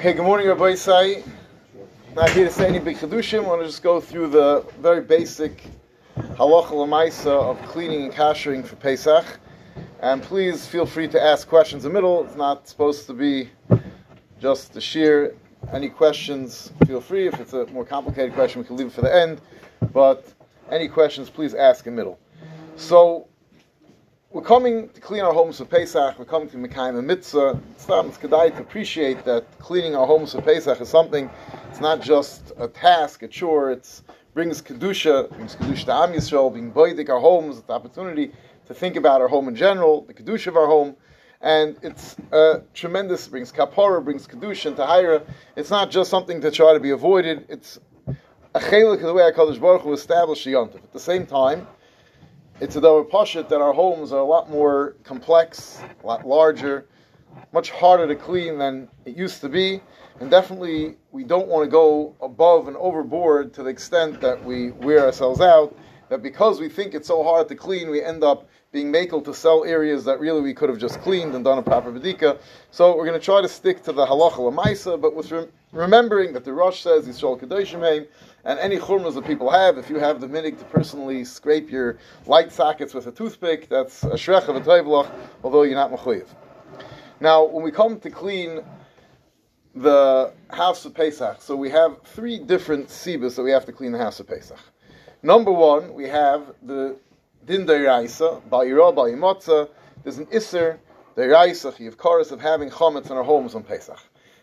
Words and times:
Hey, 0.00 0.12
good 0.12 0.22
morning, 0.22 0.46
Rabbi 0.46 0.74
Isai. 0.74 1.28
Not 2.14 2.30
here 2.30 2.44
to 2.44 2.52
say 2.52 2.68
any 2.68 2.78
big 2.78 2.98
chedushim. 2.98 3.42
I 3.42 3.48
want 3.48 3.62
to 3.62 3.66
just 3.66 3.82
go 3.82 4.00
through 4.00 4.28
the 4.28 4.64
very 4.80 5.00
basic 5.00 5.64
halacha 6.16 6.70
lemaisa 6.70 7.26
of 7.26 7.60
cleaning 7.62 8.04
and 8.04 8.12
kashering 8.12 8.64
for 8.64 8.76
Pesach. 8.76 9.24
And 9.98 10.22
please 10.22 10.64
feel 10.64 10.86
free 10.86 11.08
to 11.08 11.20
ask 11.20 11.48
questions 11.48 11.84
in 11.84 11.90
the 11.90 11.94
middle. 11.94 12.24
It's 12.24 12.36
not 12.36 12.68
supposed 12.68 13.08
to 13.08 13.12
be 13.12 13.50
just 14.40 14.72
the 14.72 14.80
sheer. 14.80 15.34
Any 15.72 15.88
questions, 15.88 16.70
feel 16.86 17.00
free. 17.00 17.26
If 17.26 17.40
it's 17.40 17.52
a 17.52 17.66
more 17.66 17.84
complicated 17.84 18.34
question, 18.34 18.62
we 18.62 18.68
can 18.68 18.76
leave 18.76 18.86
it 18.86 18.92
for 18.92 19.02
the 19.02 19.12
end. 19.12 19.40
But 19.92 20.32
any 20.70 20.86
questions, 20.86 21.28
please 21.28 21.54
ask 21.54 21.88
in 21.88 21.96
the 21.96 21.96
middle. 21.96 22.20
So, 22.76 23.26
we're 24.30 24.42
coming 24.42 24.90
to 24.90 25.00
clean 25.00 25.22
our 25.22 25.32
homes 25.32 25.56
for 25.56 25.64
Pesach. 25.64 26.18
We're 26.18 26.26
coming 26.26 26.50
to 26.50 26.58
Mekayim 26.58 26.98
and 26.98 27.06
Mitzvah. 27.06 27.58
It's 27.72 27.88
not 27.88 28.04
it's 28.04 28.18
kedai 28.18 28.54
to 28.56 28.60
appreciate 28.60 29.24
that 29.24 29.46
cleaning 29.58 29.96
our 29.96 30.06
homes 30.06 30.32
for 30.32 30.42
Pesach 30.42 30.80
is 30.82 30.88
something. 30.88 31.30
It's 31.70 31.80
not 31.80 32.02
just 32.02 32.52
a 32.58 32.68
task, 32.68 33.22
a 33.22 33.28
chore. 33.28 33.70
It 33.70 34.02
brings 34.34 34.60
kedusha, 34.60 35.30
brings 35.30 35.56
kedusha 35.56 35.86
to 35.86 35.94
Am 35.94 36.12
Yisrael, 36.12 36.52
being 36.52 36.70
boidik 36.70 37.08
our 37.08 37.20
homes. 37.20 37.62
The 37.62 37.72
opportunity 37.72 38.32
to 38.66 38.74
think 38.74 38.96
about 38.96 39.22
our 39.22 39.28
home 39.28 39.48
in 39.48 39.56
general, 39.56 40.02
the 40.02 40.12
kedusha 40.12 40.48
of 40.48 40.56
our 40.56 40.66
home, 40.66 40.94
and 41.40 41.78
it's 41.82 42.16
uh, 42.30 42.60
tremendous. 42.74 43.28
It 43.28 43.30
brings 43.30 43.50
kapora, 43.50 44.04
brings 44.04 44.26
kedusha 44.26 44.66
and 44.66 44.76
tahira. 44.76 45.26
It's 45.56 45.70
not 45.70 45.90
just 45.90 46.10
something 46.10 46.42
to 46.42 46.50
try 46.50 46.74
to 46.74 46.80
be 46.80 46.90
avoided. 46.90 47.46
It's 47.48 47.80
a 48.06 48.60
chelik 48.60 48.96
of 48.96 49.00
the 49.00 49.14
way 49.14 49.22
Hakadosh 49.22 49.58
Baruch 49.58 49.82
Hu 49.82 49.94
established 49.94 50.44
the 50.44 50.52
yontif. 50.52 50.84
At 50.84 50.92
the 50.92 51.00
same 51.00 51.24
time 51.24 51.66
it's 52.60 52.74
a 52.74 52.80
double 52.80 53.04
pashit 53.04 53.48
that 53.48 53.60
our 53.60 53.72
homes 53.72 54.12
are 54.12 54.18
a 54.18 54.24
lot 54.24 54.50
more 54.50 54.96
complex, 55.04 55.80
a 56.02 56.06
lot 56.06 56.26
larger, 56.26 56.86
much 57.52 57.70
harder 57.70 58.06
to 58.08 58.16
clean 58.16 58.58
than 58.58 58.88
it 59.04 59.16
used 59.16 59.40
to 59.40 59.48
be, 59.48 59.80
and 60.20 60.30
definitely 60.30 60.96
we 61.12 61.22
don't 61.22 61.46
want 61.46 61.64
to 61.64 61.70
go 61.70 62.16
above 62.20 62.66
and 62.66 62.76
overboard 62.76 63.54
to 63.54 63.62
the 63.62 63.68
extent 63.68 64.20
that 64.20 64.44
we 64.44 64.72
wear 64.72 65.06
ourselves 65.06 65.40
out. 65.40 65.76
That 66.08 66.22
because 66.22 66.58
we 66.58 66.68
think 66.68 66.94
it's 66.94 67.06
so 67.06 67.22
hard 67.22 67.48
to 67.48 67.54
clean, 67.54 67.90
we 67.90 68.02
end 68.02 68.24
up 68.24 68.48
being 68.72 68.90
makel 68.92 69.24
to 69.24 69.34
sell 69.34 69.64
areas 69.64 70.04
that 70.06 70.18
really 70.20 70.40
we 70.40 70.54
could 70.54 70.68
have 70.68 70.78
just 70.78 71.00
cleaned 71.02 71.34
and 71.34 71.44
done 71.44 71.58
a 71.58 71.62
proper 71.62 71.92
bedika. 71.92 72.38
So 72.70 72.96
we're 72.96 73.06
going 73.06 73.18
to 73.18 73.24
try 73.24 73.40
to 73.40 73.48
stick 73.48 73.82
to 73.84 73.92
the 73.92 74.06
halacha 74.06 74.38
lemaisa, 74.38 75.00
but 75.00 75.14
with 75.14 75.30
rem- 75.30 75.48
remembering 75.70 76.32
that 76.32 76.44
the 76.44 76.52
Rosh 76.52 76.82
says 76.82 77.06
Yisrael 77.06 77.38
Kedoshim 77.40 78.06
and 78.44 78.58
any 78.58 78.78
churmas 78.78 79.14
that 79.14 79.26
people 79.26 79.50
have, 79.50 79.78
if 79.78 79.90
you 79.90 79.98
have 79.98 80.20
the 80.20 80.26
minig 80.26 80.58
to 80.58 80.64
personally 80.66 81.24
scrape 81.24 81.70
your 81.70 81.98
light 82.26 82.52
sockets 82.52 82.94
with 82.94 83.06
a 83.06 83.12
toothpick, 83.12 83.68
that's 83.68 84.04
a 84.04 84.16
shrech 84.16 84.48
of 84.48 84.56
a 84.56 84.60
toivlach, 84.60 85.10
although 85.42 85.62
you're 85.62 85.74
not 85.74 85.90
mechuyev. 85.90 86.26
Now, 87.20 87.44
when 87.44 87.64
we 87.64 87.70
come 87.70 87.98
to 88.00 88.10
clean 88.10 88.60
the 89.74 90.32
house 90.50 90.84
of 90.84 90.94
Pesach, 90.94 91.42
so 91.42 91.56
we 91.56 91.70
have 91.70 92.00
three 92.02 92.38
different 92.38 92.88
sibas 92.88 93.36
that 93.36 93.42
we 93.42 93.50
have 93.50 93.64
to 93.66 93.72
clean 93.72 93.92
the 93.92 93.98
house 93.98 94.20
of 94.20 94.28
Pesach. 94.28 94.58
Number 95.22 95.50
one, 95.50 95.94
we 95.94 96.08
have 96.08 96.54
the 96.62 96.96
din 97.44 97.66
deiraisa, 97.66 98.40
ba'ira, 98.48 98.94
ba'imotza, 98.94 99.68
there's 100.04 100.18
an 100.18 100.26
isser, 100.26 100.78
deiraisa, 101.16 101.76
chiv 101.76 101.96
chorus 101.96 102.30
of 102.30 102.40
having 102.40 102.70
chametz 102.70 103.10
in 103.10 103.16
our 103.16 103.24
homes 103.24 103.54
on 103.54 103.64
Pesach. 103.64 103.98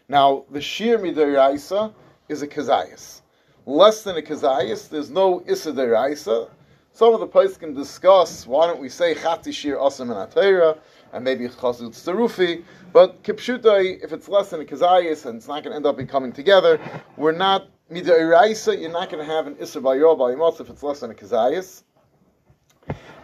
Now, 0.08 0.46
the 0.52 0.62
shir 0.62 0.98
mideiraisa 1.00 1.94
is 2.28 2.42
a 2.42 2.48
kazayas. 2.48 3.22
Less 3.68 4.04
than 4.04 4.16
a 4.16 4.22
kazayas, 4.22 4.90
there's 4.90 5.10
no 5.10 5.40
isser 5.42 5.74
deiraisa. 5.74 6.52
Some 6.94 7.16
of 7.16 7.20
the 7.20 7.26
places 7.26 7.58
can 7.58 7.74
discuss 7.74 8.46
why 8.46 8.68
don't 8.68 8.80
we 8.80 8.90
say 8.90 9.16
chati 9.16 9.52
shir 9.52 9.76
asam 9.78 10.12
and 10.12 10.32
atera, 10.32 10.78
and 11.14 11.24
maybe 11.24 11.48
chazut 11.48 11.96
starufi, 11.96 12.64
but 12.94 13.24
kipshutai, 13.24 14.04
if 14.04 14.14
it's 14.14 14.30
less 14.30 14.52
than 14.52 14.62
a 14.62 14.66
kazayas 14.66 15.26
and 15.26 15.38
it's 15.38 15.48
not 15.48 15.64
going 15.64 15.72
to 15.72 15.78
end 15.78 15.88
up 15.88 15.98
becoming 15.98 16.32
together, 16.32 16.80
we're 17.18 17.32
not 17.32 17.68
midairaisa, 17.92 18.80
you're 18.80 18.92
not 18.92 19.10
going 19.10 19.26
to 19.26 19.34
have 19.34 19.48
an 19.48 19.56
isser 19.56 19.82
ba'ira 19.82 20.16
ba'imotza 20.16 20.62
if 20.62 20.70
it's 20.70 20.84
less 20.84 21.00
than 21.00 21.10
a 21.10 21.16
kazayas. 21.16 21.82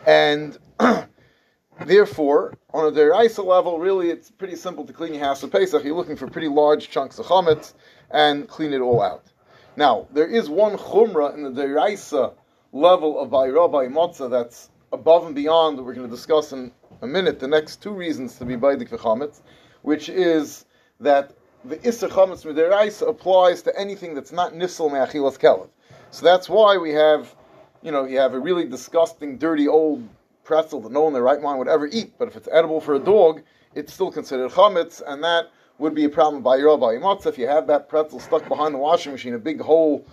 And 0.08 0.58
therefore, 1.86 2.58
on 2.74 2.88
a 2.88 2.92
deraisa 2.92 3.46
level, 3.46 3.78
really 3.78 4.10
it's 4.10 4.32
pretty 4.32 4.56
simple 4.56 4.86
to 4.86 4.94
clean 4.94 5.14
your 5.14 5.24
house 5.24 5.44
of 5.44 5.52
Pesach. 5.52 5.84
You're 5.84 5.96
looking 5.96 6.16
for 6.16 6.28
pretty 6.28 6.48
large 6.48 6.90
chunks 6.90 7.20
of 7.20 7.28
chametz 7.28 7.74
and 8.10 8.48
clean 8.48 8.74
it 8.74 8.80
all 8.80 9.04
out. 9.04 9.31
Now, 9.76 10.08
there 10.12 10.28
is 10.28 10.50
one 10.50 10.78
chumrah 10.78 11.34
in 11.34 11.44
the 11.44 11.50
deraisa 11.50 12.34
level 12.74 13.20
of 13.20 13.30
Bayra 13.30 13.72
by 13.72 13.88
Motza 13.88 14.30
that's 14.30 14.70
above 14.92 15.26
and 15.26 15.36
beyond 15.36 15.78
that 15.78 15.84
we're 15.84 15.94
going 15.94 16.10
to 16.10 16.16
discuss 16.16 16.52
in 16.52 16.72
a 17.02 17.08
minute, 17.08 17.40
the 17.40 17.48
next 17.48 17.82
two 17.82 17.92
reasons 17.92 18.38
to 18.38 18.46
be 18.46 18.56
Baidik 18.56 18.90
for 18.90 18.98
chametz, 18.98 19.42
which 19.82 20.10
is 20.10 20.66
that 21.00 21.34
the 21.66 21.78
Isser 21.78 22.10
chametz 22.10 22.46
midiraisa 22.46 23.08
applies 23.08 23.62
to 23.64 23.80
anything 23.80 24.14
that's 24.14 24.32
not 24.32 24.54
nifsal 24.54 24.92
me'achilas 24.92 25.40
kelev. 25.40 25.70
So 26.12 26.26
that's 26.26 26.50
why 26.50 26.78
we 26.78 26.92
have 26.92 27.36
you 27.82 27.92
know, 27.92 28.06
you 28.06 28.20
have 28.20 28.34
a 28.34 28.40
really 28.40 28.66
disgusting, 28.66 29.38
dirty 29.38 29.68
old 29.68 30.08
pretzel 30.44 30.82
that 30.82 30.92
no 30.92 31.02
one 31.02 31.10
in 31.10 31.14
their 31.14 31.24
right 31.24 31.42
mind 31.42 31.60
would 31.60 31.68
ever 31.68 31.88
eat, 31.88 32.14
but 32.18 32.28
if 32.28 32.36
it's 32.36 32.48
edible 32.52 32.82
for 32.82 32.96
a 32.96 33.00
dog, 33.00 33.42
it's 33.76 33.94
still 33.94 34.12
considered 34.12 34.52
chametz, 34.52 35.02
and 35.06 35.24
that 35.24 35.52
would 35.82 35.96
be 35.96 36.06
a 36.06 36.10
problem 36.10 36.44
by 36.44 36.58
your 36.58 36.78
by 36.78 36.96
matzah. 36.96 37.26
If 37.26 37.38
you 37.38 37.48
have 37.48 37.68
that 37.68 37.90
pretzel 37.90 38.20
stuck 38.20 38.48
behind 38.48 38.74
the 38.74 38.78
washing 38.78 39.12
machine, 39.12 39.34
a 39.34 39.40
big 39.40 39.60
hole, 39.60 40.06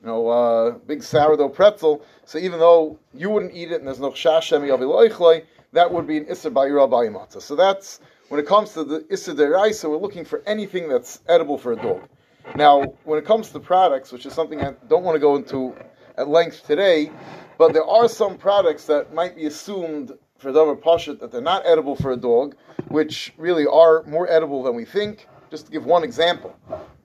you 0.00 0.06
know, 0.06 0.28
uh, 0.28 0.70
big 0.72 1.02
sourdough 1.02 1.48
pretzel, 1.48 2.04
so 2.24 2.38
even 2.38 2.58
though 2.58 2.98
you 3.14 3.30
wouldn't 3.30 3.54
eat 3.54 3.70
it 3.70 3.76
and 3.76 3.86
there's 3.86 4.00
no 4.00 4.10
shashemi 4.10 4.68
aviloichloi, 4.68 5.44
that 5.72 5.90
would 5.90 6.06
be 6.06 6.18
an 6.18 6.24
isser 6.24 6.52
by 6.52 6.66
your 6.66 6.86
by 6.88 7.06
matzah. 7.06 7.40
So 7.40 7.54
that's 7.54 8.00
when 8.28 8.40
it 8.40 8.46
comes 8.46 8.72
to 8.72 8.82
the 8.82 9.00
isser 9.00 9.34
deraisa, 9.34 9.88
we're 9.88 9.96
looking 9.96 10.24
for 10.24 10.42
anything 10.44 10.88
that's 10.88 11.20
edible 11.28 11.56
for 11.56 11.72
a 11.72 11.76
dog. 11.76 12.02
Now, 12.56 12.94
when 13.04 13.18
it 13.18 13.24
comes 13.24 13.50
to 13.50 13.60
products, 13.60 14.12
which 14.12 14.26
is 14.26 14.32
something 14.32 14.60
I 14.60 14.74
don't 14.88 15.04
want 15.04 15.14
to 15.14 15.20
go 15.20 15.36
into 15.36 15.74
at 16.18 16.28
length 16.28 16.66
today, 16.66 17.10
but 17.58 17.72
there 17.72 17.84
are 17.84 18.08
some 18.08 18.36
products 18.36 18.86
that 18.86 19.14
might 19.14 19.36
be 19.36 19.46
assumed 19.46 20.12
for 20.38 20.52
Dover 20.52 20.76
Pashit 20.76 21.20
that 21.20 21.30
they're 21.30 21.40
not 21.40 21.64
edible 21.64 21.96
for 21.96 22.12
a 22.12 22.16
dog, 22.16 22.56
which 22.88 23.32
really 23.36 23.66
are 23.66 24.02
more 24.04 24.30
edible 24.30 24.62
than 24.62 24.74
we 24.74 24.84
think. 24.84 25.28
Just 25.50 25.66
to 25.66 25.72
give 25.72 25.86
one 25.86 26.04
example, 26.04 26.56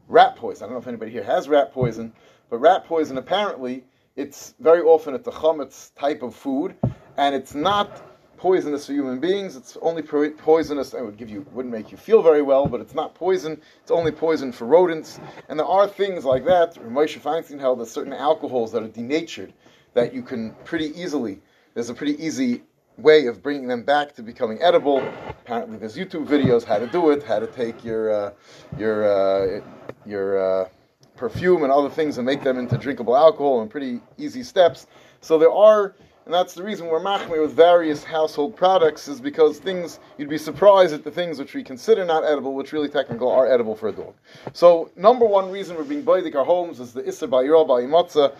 rat 0.08 0.36
poison. 0.36 0.64
I 0.64 0.68
don't 0.68 0.74
know 0.74 0.82
if 0.82 0.88
anybody 0.88 1.12
here 1.12 1.24
has 1.24 1.48
rat 1.48 1.74
poison, 1.74 2.12
but 2.50 2.58
rat 2.58 2.86
poison 2.86 3.18
apparently 3.18 3.84
it's 4.16 4.56
very 4.60 4.82
often 4.82 5.14
it's 5.14 5.28
a 5.28 5.32
chametz 5.32 5.94
type 5.96 6.22
of 6.22 6.36
food, 6.36 6.76
and 7.18 7.34
it's 7.34 7.56
not 7.56 8.04
poisonous 8.38 8.88
for 8.88 8.94
human 8.94 9.20
beings. 9.20 9.56
It's 9.56 9.78
only 9.82 10.02
poisonous. 10.02 10.94
It 10.94 11.06
would 11.06 11.18
give 11.18 11.30
you, 11.30 11.46
wouldn't 11.52 11.74
make 11.74 11.92
you 11.92 11.98
feel 11.98 12.24
very 12.24 12.42
well, 12.42 12.66
but 12.66 12.82
it's 12.82 12.96
not 12.96 13.14
poison. 13.14 13.62
It's 13.84 13.92
only 13.92 14.12
poison 14.12 14.52
for 14.52 14.66
rodents. 14.66 15.20
And 15.48 15.60
there 15.60 15.68
are 15.68 15.88
things 15.88 16.26
like 16.26 16.44
that. 16.46 16.74
Moshe 16.76 17.20
Feinstein 17.20 17.60
held 17.60 17.80
that 17.80 17.86
certain 17.86 18.14
alcohols 18.14 18.72
that 18.72 18.82
are 18.82 18.88
denatured, 18.88 19.54
that 19.94 20.12
you 20.14 20.24
can 20.24 20.56
pretty 20.66 20.88
easily. 21.00 21.40
There's 21.76 21.90
a 21.90 21.94
pretty 21.94 22.22
easy 22.24 22.64
way 22.98 23.28
of 23.28 23.42
bringing 23.42 23.68
them 23.68 23.84
back 23.84 24.14
to 24.16 24.24
becoming 24.24 24.62
edible. 24.62 25.00
Apparently, 25.30 25.78
there's 25.78 25.96
YouTube 25.96 26.28
videos 26.28 26.64
how 26.64 26.78
to 26.78 26.88
do 26.88 27.12
it, 27.12 27.24
how 27.24 27.40
to 27.40 27.48
take 27.48 27.84
your 27.84 28.12
uh, 28.12 28.32
your 28.78 29.04
uh, 29.06 29.62
your 30.06 30.64
uh, 30.64 30.70
perfume 31.16 31.64
and 31.64 31.72
other 31.72 31.90
things 31.90 32.18
and 32.18 32.26
make 32.26 32.44
them 32.44 32.58
into 32.58 32.78
drinkable 32.78 33.16
alcohol 33.16 33.62
in 33.62 33.70
pretty 33.70 34.02
easy 34.18 34.44
steps. 34.44 34.88
So 35.22 35.38
there 35.38 35.52
are 35.52 35.96
and 36.32 36.40
that's 36.40 36.54
the 36.54 36.64
reason 36.64 36.88
we're 36.88 37.02
machmir 37.02 37.42
with 37.42 37.52
various 37.52 38.06
household 38.06 38.56
products, 38.56 39.10
is 39.10 39.20
because 39.20 39.60
things, 39.60 40.00
you'd 40.18 40.30
be 40.30 40.38
surprised 40.38 40.94
at 40.94 41.04
the 41.04 41.12
things 41.12 41.38
which 41.38 41.54
we 41.54 41.62
consider 41.62 42.06
not 42.06 42.24
edible, 42.24 42.54
which 42.54 42.72
really 42.72 42.88
technically 42.88 43.28
are 43.28 43.52
edible 43.52 43.76
for 43.76 43.90
a 43.90 43.92
dog. 43.92 44.14
So, 44.54 44.90
number 44.96 45.26
one 45.26 45.52
reason 45.52 45.76
we're 45.76 45.84
being 45.84 46.06
baidik 46.06 46.34
our 46.36 46.46
homes 46.46 46.80
is 46.80 46.94
the 46.94 47.04
Isser 47.04 47.30
Bayira 47.30 47.68
Bayimotza 47.68 48.34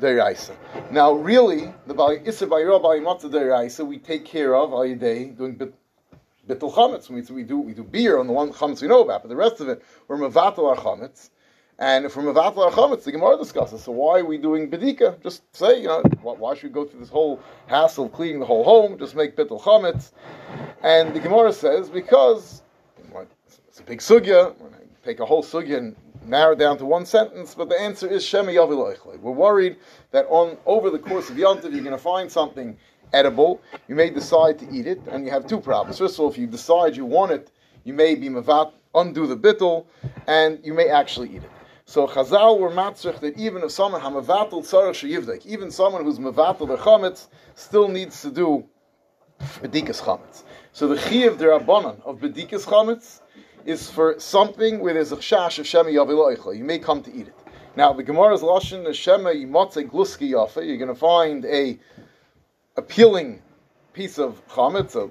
Deraisa. 0.00 0.56
Now, 0.90 1.12
really, 1.12 1.72
the 1.86 1.94
Isser 1.94 2.48
Bayira 2.48 2.82
Bayimotza 2.82 3.30
Deraisa 3.30 3.86
we 3.86 3.98
take 3.98 4.24
care 4.24 4.56
of 4.56 4.72
all 4.72 4.92
day 4.96 5.26
doing 5.26 5.54
bit, 5.54 5.72
bittul 6.48 6.74
chametz. 6.74 7.08
We, 7.10 7.22
we 7.32 7.44
do 7.44 7.60
we 7.60 7.74
do 7.74 7.84
beer 7.84 8.18
on 8.18 8.26
the 8.26 8.32
one 8.32 8.52
chametz 8.52 8.82
we 8.82 8.88
know 8.88 9.04
about, 9.04 9.22
but 9.22 9.28
the 9.28 9.36
rest 9.36 9.60
of 9.60 9.68
it 9.68 9.84
we're 10.08 10.18
mevatel 10.18 10.68
our 10.68 10.74
chametz. 10.74 11.30
And 11.78 12.10
from 12.10 12.24
Mavatla 12.24 12.70
Chametz, 12.72 13.04
the 13.04 13.12
Gemara 13.12 13.36
discusses. 13.36 13.82
So 13.82 13.92
why 13.92 14.20
are 14.20 14.24
we 14.24 14.38
doing 14.38 14.70
Bedika? 14.70 15.22
Just 15.22 15.42
say, 15.54 15.82
you 15.82 15.88
know, 15.88 16.02
why 16.22 16.54
should 16.54 16.64
we 16.64 16.70
go 16.70 16.86
through 16.86 17.00
this 17.00 17.10
whole 17.10 17.38
hassle 17.66 18.06
of 18.06 18.12
cleaning 18.12 18.40
the 18.40 18.46
whole 18.46 18.64
home? 18.64 18.98
Just 18.98 19.14
make 19.14 19.36
Bittel 19.36 19.60
Chametz. 19.60 20.12
And 20.82 21.14
the 21.14 21.20
Gemara 21.20 21.52
says, 21.52 21.90
because 21.90 22.62
it's 23.68 23.80
a 23.80 23.82
big 23.82 23.98
sugya, 23.98 24.54
take 25.04 25.20
a 25.20 25.26
whole 25.26 25.42
sugya 25.42 25.76
and 25.76 25.96
narrow 26.24 26.52
it 26.52 26.58
down 26.58 26.78
to 26.78 26.86
one 26.86 27.04
sentence, 27.04 27.54
but 27.54 27.68
the 27.68 27.78
answer 27.78 28.08
is 28.08 28.24
Shemi 28.24 28.54
Yaviloichle. 28.54 29.20
We're 29.20 29.32
worried 29.32 29.76
that 30.12 30.26
on 30.30 30.56
over 30.64 30.88
the 30.88 30.98
course 30.98 31.28
of 31.28 31.36
Yontiv, 31.36 31.72
you're 31.72 31.84
going 31.84 31.90
to 31.90 31.98
find 31.98 32.32
something 32.32 32.76
edible. 33.12 33.60
You 33.86 33.94
may 33.94 34.08
decide 34.10 34.58
to 34.60 34.70
eat 34.72 34.86
it, 34.86 35.00
and 35.10 35.24
you 35.24 35.30
have 35.30 35.46
two 35.46 35.60
problems. 35.60 35.98
First 35.98 36.14
of 36.14 36.20
all, 36.20 36.30
if 36.30 36.38
you 36.38 36.46
decide 36.46 36.96
you 36.96 37.04
want 37.04 37.32
it, 37.32 37.50
you 37.84 37.92
may 37.92 38.14
be 38.14 38.28
mavat, 38.28 38.72
undo 38.94 39.26
the 39.26 39.36
bittel, 39.36 39.84
and 40.26 40.58
you 40.64 40.72
may 40.72 40.88
actually 40.88 41.36
eat 41.36 41.42
it. 41.42 41.50
So 41.88 42.08
Chazal 42.08 42.58
were 42.58 42.70
matzrich 42.70 43.20
that 43.20 43.38
even 43.38 43.62
if 43.62 43.70
someone 43.70 44.00
hamavatul 44.00 44.64
tzarech 44.64 45.08
sheyivdek, 45.08 45.46
even 45.46 45.70
someone 45.70 46.02
who's 46.02 46.18
mavatul 46.18 46.66
the 46.66 46.76
chametz 46.76 47.28
still 47.54 47.86
needs 47.86 48.22
to 48.22 48.30
do 48.32 48.64
bedikas 49.62 50.02
chametz. 50.02 50.42
So 50.72 50.88
the 50.88 50.96
chiyuv 50.96 51.38
derabanan 51.38 52.02
of 52.04 52.18
bedikas 52.18 52.66
chametz 52.66 53.20
is 53.64 53.88
for 53.88 54.18
something 54.18 54.80
where 54.80 54.94
there's 54.94 55.12
a 55.12 55.16
chash 55.16 55.60
of 55.60 55.66
shema 55.66 55.90
yaviloichla. 55.90 56.56
You 56.56 56.64
may 56.64 56.80
come 56.80 57.04
to 57.04 57.14
eat 57.14 57.28
it. 57.28 57.34
Now, 57.76 57.92
the 57.92 58.02
Gemara's 58.02 58.42
lashon 58.42 58.84
is 58.88 58.96
shema 58.96 59.30
yimotze 59.30 59.88
gluski 59.88 60.30
yafa. 60.30 60.66
You're 60.66 60.78
going 60.78 60.88
to 60.88 60.94
find 60.96 61.44
a 61.44 61.78
appealing 62.76 63.40
piece 63.92 64.18
of 64.18 64.44
chametz, 64.48 64.96
a 64.96 65.08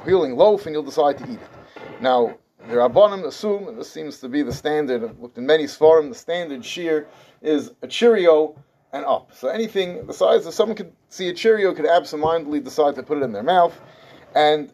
appealing 0.00 0.36
loaf, 0.36 0.64
and 0.64 0.74
you'll 0.74 0.84
decide 0.84 1.18
to 1.18 1.24
eat 1.24 1.38
it. 1.38 2.00
Now, 2.00 2.38
the 2.68 2.76
Rabbanim 2.76 3.24
assume, 3.26 3.68
and 3.68 3.78
this 3.78 3.90
seems 3.90 4.20
to 4.20 4.28
be 4.28 4.42
the 4.42 4.52
standard, 4.52 5.04
I've 5.04 5.18
looked 5.18 5.38
in 5.38 5.46
many 5.46 5.64
Sfarim, 5.64 6.08
the 6.08 6.14
standard 6.14 6.64
shear 6.64 7.06
is 7.42 7.72
a 7.82 7.86
Cheerio 7.86 8.56
and 8.92 9.04
up. 9.04 9.34
So 9.34 9.48
anything 9.48 10.06
the 10.06 10.14
size 10.14 10.46
of 10.46 10.54
someone 10.54 10.76
could 10.76 10.92
see 11.08 11.28
a 11.28 11.34
Cheerio 11.34 11.74
could 11.74 11.86
absentmindedly 11.86 12.60
decide 12.60 12.94
to 12.94 13.02
put 13.02 13.18
it 13.18 13.22
in 13.22 13.32
their 13.32 13.42
mouth, 13.42 13.78
and 14.34 14.72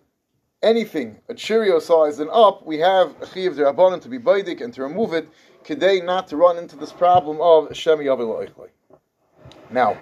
anything 0.62 1.18
a 1.28 1.34
Cheerio 1.34 1.78
size 1.78 2.20
and 2.20 2.30
up, 2.30 2.64
we 2.64 2.78
have 2.78 3.14
a 3.20 3.26
Chiv 3.26 3.54
Rabbanim 3.54 4.00
to 4.02 4.08
be 4.08 4.18
baidik 4.18 4.60
and 4.60 4.72
to 4.74 4.82
remove 4.82 5.12
it, 5.12 5.28
today 5.64 6.00
not 6.00 6.28
to 6.28 6.36
run 6.36 6.58
into 6.58 6.76
this 6.76 6.92
problem 6.92 7.40
of 7.40 7.68
Shemi 7.70 8.04
Yaviloichloi. 8.04 8.68
Now, 9.70 9.96
the 9.96 9.96
chash 9.96 9.96
Shemi 9.96 9.96
Yaviloichloi 9.96 10.00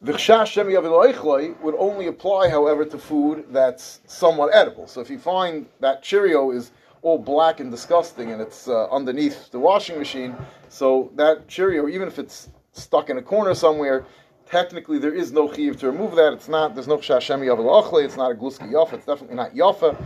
would 0.00 1.74
only 1.76 2.06
apply, 2.06 2.48
however, 2.48 2.84
to 2.84 2.98
food 2.98 3.46
that's 3.50 4.00
somewhat 4.06 4.50
edible. 4.54 4.86
So 4.86 5.00
if 5.00 5.10
you 5.10 5.18
find 5.18 5.66
that 5.80 6.02
Cheerio 6.02 6.50
is 6.52 6.70
all 7.02 7.18
black 7.18 7.60
and 7.60 7.70
disgusting 7.70 8.32
and 8.32 8.40
it's 8.40 8.68
uh, 8.68 8.88
underneath 8.90 9.50
the 9.50 9.58
washing 9.58 9.98
machine. 9.98 10.34
So 10.68 11.10
that 11.16 11.48
Cheerio, 11.48 11.88
even 11.88 12.08
if 12.08 12.18
it's 12.18 12.50
stuck 12.72 13.10
in 13.10 13.18
a 13.18 13.22
corner 13.22 13.54
somewhere, 13.54 14.06
technically 14.46 14.98
there 14.98 15.14
is 15.14 15.32
no 15.32 15.52
chiv 15.52 15.78
to 15.80 15.90
remove 15.90 16.16
that. 16.16 16.32
It's 16.32 16.48
not, 16.48 16.74
there's 16.74 16.88
no 16.88 16.98
shashemi 16.98 17.46
yavel 17.46 18.04
it's 18.04 18.16
not 18.16 18.32
a 18.32 18.34
gluski 18.34 18.70
yafa, 18.72 18.94
it's 18.94 19.06
definitely 19.06 19.36
not 19.36 19.54
yafa. 19.54 19.96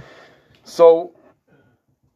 So 0.65 1.13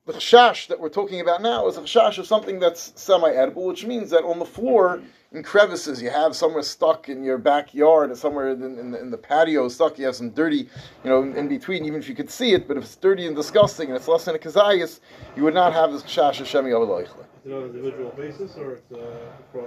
the 0.07 0.13
chash 0.13 0.69
that 0.69 0.79
we're 0.79 0.89
talking 0.89 1.21
about 1.21 1.43
now 1.43 1.67
is 1.69 1.77
a 1.77 1.83
chash 1.83 2.19
of 2.19 2.27
something 2.27 2.61
that's 2.61 2.93
semi-edible, 3.01 3.67
which 3.67 3.85
means 3.85 4.11
that 4.11 4.25
on 4.25 4.39
the 4.39 4.45
floor, 4.45 5.03
in 5.33 5.43
crevices, 5.43 6.01
you 6.01 6.11
have 6.11 6.37
somewhere 6.37 6.63
stuck 6.63 7.09
in 7.09 7.25
your 7.25 7.39
backyard, 7.39 8.11
or 8.11 8.17
somewhere 8.17 8.51
in, 8.51 8.63
in, 8.63 8.91
the, 8.93 9.01
in 9.01 9.11
the 9.11 9.19
patio 9.19 9.69
stuck, 9.69 9.99
you 9.99 10.05
have 10.07 10.15
some 10.15 10.31
dirty, 10.31 10.59
you 10.59 11.11
know, 11.11 11.23
in, 11.23 11.37
in, 11.37 11.49
between, 11.49 11.85
even 11.85 12.01
if 12.01 12.09
you 12.09 12.15
could 12.15 12.31
see 12.31 12.53
it, 12.53 12.69
but 12.69 12.77
if 12.77 12.85
it's 12.85 12.97
dirty 12.97 13.27
and 13.27 13.35
disgusting 13.35 13.89
and 13.89 13.97
it's 13.97 14.09
less 14.09 14.25
than 14.25 14.37
a 14.37 14.39
kazayas, 14.39 15.01
you 15.37 15.43
would 15.43 15.55
not 15.55 15.73
have 15.73 15.93
this 15.93 16.03
chash 16.05 16.41
of 16.41 16.47
shemi 16.47 16.71
Is 17.03 17.11
it 17.45 17.53
on 17.53 17.63
an 17.65 17.71
individual 17.71 18.11
basis, 18.17 18.57
or 18.57 18.75
it's, 18.75 18.93
uh, 18.93 19.59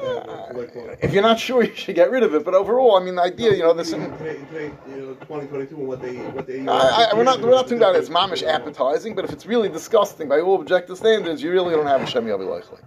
uh, 0.00 0.96
if 1.02 1.12
you're 1.12 1.22
not 1.22 1.40
sure, 1.40 1.62
you 1.64 1.74
should 1.74 1.94
get 1.94 2.10
rid 2.10 2.22
of 2.22 2.34
it. 2.34 2.44
But 2.44 2.54
overall, 2.54 2.96
I 2.96 3.02
mean, 3.02 3.14
the 3.14 3.22
idea, 3.22 3.52
you 3.52 3.62
know, 3.62 3.72
this. 3.72 3.90
Today, 3.90 4.08
today, 4.50 4.72
you 4.88 4.96
know, 4.96 5.14
2022, 5.14 5.76
what 5.76 6.02
they, 6.02 6.16
what 6.16 6.46
they. 6.46 6.66
I, 6.68 7.08
I, 7.10 7.14
we're 7.14 7.24
not, 7.24 7.40
we're 7.40 7.50
not 7.50 7.62
talking 7.62 7.78
about 7.78 7.96
it's 7.96 8.10
mamish 8.10 8.42
appetizing, 8.46 9.14
but 9.14 9.24
if 9.24 9.32
it's 9.32 9.46
really 9.46 9.70
disgusting 9.70 10.28
by 10.28 10.40
all 10.40 10.60
objective 10.60 10.98
standards, 10.98 11.42
you 11.42 11.50
really 11.50 11.74
don't 11.74 11.86
have 11.86 12.02
a 12.02 12.04
shemi 12.04 12.28
aviloichle. 12.28 12.78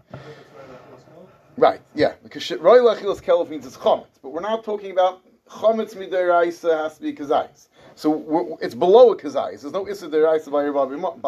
Right, 1.58 1.82
yeah, 1.94 2.14
because 2.22 2.52
roy 2.52 2.80
lachilas 2.80 3.22
kelef 3.22 3.50
means 3.50 3.66
it's 3.66 3.78
chametz, 3.78 4.20
but 4.22 4.30
we're 4.30 4.42
not 4.42 4.66
talking 4.66 4.92
about 4.92 5.22
chametz 5.50 5.96
midiraisa 5.96 6.84
has 6.84 6.98
to 6.98 7.02
be 7.02 7.14
kazayis. 7.14 7.70
So 7.96 8.58
it's 8.62 8.76
below 8.76 9.12
a 9.14 9.18
kazayis. 9.18 9.62
There's 9.62 9.72
no 9.72 9.88
issa 9.88 10.10
deraisa 10.10 10.52
by 10.52 10.64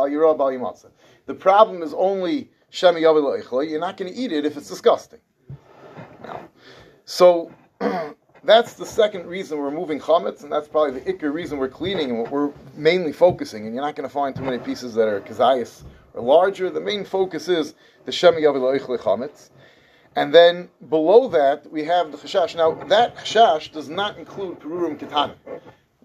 yirah 0.09 0.37
by 0.37 0.89
The 1.27 1.33
problem 1.33 1.81
is 1.81 1.93
only 1.93 2.49
shemi 2.73 3.01
yaviloichle. 3.01 3.69
You're 3.69 3.79
not 3.79 3.95
going 3.95 4.13
to 4.13 4.19
eat 4.19 4.33
it 4.33 4.45
if 4.45 4.57
it's 4.57 4.67
disgusting. 4.67 5.19
Now, 6.21 6.41
so 7.05 7.49
that's 8.43 8.73
the 8.73 8.85
second 8.85 9.27
reason 9.27 9.59
we're 9.59 9.71
moving 9.71 9.97
chametz, 9.97 10.43
and 10.43 10.51
that's 10.51 10.67
probably 10.67 10.99
the 10.99 11.13
ikr 11.13 11.31
reason 11.33 11.57
we're 11.57 11.69
cleaning 11.69 12.09
and 12.09 12.19
what 12.19 12.31
we're 12.31 12.51
mainly 12.75 13.13
focusing. 13.13 13.65
And 13.65 13.73
you're 13.73 13.83
not 13.83 13.95
going 13.95 14.07
to 14.07 14.13
find 14.13 14.35
too 14.35 14.43
many 14.43 14.57
pieces 14.57 14.93
that 14.95 15.07
are 15.07 15.21
kazayis 15.21 15.83
or 16.13 16.21
larger. 16.21 16.69
The 16.69 16.81
main 16.81 17.05
focus 17.05 17.47
is 17.47 17.75
the 18.03 18.11
shemi 18.11 18.41
yaviloichle 18.41 18.99
chametz. 18.99 19.51
And 20.17 20.33
then 20.33 20.69
below 20.89 21.27
that, 21.27 21.71
we 21.71 21.83
have 21.83 22.11
the 22.11 22.17
chashash. 22.17 22.55
Now, 22.55 22.71
that 22.85 23.17
chashash 23.17 23.71
does 23.71 23.87
not 23.87 24.17
include 24.17 24.59
perurim 24.59 24.97
ketanim. 24.97 25.35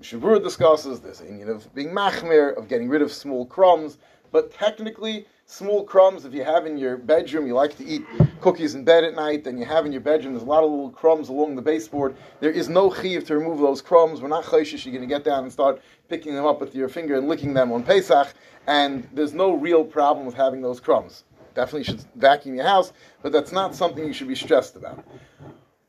Shavur 0.03 0.39
discusses 0.43 1.01
this 1.01 1.23
of 1.23 1.75
being 1.75 1.95
machmer, 1.95 2.55
of 2.59 2.69
getting 2.69 2.91
rid 2.91 3.01
of 3.01 3.11
small 3.11 3.47
crumbs, 3.47 3.97
but 4.31 4.53
technically, 4.53 5.25
small 5.47 5.83
crumbs, 5.83 6.27
if 6.27 6.35
you 6.35 6.45
have 6.45 6.67
in 6.67 6.77
your 6.77 6.99
bedroom, 6.99 7.47
you 7.47 7.55
like 7.55 7.75
to 7.79 7.87
eat 7.87 8.05
cookies 8.43 8.75
in 8.75 8.85
bed 8.85 9.03
at 9.03 9.15
night, 9.15 9.47
and 9.47 9.59
you 9.59 9.65
have 9.65 9.87
in 9.87 9.93
your 9.93 10.03
bedroom, 10.03 10.35
there's 10.35 10.45
a 10.45 10.47
lot 10.47 10.63
of 10.63 10.71
little 10.71 10.91
crumbs 10.91 11.31
along 11.31 11.57
the 11.57 11.63
baseboard. 11.63 12.15
There 12.41 12.51
is 12.51 12.69
no 12.69 12.93
chiv 12.93 13.25
to 13.29 13.39
remove 13.39 13.61
those 13.61 13.81
crumbs. 13.81 14.21
We're 14.21 14.29
not 14.29 14.45
chayshish, 14.45 14.85
you're 14.85 14.93
going 14.93 15.09
to 15.09 15.15
get 15.15 15.25
down 15.25 15.45
and 15.45 15.51
start 15.51 15.81
picking 16.11 16.35
them 16.35 16.45
up 16.45 16.61
with 16.61 16.75
your 16.75 16.91
finger 16.91 17.17
and 17.17 17.29
licking 17.29 17.55
them 17.55 17.73
on 17.73 17.83
Pesach, 17.83 18.35
and 18.67 19.09
there's 19.15 19.33
no 19.33 19.55
real 19.55 19.85
problem 19.85 20.27
with 20.27 20.35
having 20.35 20.61
those 20.61 20.81
crumbs 20.81 21.25
definitely 21.55 21.85
should 21.85 22.05
vacuum 22.17 22.55
your 22.55 22.65
house, 22.65 22.93
but 23.23 23.33
that's 23.33 23.53
not 23.53 23.75
something 23.75 24.07
you 24.07 24.13
should 24.13 24.29
be 24.29 24.35
stressed 24.35 24.77
about. 24.77 25.05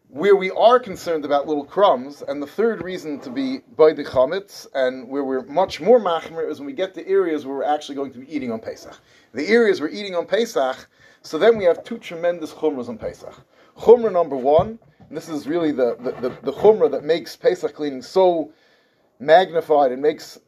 Where 0.09 0.35
we 0.35 0.51
are 0.51 0.79
concerned 0.79 1.25
about 1.25 1.47
little 1.47 1.65
crumbs, 1.65 2.21
and 2.27 2.41
the 2.41 2.47
third 2.47 2.83
reason 2.83 3.19
to 3.21 3.31
be 3.31 3.59
by 3.75 3.93
the 3.93 4.03
chametz, 4.03 4.67
and 4.75 5.09
where 5.09 5.23
we're 5.23 5.43
much 5.45 5.81
more 5.81 5.99
machmer, 5.99 6.47
is 6.47 6.59
when 6.59 6.67
we 6.67 6.73
get 6.73 6.93
to 6.93 7.07
areas 7.07 7.45
where 7.45 7.57
we're 7.57 7.63
actually 7.63 7.95
going 7.95 8.13
to 8.13 8.19
be 8.19 8.35
eating 8.35 8.51
on 8.51 8.59
Pesach. 8.59 8.95
The 9.33 9.47
areas 9.47 9.81
we're 9.81 9.89
eating 9.89 10.15
on 10.15 10.27
Pesach, 10.27 10.87
so 11.23 11.39
then 11.39 11.57
we 11.57 11.63
have 11.63 11.83
two 11.83 11.97
tremendous 11.97 12.53
chumras 12.53 12.89
on 12.89 12.97
Pesach. 12.97 13.33
Chumrah 13.77 14.11
number 14.11 14.35
one, 14.35 14.77
and 15.07 15.17
this 15.17 15.29
is 15.29 15.47
really 15.47 15.71
the, 15.71 15.95
the, 15.99 16.11
the, 16.29 16.37
the 16.43 16.51
chumrah 16.51 16.91
that 16.91 17.03
makes 17.03 17.35
Pesach 17.35 17.73
cleaning 17.73 18.01
so 18.01 18.51
magnified 19.19 19.91
and 19.91 20.01
makes 20.01 20.39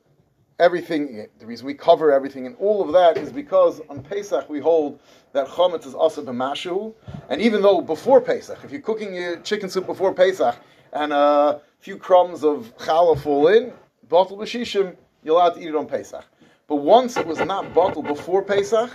everything, 0.59 1.27
the 1.39 1.45
reason 1.45 1.65
we 1.65 1.73
cover 1.73 2.11
everything 2.11 2.45
and 2.45 2.55
all 2.59 2.81
of 2.81 2.93
that 2.93 3.17
is 3.17 3.31
because 3.31 3.81
on 3.89 4.01
Pesach 4.01 4.49
we 4.49 4.59
hold 4.59 4.99
that 5.33 5.47
chametz 5.47 5.85
is 5.85 5.93
also 5.93 6.23
b'mashu, 6.23 6.93
and 7.29 7.41
even 7.41 7.61
though 7.61 7.81
before 7.81 8.21
Pesach, 8.21 8.57
if 8.63 8.71
you're 8.71 8.81
cooking 8.81 9.13
your 9.13 9.37
chicken 9.41 9.69
soup 9.69 9.85
before 9.85 10.13
Pesach 10.13 10.55
and 10.93 11.11
a 11.11 11.61
few 11.79 11.97
crumbs 11.97 12.43
of 12.43 12.75
challah 12.77 13.19
fall 13.19 13.47
in, 13.49 13.73
bottle 14.07 14.37
b'shishim, 14.37 14.95
you're 15.23 15.35
allowed 15.35 15.55
to 15.55 15.61
eat 15.61 15.67
it 15.67 15.75
on 15.75 15.87
Pesach. 15.87 16.23
But 16.67 16.77
once 16.77 17.17
it 17.17 17.27
was 17.27 17.39
not 17.39 17.73
bottled 17.73 18.07
before 18.07 18.41
Pesach, 18.41 18.89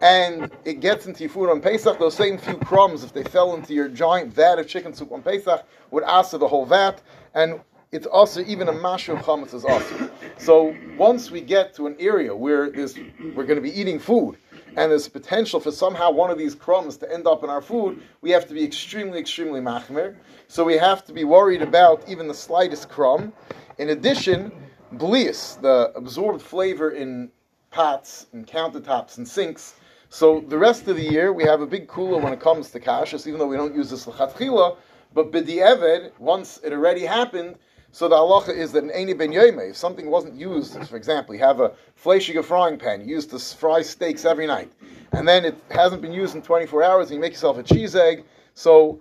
and 0.00 0.50
it 0.64 0.80
gets 0.80 1.06
into 1.06 1.20
your 1.20 1.30
food 1.30 1.50
on 1.50 1.60
Pesach, 1.60 1.98
those 1.98 2.14
same 2.14 2.36
few 2.36 2.56
crumbs, 2.58 3.04
if 3.04 3.12
they 3.12 3.22
fell 3.22 3.54
into 3.54 3.74
your 3.74 3.88
giant 3.88 4.32
vat 4.32 4.58
of 4.58 4.66
chicken 4.66 4.92
soup 4.92 5.12
on 5.12 5.22
Pesach, 5.22 5.64
would 5.90 6.04
answer 6.04 6.36
the 6.36 6.48
whole 6.48 6.66
vat, 6.66 7.00
and 7.34 7.60
it's 7.92 8.06
also 8.06 8.42
even 8.44 8.68
a 8.68 8.72
mashu 8.72 9.16
of 9.16 9.24
chametz 9.24 9.54
is 9.54 9.64
also. 9.64 10.10
So 10.38 10.76
once 10.98 11.30
we 11.30 11.40
get 11.40 11.74
to 11.76 11.86
an 11.86 11.96
area 11.98 12.34
where 12.34 12.70
there's, 12.70 12.96
we're 13.34 13.44
going 13.44 13.56
to 13.56 13.60
be 13.60 13.78
eating 13.78 13.98
food, 13.98 14.36
and 14.76 14.90
there's 14.90 15.08
potential 15.08 15.60
for 15.60 15.70
somehow 15.70 16.10
one 16.10 16.30
of 16.30 16.36
these 16.36 16.54
crumbs 16.54 16.96
to 16.98 17.10
end 17.10 17.26
up 17.26 17.42
in 17.42 17.48
our 17.48 17.62
food, 17.62 18.02
we 18.20 18.30
have 18.30 18.46
to 18.48 18.54
be 18.54 18.62
extremely, 18.62 19.18
extremely 19.18 19.60
machmir. 19.60 20.16
So 20.48 20.64
we 20.64 20.74
have 20.74 21.04
to 21.06 21.12
be 21.12 21.24
worried 21.24 21.62
about 21.62 22.06
even 22.08 22.28
the 22.28 22.34
slightest 22.34 22.88
crumb. 22.88 23.32
In 23.78 23.90
addition, 23.90 24.52
blias, 24.94 25.60
the 25.62 25.92
absorbed 25.94 26.42
flavor 26.42 26.90
in 26.90 27.30
pots 27.70 28.26
and 28.32 28.46
countertops 28.46 29.16
and 29.16 29.26
sinks. 29.26 29.76
So 30.10 30.44
the 30.48 30.58
rest 30.58 30.86
of 30.88 30.96
the 30.96 31.02
year, 31.02 31.32
we 31.32 31.44
have 31.44 31.62
a 31.62 31.66
big 31.66 31.88
cooler 31.88 32.20
when 32.20 32.32
it 32.32 32.40
comes 32.40 32.70
to 32.72 32.80
kashas, 32.80 33.26
even 33.26 33.38
though 33.38 33.46
we 33.46 33.56
don't 33.56 33.74
use 33.74 33.90
this 33.90 34.06
lechatchila. 34.06 34.76
But 35.14 35.32
b'di'eved, 35.32 36.12
once 36.18 36.60
it 36.62 36.72
already 36.72 37.06
happened, 37.06 37.56
so 37.96 38.08
the 38.08 38.14
halacha 38.14 38.54
is 38.54 38.72
that 38.72 38.84
in 38.84 38.90
Eini 38.90 39.16
ben 39.16 39.32
Yomei, 39.32 39.70
if 39.70 39.76
something 39.78 40.10
wasn't 40.10 40.34
used, 40.34 40.76
for 40.86 40.98
example, 40.98 41.34
you 41.34 41.40
have 41.40 41.60
a 41.60 41.72
fleshiga 41.98 42.44
frying 42.44 42.78
pan, 42.78 43.08
used 43.08 43.30
to 43.30 43.38
fry 43.38 43.80
steaks 43.80 44.26
every 44.26 44.46
night, 44.46 44.70
and 45.12 45.26
then 45.26 45.46
it 45.46 45.56
hasn't 45.70 46.02
been 46.02 46.12
used 46.12 46.34
in 46.34 46.42
24 46.42 46.82
hours, 46.82 47.06
and 47.06 47.14
you 47.14 47.20
make 47.22 47.32
yourself 47.32 47.56
a 47.56 47.62
cheese 47.62 47.96
egg, 47.96 48.26
so 48.52 49.00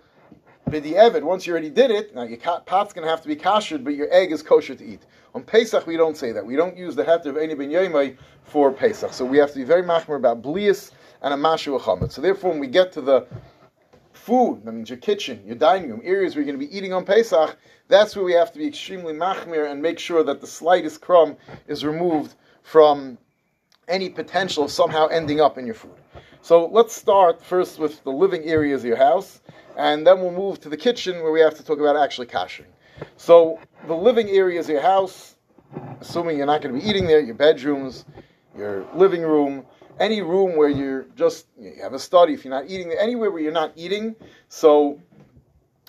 Bidi 0.69 0.93
Evid, 0.93 1.23
once 1.23 1.45
you 1.45 1.51
already 1.51 1.69
did 1.69 1.91
it, 1.91 2.15
now 2.15 2.23
your 2.23 2.37
pot's 2.37 2.93
going 2.93 3.03
to 3.03 3.11
have 3.11 3.21
to 3.21 3.27
be 3.27 3.35
kashered, 3.35 3.83
but 3.83 3.95
your 3.95 4.07
egg 4.13 4.31
is 4.31 4.41
kosher 4.41 4.75
to 4.75 4.85
eat. 4.85 5.01
On 5.33 5.43
Pesach, 5.43 5.85
we 5.85 5.97
don't 5.97 6.15
say 6.15 6.31
that. 6.31 6.45
We 6.45 6.55
don't 6.55 6.77
use 6.77 6.95
the 6.95 7.03
heter 7.03 7.25
of 7.25 7.35
Eini 7.35 7.57
ben 7.57 7.71
Yomei 7.71 8.15
for 8.45 8.71
Pesach. 8.71 9.11
So 9.11 9.25
we 9.25 9.37
have 9.39 9.51
to 9.51 9.57
be 9.57 9.65
very 9.65 9.83
machmer 9.83 10.15
about 10.15 10.41
blias 10.41 10.91
and 11.21 11.33
a 11.33 11.37
mashu. 11.37 12.09
So 12.09 12.21
therefore, 12.21 12.51
when 12.51 12.61
we 12.61 12.67
get 12.67 12.93
to 12.93 13.01
the 13.01 13.27
food, 14.17 14.61
that 14.65 14.71
means 14.71 14.89
your 14.89 14.99
kitchen, 14.99 15.41
your 15.45 15.55
dining 15.55 15.89
room, 15.89 16.01
areas 16.03 16.35
where 16.35 16.43
you're 16.43 16.55
going 16.55 16.59
to 16.59 16.67
be 16.67 16.75
eating 16.75 16.93
on 16.93 17.05
Pesach, 17.05 17.57
that's 17.87 18.15
where 18.15 18.25
we 18.25 18.33
have 18.33 18.51
to 18.53 18.59
be 18.59 18.67
extremely 18.67 19.13
machmir 19.13 19.69
and 19.69 19.81
make 19.81 19.99
sure 19.99 20.23
that 20.23 20.41
the 20.41 20.47
slightest 20.47 21.01
crumb 21.01 21.37
is 21.67 21.85
removed 21.85 22.35
from 22.63 23.17
any 23.87 24.09
potential 24.09 24.63
of 24.63 24.71
somehow 24.71 25.07
ending 25.07 25.39
up 25.39 25.57
in 25.57 25.65
your 25.65 25.75
food. 25.75 25.95
So 26.41 26.67
let's 26.67 26.95
start 26.95 27.43
first 27.43 27.79
with 27.79 28.03
the 28.03 28.11
living 28.11 28.43
areas 28.43 28.81
of 28.81 28.87
your 28.87 28.97
house, 28.97 29.41
and 29.77 30.05
then 30.05 30.19
we'll 30.19 30.31
move 30.31 30.59
to 30.61 30.69
the 30.69 30.77
kitchen 30.77 31.21
where 31.21 31.31
we 31.31 31.39
have 31.41 31.55
to 31.55 31.63
talk 31.63 31.79
about 31.79 31.95
actually 31.95 32.27
kashering. 32.27 32.71
So 33.17 33.59
the 33.87 33.95
living 33.95 34.29
areas 34.29 34.67
of 34.67 34.73
your 34.73 34.81
house, 34.81 35.35
assuming 36.01 36.37
you're 36.37 36.45
not 36.45 36.61
going 36.61 36.73
to 36.73 36.81
be 36.81 36.87
eating 36.87 37.07
there, 37.07 37.19
your 37.19 37.35
bedrooms, 37.35 38.05
your 38.57 38.85
living 38.95 39.21
room, 39.21 39.65
any 39.99 40.21
room 40.21 40.55
where 40.57 40.69
you're 40.69 41.03
just 41.15 41.47
you 41.59 41.73
have 41.81 41.93
a 41.93 41.99
study 41.99 42.33
if 42.33 42.43
you're 42.45 42.53
not 42.53 42.69
eating 42.69 42.91
anywhere 42.99 43.31
where 43.31 43.41
you're 43.41 43.51
not 43.51 43.71
eating 43.75 44.15
so 44.49 44.99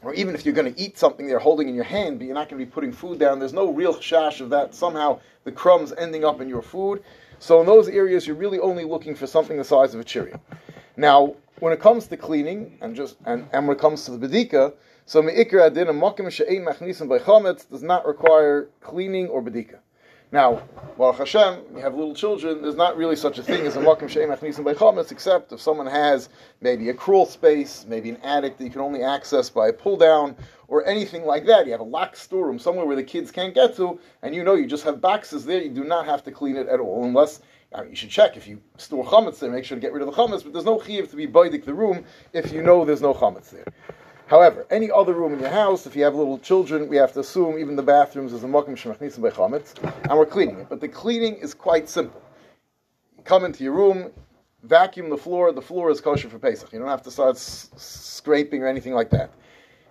or 0.02 0.14
even 0.14 0.34
if 0.34 0.44
you're 0.44 0.54
going 0.54 0.72
to 0.72 0.80
eat 0.80 0.98
something 0.98 1.26
they're 1.26 1.38
holding 1.38 1.68
in 1.68 1.74
your 1.74 1.84
hand 1.84 2.18
but 2.18 2.24
you're 2.26 2.34
not 2.34 2.48
going 2.48 2.60
to 2.60 2.64
be 2.64 2.70
putting 2.70 2.92
food 2.92 3.18
down 3.18 3.38
there's 3.38 3.52
no 3.52 3.72
real 3.72 3.94
shash 3.94 4.40
of 4.40 4.50
that 4.50 4.74
somehow 4.74 5.18
the 5.44 5.52
crumbs 5.52 5.92
ending 5.98 6.24
up 6.24 6.40
in 6.40 6.48
your 6.48 6.62
food 6.62 7.02
So 7.38 7.60
in 7.60 7.66
those 7.66 7.88
areas, 7.88 8.26
you're 8.26 8.36
really 8.36 8.58
only 8.58 8.84
looking 8.84 9.14
for 9.14 9.26
something 9.26 9.56
the 9.56 9.64
size 9.64 9.94
of 9.94 10.00
a 10.00 10.04
Cheerio. 10.04 10.40
Now, 10.96 11.34
when 11.60 11.72
it 11.72 11.80
comes 11.80 12.06
to 12.08 12.16
cleaning 12.16 12.78
and 12.80 12.96
just 12.96 13.16
and, 13.26 13.46
and 13.52 13.66
when 13.66 13.76
it 13.76 13.80
comes 13.80 14.04
to 14.06 14.16
the 14.16 14.26
bedika, 14.26 14.74
so 15.04 15.22
me'ikr 15.22 15.66
adin 15.66 15.88
and 15.88 16.00
makim 16.00 16.30
she'ein 16.30 16.64
machnisim 16.64 17.08
by 17.08 17.18
does 17.70 17.82
not 17.82 18.06
require 18.06 18.68
cleaning 18.80 19.28
or 19.28 19.42
bedika. 19.42 19.78
Now, 20.32 20.60
Baruch 20.98 21.18
Hashem, 21.18 21.60
you 21.74 21.80
have 21.82 21.94
little 21.94 22.14
children, 22.14 22.60
there's 22.60 22.74
not 22.74 22.96
really 22.96 23.14
such 23.14 23.38
a 23.38 23.44
thing 23.44 23.64
as 23.64 23.76
a 23.76 23.80
makim 23.80 24.08
she'ein 24.08 24.28
machnisim 24.28 24.64
by 24.64 24.74
chametz, 24.74 25.12
except 25.12 25.52
if 25.52 25.60
someone 25.60 25.86
has 25.86 26.30
maybe 26.60 26.88
a 26.88 26.94
crawl 26.94 27.26
space, 27.26 27.86
maybe 27.86 28.10
an 28.10 28.16
attic 28.24 28.58
that 28.58 28.64
you 28.64 28.70
can 28.70 28.80
only 28.80 29.04
access 29.04 29.48
by 29.48 29.68
a 29.68 29.72
pull 29.72 29.96
down, 29.96 30.34
or 30.66 30.84
anything 30.84 31.24
like 31.24 31.46
that. 31.46 31.66
You 31.66 31.72
have 31.72 31.80
a 31.80 31.84
locked 31.84 32.16
storeroom 32.16 32.58
somewhere 32.58 32.86
where 32.86 32.96
the 32.96 33.04
kids 33.04 33.30
can't 33.30 33.54
get 33.54 33.76
to, 33.76 34.00
and 34.22 34.34
you 34.34 34.42
know 34.42 34.54
you 34.54 34.66
just 34.66 34.82
have 34.82 35.00
boxes 35.00 35.44
there, 35.44 35.62
you 35.62 35.70
do 35.70 35.84
not 35.84 36.06
have 36.06 36.24
to 36.24 36.32
clean 36.32 36.56
it 36.56 36.66
at 36.66 36.80
all, 36.80 37.04
unless 37.04 37.40
I 37.72 37.82
mean, 37.82 37.90
you 37.90 37.96
should 37.96 38.10
check 38.10 38.36
if 38.36 38.48
you 38.48 38.60
store 38.78 39.04
chametz 39.04 39.38
there, 39.38 39.50
make 39.50 39.64
sure 39.64 39.76
to 39.76 39.80
get 39.80 39.92
rid 39.92 40.02
of 40.02 40.06
the 40.06 40.20
chametz, 40.20 40.42
but 40.42 40.52
there's 40.52 40.64
no 40.64 40.78
chiyuv 40.78 41.08
to 41.10 41.16
be 41.16 41.28
baidik 41.28 41.64
the 41.64 41.74
room 41.74 42.04
if 42.32 42.50
you 42.50 42.62
know 42.62 42.84
there's 42.84 43.02
no 43.02 43.14
chametz 43.14 43.50
there. 43.50 43.66
However, 44.26 44.66
any 44.70 44.90
other 44.90 45.12
room 45.12 45.34
in 45.34 45.38
your 45.38 45.50
house, 45.50 45.86
if 45.86 45.94
you 45.94 46.02
have 46.02 46.16
little 46.16 46.38
children, 46.38 46.88
we 46.88 46.96
have 46.96 47.12
to 47.12 47.20
assume 47.20 47.58
even 47.58 47.76
the 47.76 47.82
bathrooms 47.82 48.32
is 48.32 48.42
a 48.42 48.46
makim 48.46 48.70
shemachnisim 48.76 49.22
by 49.22 49.30
chametz, 49.30 49.74
and 50.08 50.18
we're 50.18 50.26
cleaning 50.26 50.58
it. 50.58 50.68
But 50.68 50.80
the 50.80 50.88
cleaning 50.88 51.36
is 51.36 51.54
quite 51.54 51.88
simple. 51.88 52.20
You 53.16 53.22
come 53.22 53.44
into 53.44 53.62
your 53.62 53.74
room, 53.74 54.10
vacuum 54.64 55.10
the 55.10 55.16
floor. 55.16 55.52
The 55.52 55.62
floor 55.62 55.90
is 55.90 56.00
kosher 56.00 56.28
for 56.28 56.40
Pesach. 56.40 56.72
You 56.72 56.80
don't 56.80 56.88
have 56.88 57.02
to 57.02 57.10
start 57.10 57.36
s- 57.36 57.70
scraping 57.76 58.62
or 58.64 58.66
anything 58.66 58.94
like 58.94 59.10
that. 59.10 59.30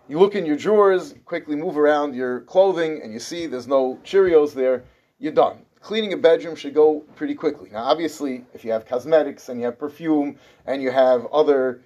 You 0.09 0.19
look 0.19 0.35
in 0.35 0.45
your 0.45 0.57
drawers, 0.57 1.15
quickly 1.23 1.55
move 1.55 1.77
around 1.77 2.13
your 2.13 2.41
clothing, 2.41 3.01
and 3.01 3.13
you 3.13 3.19
see 3.19 3.47
there's 3.47 3.67
no 3.67 3.97
Cheerios 4.03 4.53
there. 4.53 4.83
You're 5.17 5.31
done. 5.31 5.59
Cleaning 5.79 6.11
a 6.11 6.17
bedroom 6.17 6.55
should 6.57 6.73
go 6.73 6.99
pretty 7.15 7.35
quickly. 7.35 7.69
Now, 7.71 7.85
obviously, 7.85 8.43
if 8.53 8.65
you 8.65 8.71
have 8.73 8.85
cosmetics 8.85 9.47
and 9.47 9.61
you 9.61 9.65
have 9.65 9.79
perfume 9.79 10.35
and 10.65 10.81
you 10.81 10.91
have 10.91 11.25
other 11.27 11.81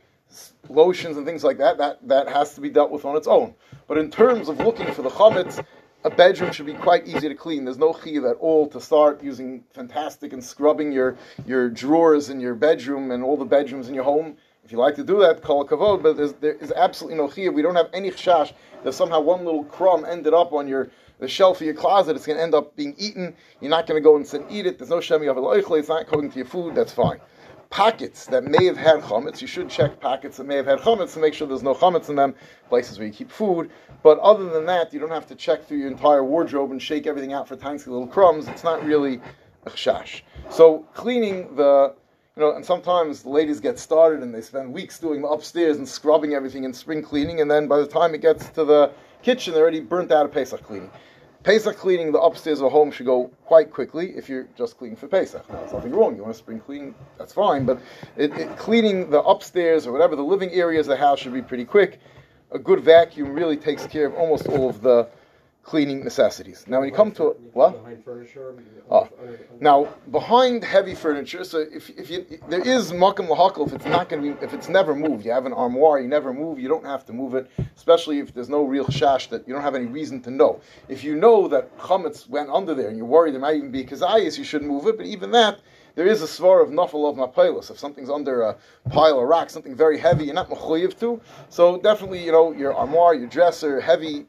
lotions 0.70 1.18
and 1.18 1.26
things 1.26 1.44
like 1.44 1.58
that, 1.58 1.78
that, 1.78 2.08
that 2.08 2.28
has 2.28 2.54
to 2.56 2.62
be 2.62 2.70
dealt 2.70 2.92
with 2.92 3.06
on 3.06 3.16
its 3.16 3.28
own. 3.28 3.54
But 3.88 3.98
in 3.98 4.12
terms 4.12 4.50
of 4.50 4.60
looking 4.60 4.92
for 4.92 5.02
the 5.02 5.10
chametz, 5.10 5.64
a 6.04 6.10
bedroom 6.10 6.52
should 6.52 6.66
be 6.66 6.74
quite 6.74 7.08
easy 7.08 7.28
to 7.28 7.36
clean. 7.36 7.66
There's 7.66 7.78
no 7.78 7.92
chiyuv 7.92 8.30
at 8.30 8.38
all 8.38 8.68
to 8.70 8.80
start 8.80 9.24
using 9.24 9.64
fantastic 9.74 10.32
and 10.32 10.44
scrubbing 10.44 10.92
your, 10.92 11.18
your 11.46 11.70
drawers 11.70 12.30
in 12.30 12.40
your 12.40 12.56
bedroom 12.56 13.12
and 13.12 13.24
all 13.24 13.36
the 13.36 13.46
bedrooms 13.46 13.90
in 13.90 13.94
your 13.94 14.04
home. 14.04 14.38
If 14.64 14.72
you 14.72 14.78
like 14.78 14.96
to 14.96 15.04
do 15.04 15.20
that, 15.20 15.42
call 15.42 15.62
a 15.62 15.68
kavod, 15.68 16.04
but 16.04 16.16
there's, 16.16 16.34
there 16.34 16.54
is 16.54 16.72
absolutely 16.72 17.18
no 17.18 17.28
chiyuv. 17.28 17.54
We 17.54 17.62
don't 17.62 17.76
have 17.76 17.90
any 17.92 18.12
chash 18.12 18.54
that 18.84 18.94
somehow 18.94 19.20
one 19.20 19.44
little 19.44 19.64
crumb 19.66 20.06
ended 20.06 20.34
up 20.34 20.54
on 20.54 20.68
your 20.68 20.90
the 21.20 21.28
shelf 21.28 21.60
of 21.60 21.66
your 21.66 21.76
closet. 21.76 22.16
It's 22.16 22.26
going 22.26 22.38
to 22.38 22.44
end 22.44 22.56
up 22.56 22.76
being 22.76 22.96
eaten. 22.98 23.36
You're 23.60 23.70
not 23.70 23.86
going 23.88 24.02
to 24.02 24.04
go 24.04 24.16
and 24.16 24.26
sit 24.26 24.42
and 24.42 24.52
eat 24.52 24.66
it. 24.66 24.78
There's 24.78 24.90
no 24.90 24.98
shemi 24.98 25.30
of 25.30 25.72
It's 25.78 25.90
not 25.90 26.08
going 26.08 26.32
to 26.32 26.36
your 26.38 26.46
food. 26.46 26.76
That's 26.76 26.94
fine. 26.94 27.20
Pockets 27.70 28.26
that 28.26 28.46
may 28.46 28.66
have 28.66 28.78
had 28.78 29.00
chametz, 29.02 29.42
you 29.42 29.48
should 29.48 29.70
check 29.70 30.00
pockets 30.00 30.38
that 30.38 30.48
may 30.48 30.56
have 30.56 30.66
had 30.66 30.80
chametz 30.80 31.14
to 31.14 31.20
make 31.20 31.36
sure 31.36 31.48
there's 31.48 31.62
no 31.62 31.76
chametz 31.76 32.10
in 32.10 32.16
them. 32.16 32.34
Places 32.68 32.98
where 32.98 33.08
you 33.08 33.14
keep 33.14 33.30
food. 33.30 33.70
But 34.02 34.18
other 34.20 34.50
than 34.50 34.66
that, 34.66 34.92
you 34.92 35.00
don't 35.00 35.12
have 35.12 35.28
to 35.28 35.36
check 35.36 35.66
through 35.66 35.78
your 35.78 35.88
entire 35.88 36.24
wardrobe 36.24 36.72
and 36.72 36.82
shake 36.82 37.06
everything 37.06 37.32
out 37.32 37.48
for 37.48 37.56
tiny 37.56 37.78
little 37.78 38.08
crumbs. 38.08 38.48
It's 38.48 38.64
not 38.64 38.84
really 38.84 39.22
a 39.66 39.70
chash. 39.70 40.22
So 40.50 40.80
cleaning 40.94 41.56
the 41.56 41.94
you 42.36 42.46
know, 42.46 42.56
and 42.56 42.66
sometimes 42.66 43.24
the 43.24 43.30
ladies 43.30 43.60
get 43.60 43.78
started 43.78 44.24
and 44.24 44.34
they 44.34 44.42
spend 44.42 44.74
weeks 44.74 44.98
doing 44.98 45.22
the 45.22 45.28
upstairs 45.28 45.78
and 45.78 45.88
scrubbing 45.88 46.34
everything 46.34 46.64
and 46.64 46.74
spring 46.74 47.02
cleaning, 47.02 47.42
and 47.42 47.52
then 47.52 47.68
by 47.68 47.78
the 47.80 47.88
time 47.88 48.16
it 48.16 48.22
gets 48.22 48.50
to 48.52 48.64
the 48.64 48.94
kitchen, 49.22 49.54
they're 49.54 49.62
already 49.62 49.82
burnt 49.82 50.10
out 50.10 50.26
of 50.26 50.32
Pesach 50.32 50.64
cleaning. 50.64 50.90
Pesach 51.50 51.78
cleaning 51.78 52.12
the 52.12 52.20
upstairs 52.20 52.60
of 52.60 52.68
a 52.68 52.70
home 52.70 52.92
should 52.92 53.08
go 53.08 53.32
quite 53.44 53.74
quickly 53.74 54.16
if 54.16 54.30
you're 54.30 54.48
just 54.56 54.78
cleaning 54.78 54.96
for 54.96 55.08
Pesach. 55.08 55.50
Now, 55.50 55.56
there's 55.56 55.74
nothing 55.74 55.94
wrong. 55.94 56.16
You 56.16 56.22
want 56.22 56.36
to 56.36 56.38
spring 56.38 56.60
clean, 56.60 56.94
that's 57.18 57.34
fine. 57.34 57.66
But 57.66 57.82
it, 58.18 58.32
it, 58.38 58.56
cleaning 58.56 59.10
the 59.10 59.24
upstairs 59.24 59.88
or 59.88 59.92
whatever, 59.92 60.16
the 60.16 60.22
living 60.22 60.52
areas 60.52 60.86
of 60.86 60.92
the 60.92 60.98
house 60.98 61.18
should 61.18 61.34
be 61.34 61.42
pretty 61.42 61.66
quick. 61.66 62.00
A 62.52 62.60
good 62.60 62.82
vacuum 62.82 63.34
really 63.34 63.58
takes 63.58 63.88
care 63.88 64.06
of 64.06 64.14
almost 64.14 64.46
all 64.46 64.70
of 64.70 64.84
the 64.84 65.08
cleaning 65.70 66.04
necessities. 66.04 66.66
Now, 66.68 66.80
when 66.80 66.90
you 66.90 66.96
come 66.96 67.12
to 67.12 67.36
what? 67.54 67.84
Behind 67.84 68.04
furniture. 68.04 68.56
Oh. 68.90 69.08
Now, 69.60 69.88
behind 70.10 70.64
heavy 70.64 70.96
furniture, 70.96 71.44
so 71.44 71.60
if, 71.60 71.92
if 71.92 72.10
you 72.10 72.26
there 72.50 72.66
is 72.76 72.92
makam 72.92 73.28
lahakal 73.28 73.68
if 73.68 73.74
it's 73.74 73.86
not 73.86 74.10
going 74.10 74.24
to 74.24 74.34
be 74.34 74.44
if 74.44 74.52
it's 74.52 74.68
never 74.68 74.96
moved, 74.96 75.26
you 75.26 75.32
have 75.32 75.46
an 75.46 75.54
armoire, 75.54 76.00
you 76.00 76.08
never 76.08 76.34
move, 76.34 76.58
you 76.58 76.68
don't 76.68 76.86
have 76.86 77.06
to 77.06 77.14
move 77.14 77.36
it, 77.36 77.52
especially 77.78 78.18
if 78.18 78.34
there's 78.34 78.50
no 78.50 78.64
real 78.64 78.86
shash 78.86 79.30
that 79.30 79.48
you 79.48 79.54
don't 79.54 79.62
have 79.62 79.76
any 79.76 79.86
reason 79.86 80.20
to 80.24 80.32
know. 80.32 80.60
If 80.88 81.04
you 81.04 81.16
know 81.16 81.48
that 81.50 81.78
chametz 81.78 82.28
went 82.28 82.50
under 82.50 82.74
there 82.74 82.88
and 82.88 82.98
you're 82.98 83.06
worried 83.06 83.36
there 83.36 83.42
might 83.48 83.58
even 83.58 83.70
be 83.70 83.84
kazayas, 83.86 84.40
you 84.40 84.44
shouldn't 84.44 84.72
move 84.72 84.88
it. 84.88 84.98
But 84.98 85.06
even 85.06 85.30
that, 85.32 85.60
there 85.94 86.08
is 86.08 86.24
a 86.24 86.26
svar 86.26 86.64
of 86.64 86.70
nafal 86.70 87.08
of 87.12 87.16
mapelos. 87.16 87.70
If 87.70 87.78
something's 87.78 88.10
under 88.10 88.42
a 88.42 88.58
pile 88.90 89.20
of 89.20 89.28
rock, 89.28 89.52
something 89.52 89.76
very 89.76 90.00
heavy, 90.00 90.26
you're 90.26 90.34
not 90.34 90.50
mechuyev 90.50 91.00
to. 91.02 91.22
So 91.50 91.78
definitely, 91.80 92.26
you 92.26 92.32
know, 92.32 92.54
your 92.54 92.74
armoire, 92.74 93.14
your 93.14 93.28
dresser, 93.28 93.80
heavy 93.80 94.26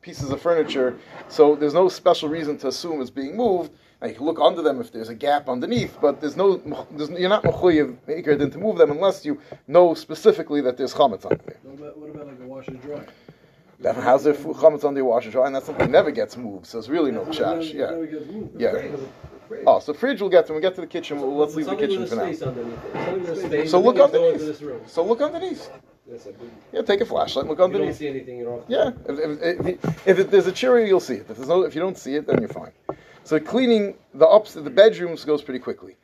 pieces 0.00 0.30
of 0.30 0.40
furniture. 0.40 0.98
So 1.28 1.54
there's 1.54 1.74
no 1.74 1.88
special 1.88 2.28
reason 2.28 2.58
to 2.58 2.68
assume 2.68 3.00
it's 3.00 3.10
being 3.10 3.36
moved. 3.36 3.72
Now 4.00 4.08
you 4.08 4.14
can 4.14 4.26
look 4.26 4.38
under 4.40 4.62
them 4.62 4.80
if 4.80 4.92
there's 4.92 5.08
a 5.08 5.14
gap 5.14 5.48
underneath, 5.48 5.98
but 6.00 6.20
there's 6.20 6.36
no, 6.36 6.56
there's, 6.92 7.10
you're 7.10 7.28
not 7.28 7.42
mechuyev 7.42 8.52
to 8.52 8.58
move 8.58 8.78
them 8.78 8.92
unless 8.92 9.24
you 9.24 9.40
know 9.66 9.94
specifically 9.94 10.60
that 10.60 10.76
there's 10.76 10.94
chametz 10.94 11.24
under 11.24 11.42
there. 11.44 11.58
What 11.62 11.78
about, 11.80 11.98
what 11.98 12.10
about 12.10 12.26
like 12.28 12.40
a 12.40 12.46
washer 12.46 12.72
dryer? 12.72 13.06
That 13.80 13.94
how's 13.94 14.24
there 14.24 14.34
chametz 14.34 14.84
under 14.84 15.00
your 15.00 15.08
washer 15.08 15.30
dry, 15.30 15.46
and 15.46 15.54
that's 15.54 15.66
something 15.66 15.86
that 15.86 15.90
never 15.90 16.10
gets 16.10 16.36
moved. 16.36 16.66
So 16.66 16.78
it's 16.78 16.88
really 16.88 17.12
no 17.12 17.24
chash. 17.26 17.72
Yeah. 17.72 17.90
Never 17.90 18.06
gets 18.06 18.26
moved. 18.26 18.60
Yeah. 18.60 18.96
Oh, 19.66 19.78
so 19.78 19.94
fridge 19.94 20.20
we'll 20.20 20.30
get 20.30 20.46
to. 20.46 20.52
When 20.52 20.60
we 20.60 20.62
get 20.62 20.74
to 20.74 20.80
the 20.80 20.86
kitchen. 20.86 21.20
We'll, 21.20 21.36
let's 21.36 21.54
leave 21.54 21.66
the 21.66 21.76
kitchen 21.76 22.06
for 22.06 22.16
now. 22.16 22.24
space 22.24 22.42
underneath 22.42 22.74
it. 22.74 22.92
Something 22.92 23.20
with 23.20 23.30
a 23.30 23.46
space. 23.46 23.70
So 23.70 23.80
look 23.80 23.96
You 23.96 24.02
can't 24.02 24.12
go 24.12 24.32
underneath. 24.32 24.90
So 24.90 25.04
look 25.04 25.20
underneath. 25.22 25.70
Yeah, 26.72 26.82
take 26.82 27.00
a 27.02 27.06
flashlight. 27.06 27.46
Look 27.46 27.58
If 27.60 27.72
you 27.72 27.78
don't 27.78 27.94
see 27.94 28.08
anything, 28.08 28.38
you 28.38 28.44
don't. 28.44 28.64
Yeah, 28.68 28.92
if, 29.06 29.18
if, 29.18 29.84
if, 30.06 30.18
if 30.18 30.30
there's 30.30 30.46
a 30.46 30.52
Cheerio, 30.52 30.86
you'll 30.86 31.00
see 31.00 31.14
it. 31.14 31.26
If 31.28 31.36
there's 31.36 31.48
no, 31.48 31.62
if 31.62 31.74
you 31.74 31.80
don't 31.82 31.98
see 31.98 32.14
it, 32.14 32.26
then 32.26 32.38
you're 32.40 32.48
fine. 32.48 32.72
So 33.24 33.38
cleaning 33.38 33.94
the 34.14 34.26
ups, 34.26 34.54
the 34.54 34.70
bedrooms 34.70 35.24
goes 35.24 35.42
pretty 35.42 35.60
quickly. 35.60 35.96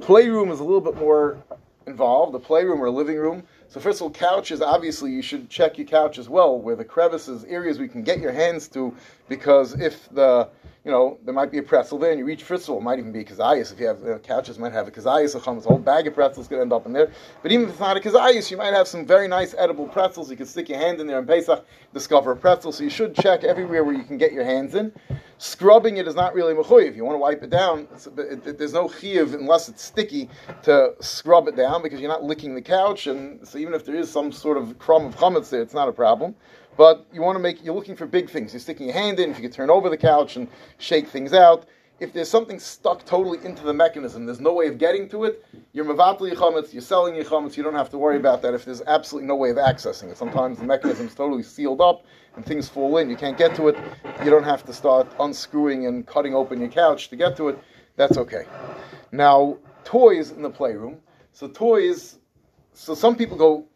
Playroom 0.00 0.50
is 0.50 0.60
a 0.60 0.64
little 0.64 0.80
bit 0.80 0.96
more 0.96 1.42
involved. 1.86 2.32
The 2.32 2.40
playroom 2.40 2.82
or 2.82 2.88
living 2.88 3.16
room. 3.16 3.42
So 3.70 3.78
first 3.78 4.00
of 4.00 4.02
all, 4.02 4.10
couches. 4.10 4.60
Obviously, 4.60 5.12
you 5.12 5.22
should 5.22 5.48
check 5.48 5.78
your 5.78 5.86
couch 5.86 6.18
as 6.18 6.28
well, 6.28 6.58
where 6.58 6.74
the 6.74 6.84
crevices, 6.84 7.44
areas 7.44 7.78
we 7.78 7.86
can 7.86 8.02
get 8.02 8.18
your 8.18 8.32
hands 8.32 8.66
to, 8.68 8.92
because 9.28 9.80
if 9.80 10.08
the 10.10 10.48
you 10.84 10.90
know, 10.90 11.18
there 11.24 11.34
might 11.34 11.50
be 11.50 11.58
a 11.58 11.62
pretzel 11.62 11.98
there, 11.98 12.10
and 12.10 12.18
you 12.18 12.24
reach 12.24 12.42
first 12.42 12.64
of 12.64 12.70
all, 12.70 12.78
it 12.78 12.82
might 12.82 12.98
even 12.98 13.12
be 13.12 13.20
a 13.20 13.24
kazayas. 13.24 13.70
If 13.72 13.80
you 13.80 13.86
have 13.86 14.02
uh, 14.02 14.18
couches, 14.18 14.58
might 14.58 14.72
have 14.72 14.88
a 14.88 14.90
kazayas, 14.90 15.34
a 15.34 15.38
chametz, 15.38 15.66
a 15.66 15.68
whole 15.68 15.78
bag 15.78 16.06
of 16.06 16.14
pretzels 16.14 16.48
could 16.48 16.58
end 16.58 16.72
up 16.72 16.86
in 16.86 16.92
there. 16.92 17.10
But 17.42 17.52
even 17.52 17.66
if 17.66 17.72
it's 17.72 17.80
not 17.80 17.98
a 17.98 18.00
kazayas, 18.00 18.50
you 18.50 18.56
might 18.56 18.72
have 18.72 18.88
some 18.88 19.04
very 19.04 19.28
nice 19.28 19.54
edible 19.58 19.86
pretzels. 19.86 20.30
You 20.30 20.38
can 20.38 20.46
stick 20.46 20.70
your 20.70 20.78
hand 20.78 20.98
in 21.00 21.06
there 21.06 21.18
and 21.18 21.28
Pesach, 21.28 21.66
discover 21.92 22.32
a 22.32 22.36
pretzel. 22.36 22.72
So 22.72 22.82
you 22.82 22.90
should 22.90 23.14
check 23.14 23.44
everywhere 23.44 23.84
where 23.84 23.94
you 23.94 24.04
can 24.04 24.16
get 24.16 24.32
your 24.32 24.44
hands 24.44 24.74
in. 24.74 24.90
Scrubbing 25.36 25.98
it 25.98 26.08
is 26.08 26.14
not 26.14 26.34
really 26.34 26.54
mechuyev. 26.54 26.96
You 26.96 27.04
want 27.04 27.14
to 27.14 27.18
wipe 27.18 27.42
it 27.42 27.50
down. 27.50 27.86
It, 28.16 28.46
it, 28.46 28.58
there's 28.58 28.72
no 28.72 28.88
chiyuv 28.88 29.34
unless 29.34 29.68
it's 29.68 29.82
sticky 29.82 30.28
to 30.62 30.94
scrub 31.00 31.48
it 31.48 31.56
down 31.56 31.82
because 31.82 32.00
you're 32.00 32.10
not 32.10 32.22
licking 32.22 32.54
the 32.54 32.60
couch, 32.62 33.06
and 33.06 33.46
so 33.46 33.56
even 33.56 33.72
if 33.72 33.86
there 33.86 33.94
is 33.94 34.10
some 34.10 34.32
sort 34.32 34.58
of 34.58 34.78
crumb 34.78 35.06
of 35.06 35.16
chametz 35.16 35.48
there, 35.48 35.62
it's 35.62 35.72
not 35.72 35.88
a 35.88 35.92
problem. 35.92 36.34
But 36.80 37.06
you 37.12 37.20
want 37.20 37.36
to 37.36 37.42
make, 37.42 37.62
you're 37.62 37.74
looking 37.74 37.94
for 37.94 38.06
big 38.06 38.30
things. 38.30 38.54
You're 38.54 38.60
sticking 38.60 38.86
your 38.86 38.94
hand 38.94 39.20
in, 39.20 39.30
if 39.30 39.36
you 39.36 39.42
can 39.42 39.52
turn 39.52 39.68
over 39.68 39.90
the 39.90 39.98
couch 39.98 40.36
and 40.36 40.48
shake 40.78 41.08
things 41.08 41.34
out. 41.34 41.66
If 41.98 42.14
there's 42.14 42.30
something 42.30 42.58
stuck 42.58 43.04
totally 43.04 43.38
into 43.44 43.64
the 43.64 43.74
mechanism, 43.74 44.24
there's 44.24 44.40
no 44.40 44.54
way 44.54 44.66
of 44.66 44.78
getting 44.78 45.06
to 45.10 45.24
it, 45.24 45.44
you're 45.74 45.84
mevatel 45.84 46.20
your 46.28 46.36
chametz, 46.36 46.72
you're 46.72 46.80
selling 46.80 47.14
your 47.14 47.24
chametz, 47.26 47.54
you 47.54 47.62
don't 47.62 47.74
have 47.74 47.90
to 47.90 47.98
worry 47.98 48.16
about 48.16 48.40
that 48.40 48.54
if 48.54 48.64
there's 48.64 48.80
absolutely 48.86 49.28
no 49.28 49.36
way 49.36 49.50
of 49.50 49.58
accessing 49.58 50.10
it. 50.10 50.16
Sometimes 50.16 50.58
the 50.58 50.64
mechanism's 50.64 51.14
totally 51.14 51.42
sealed 51.42 51.82
up 51.82 52.06
and 52.34 52.46
things 52.46 52.66
fall 52.66 52.96
in, 52.96 53.10
you 53.10 53.16
can't 53.16 53.36
get 53.36 53.54
to 53.56 53.68
it, 53.68 53.76
you 54.24 54.30
don't 54.30 54.44
have 54.44 54.64
to 54.64 54.72
start 54.72 55.06
unscrewing 55.20 55.84
and 55.84 56.06
cutting 56.06 56.34
open 56.34 56.60
your 56.60 56.70
couch 56.70 57.10
to 57.10 57.16
get 57.16 57.36
to 57.36 57.50
it, 57.50 57.58
that's 57.96 58.16
okay. 58.16 58.46
Now, 59.12 59.58
toys 59.84 60.30
in 60.30 60.40
the 60.40 60.48
playroom. 60.48 60.96
So 61.34 61.46
toys, 61.46 62.20
so 62.72 62.94
some 62.94 63.16
people 63.16 63.36
go, 63.36 63.66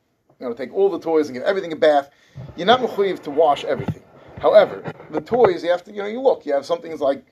you 0.44 0.50
know, 0.50 0.54
take 0.54 0.74
all 0.74 0.90
the 0.90 1.00
toys 1.00 1.28
and 1.28 1.34
give 1.34 1.42
everything 1.44 1.72
a 1.72 1.76
bath. 1.76 2.10
You're 2.54 2.66
not 2.66 2.80
mechuyev 2.80 3.22
to 3.22 3.30
wash 3.30 3.64
everything. 3.64 4.02
However, 4.40 4.92
the 5.10 5.20
toys 5.20 5.64
you 5.64 5.70
have 5.70 5.82
to, 5.84 5.90
you 5.90 6.02
know, 6.02 6.06
you 6.06 6.20
look. 6.20 6.44
You 6.44 6.52
have 6.52 6.66
some 6.66 6.82
things 6.82 7.00
like 7.00 7.24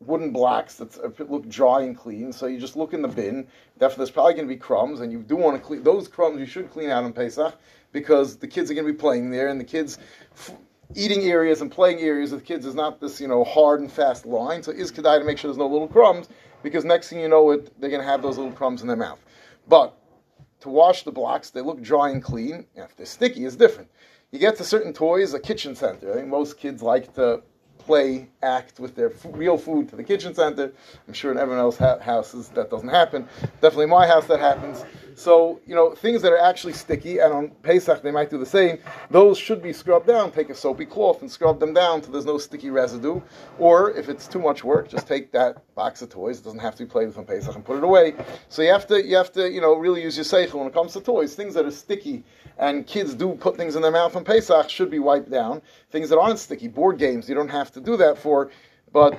wooden 0.00 0.32
blocks 0.32 0.76
that 0.76 1.30
look 1.30 1.46
dry 1.48 1.82
and 1.82 1.96
clean. 1.96 2.32
So 2.32 2.46
you 2.46 2.58
just 2.58 2.74
look 2.74 2.94
in 2.94 3.02
the 3.02 3.08
bin. 3.08 3.46
Therefore, 3.76 3.98
there's 3.98 4.10
probably 4.10 4.32
going 4.32 4.48
to 4.48 4.54
be 4.54 4.58
crumbs, 4.58 5.00
and 5.00 5.12
you 5.12 5.18
do 5.18 5.36
want 5.36 5.56
to 5.58 5.62
clean 5.62 5.82
those 5.82 6.08
crumbs. 6.08 6.40
You 6.40 6.46
should 6.46 6.70
clean 6.70 6.88
out 6.88 7.04
on 7.04 7.12
Pesach 7.12 7.54
because 7.92 8.36
the 8.36 8.48
kids 8.48 8.70
are 8.70 8.74
going 8.74 8.86
to 8.86 8.92
be 8.92 8.98
playing 8.98 9.30
there, 9.30 9.48
and 9.48 9.60
the 9.60 9.64
kids. 9.64 9.98
F- 10.34 10.56
Eating 10.94 11.22
areas 11.22 11.62
and 11.62 11.70
playing 11.72 12.00
areas 12.00 12.32
with 12.32 12.44
kids 12.44 12.66
is 12.66 12.74
not 12.74 13.00
this, 13.00 13.18
you 13.18 13.26
know, 13.26 13.44
hard 13.44 13.80
and 13.80 13.90
fast 13.90 14.26
line. 14.26 14.62
So 14.62 14.72
is 14.72 14.92
kedai 14.92 15.18
to 15.18 15.24
make 15.24 15.38
sure 15.38 15.48
there's 15.48 15.56
no 15.56 15.66
little 15.66 15.88
crumbs, 15.88 16.28
because 16.62 16.84
next 16.84 17.08
thing 17.08 17.20
you 17.20 17.30
know, 17.30 17.50
it 17.52 17.80
they're 17.80 17.88
going 17.88 18.02
to 18.02 18.06
have 18.06 18.20
those 18.20 18.36
little 18.36 18.52
crumbs 18.52 18.82
in 18.82 18.88
their 18.88 18.96
mouth. 18.96 19.18
But 19.66 19.96
to 20.62 20.68
wash 20.68 21.02
the 21.02 21.12
blocks, 21.12 21.50
they 21.50 21.60
look 21.60 21.82
dry 21.82 22.10
and 22.10 22.22
clean. 22.22 22.66
If 22.74 22.96
they're 22.96 23.06
sticky, 23.06 23.44
it's 23.44 23.56
different. 23.56 23.90
You 24.30 24.38
get 24.38 24.56
to 24.56 24.64
certain 24.64 24.92
toys, 24.92 25.34
a 25.34 25.40
kitchen 25.40 25.74
center. 25.74 26.10
I 26.10 26.14
think 26.14 26.28
most 26.28 26.58
kids 26.58 26.82
like 26.82 27.14
to 27.14 27.42
play 27.84 28.28
act 28.42 28.80
with 28.80 28.94
their 28.94 29.10
f- 29.10 29.26
real 29.30 29.58
food 29.58 29.88
to 29.88 29.96
the 29.96 30.04
kitchen 30.04 30.34
center. 30.34 30.72
I'm 31.06 31.14
sure 31.14 31.32
in 31.32 31.38
everyone 31.38 31.60
else's 31.60 31.80
ha- 31.80 31.98
houses 31.98 32.48
that 32.50 32.70
doesn't 32.70 32.88
happen. 32.88 33.28
Definitely 33.60 33.84
in 33.84 33.90
my 33.90 34.06
house 34.06 34.26
that 34.26 34.40
happens. 34.40 34.84
So, 35.14 35.60
you 35.66 35.74
know, 35.74 35.94
things 35.94 36.22
that 36.22 36.32
are 36.32 36.38
actually 36.38 36.72
sticky, 36.72 37.18
and 37.18 37.32
on 37.32 37.48
Pesach 37.62 38.02
they 38.02 38.10
might 38.10 38.30
do 38.30 38.38
the 38.38 38.46
same, 38.46 38.78
those 39.10 39.36
should 39.36 39.62
be 39.62 39.72
scrubbed 39.72 40.06
down. 40.06 40.32
Take 40.32 40.48
a 40.48 40.54
soapy 40.54 40.86
cloth 40.86 41.20
and 41.20 41.30
scrub 41.30 41.60
them 41.60 41.74
down 41.74 42.02
so 42.02 42.10
there's 42.10 42.24
no 42.24 42.38
sticky 42.38 42.70
residue. 42.70 43.20
Or 43.58 43.90
if 43.90 44.08
it's 44.08 44.26
too 44.26 44.38
much 44.38 44.64
work, 44.64 44.88
just 44.88 45.06
take 45.06 45.30
that 45.32 45.62
box 45.74 46.02
of 46.02 46.08
toys, 46.08 46.38
it 46.38 46.44
doesn't 46.44 46.60
have 46.60 46.76
to 46.76 46.84
be 46.84 46.90
played 46.90 47.08
with 47.08 47.18
on 47.18 47.26
Pesach, 47.26 47.54
and 47.54 47.64
put 47.64 47.76
it 47.76 47.84
away. 47.84 48.14
So 48.48 48.62
you 48.62 48.72
have 48.72 48.86
to, 48.86 49.04
you 49.04 49.16
have 49.16 49.32
to, 49.32 49.50
you 49.50 49.60
know, 49.60 49.74
really 49.74 50.02
use 50.02 50.16
your 50.16 50.24
seichel 50.24 50.54
when 50.54 50.66
it 50.66 50.74
comes 50.74 50.92
to 50.94 51.00
toys. 51.00 51.34
Things 51.34 51.54
that 51.54 51.66
are 51.66 51.70
sticky, 51.70 52.24
and 52.58 52.86
kids 52.86 53.14
do 53.14 53.34
put 53.34 53.56
things 53.56 53.76
in 53.76 53.82
their 53.82 53.90
mouth 53.90 54.16
on 54.16 54.24
Pesach 54.24 54.68
should 54.68 54.90
be 54.90 54.98
wiped 54.98 55.30
down. 55.30 55.62
Things 55.90 56.08
that 56.10 56.18
aren't 56.18 56.38
sticky, 56.38 56.68
board 56.68 56.98
games, 56.98 57.28
you 57.28 57.34
don't 57.34 57.48
have 57.48 57.72
to 57.72 57.80
do 57.80 57.96
that 57.96 58.18
for, 58.18 58.50
but 58.92 59.18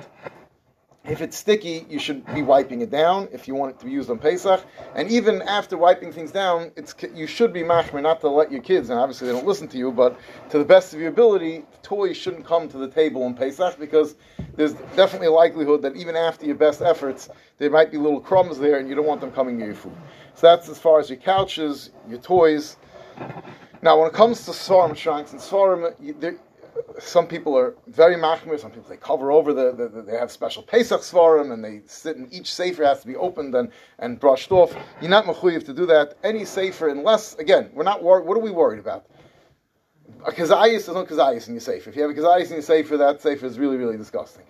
if 1.06 1.20
it's 1.20 1.36
sticky, 1.36 1.84
you 1.90 1.98
should 1.98 2.24
be 2.34 2.40
wiping 2.40 2.80
it 2.80 2.90
down 2.90 3.28
if 3.30 3.46
you 3.46 3.54
want 3.54 3.74
it 3.74 3.78
to 3.80 3.84
be 3.84 3.90
used 3.92 4.08
on 4.08 4.18
Pesach. 4.18 4.64
And 4.94 5.10
even 5.10 5.42
after 5.42 5.76
wiping 5.76 6.10
things 6.12 6.32
down, 6.32 6.72
it's 6.76 6.94
you 7.14 7.26
should 7.26 7.52
be 7.52 7.62
machmer 7.62 8.00
not 8.00 8.22
to 8.22 8.28
let 8.30 8.50
your 8.50 8.62
kids, 8.62 8.88
and 8.88 8.98
obviously 8.98 9.26
they 9.26 9.34
don't 9.34 9.46
listen 9.46 9.68
to 9.68 9.76
you, 9.76 9.92
but 9.92 10.18
to 10.48 10.56
the 10.56 10.64
best 10.64 10.94
of 10.94 11.00
your 11.00 11.10
ability, 11.10 11.66
toys 11.82 12.16
shouldn't 12.16 12.46
come 12.46 12.70
to 12.70 12.78
the 12.78 12.88
table 12.88 13.22
on 13.22 13.34
Pesach 13.34 13.78
because 13.78 14.16
there's 14.56 14.72
definitely 14.96 15.26
a 15.26 15.32
likelihood 15.32 15.82
that 15.82 15.94
even 15.94 16.16
after 16.16 16.46
your 16.46 16.54
best 16.54 16.80
efforts, 16.80 17.28
there 17.58 17.68
might 17.68 17.90
be 17.90 17.98
little 17.98 18.20
crumbs 18.20 18.58
there, 18.58 18.78
and 18.78 18.88
you 18.88 18.94
don't 18.94 19.06
want 19.06 19.20
them 19.20 19.30
coming 19.30 19.58
near 19.58 19.66
your 19.66 19.76
food. 19.76 19.96
So 20.34 20.46
that's 20.46 20.70
as 20.70 20.78
far 20.78 21.00
as 21.00 21.10
your 21.10 21.18
couches, 21.18 21.90
your 22.08 22.18
toys. 22.18 22.78
Now, 23.82 23.98
when 23.98 24.08
it 24.08 24.14
comes 24.14 24.44
to 24.46 24.52
Svarim 24.52 24.96
shrines 24.96 25.32
and 25.32 25.40
Svarim, 25.40 26.38
some 26.98 27.26
people 27.26 27.56
are 27.56 27.74
very 27.86 28.16
machmir. 28.16 28.58
Some 28.58 28.70
people 28.70 28.88
they 28.88 28.96
cover 28.96 29.30
over 29.30 29.52
the, 29.52 29.72
the, 29.72 29.88
the- 29.88 30.02
they 30.02 30.16
have 30.16 30.30
special 30.32 30.62
Pesach 30.62 31.00
svarim 31.02 31.52
and 31.52 31.64
they 31.64 31.82
sit 31.86 32.16
in 32.16 32.28
each 32.32 32.52
sefer 32.52 32.84
has 32.84 33.00
to 33.00 33.06
be 33.06 33.16
opened 33.16 33.54
and, 33.54 33.70
and 33.98 34.18
brushed 34.18 34.50
off. 34.52 34.74
You're 35.00 35.10
not 35.10 35.24
mechuyev 35.24 35.64
to 35.66 35.74
do 35.74 35.86
that. 35.86 36.16
Any 36.24 36.44
sefer, 36.44 36.88
unless 36.88 37.34
again, 37.36 37.70
we're 37.72 37.84
not 37.84 38.02
worried. 38.02 38.26
What 38.26 38.36
are 38.36 38.40
we 38.40 38.50
worried 38.50 38.80
about? 38.80 39.06
A 40.26 40.32
kazayis, 40.32 40.86
there's 40.86 40.88
no 40.88 41.04
kazayis 41.04 41.48
in 41.48 41.54
your 41.54 41.60
sefer. 41.60 41.90
If 41.90 41.96
you 41.96 42.02
have 42.02 42.10
a 42.10 42.14
kazayis 42.14 42.46
in 42.46 42.54
your 42.54 42.62
sefer, 42.62 42.96
that 42.96 43.20
sefer 43.20 43.46
is 43.46 43.58
really 43.58 43.76
really 43.76 43.96
disgusting. 43.96 44.44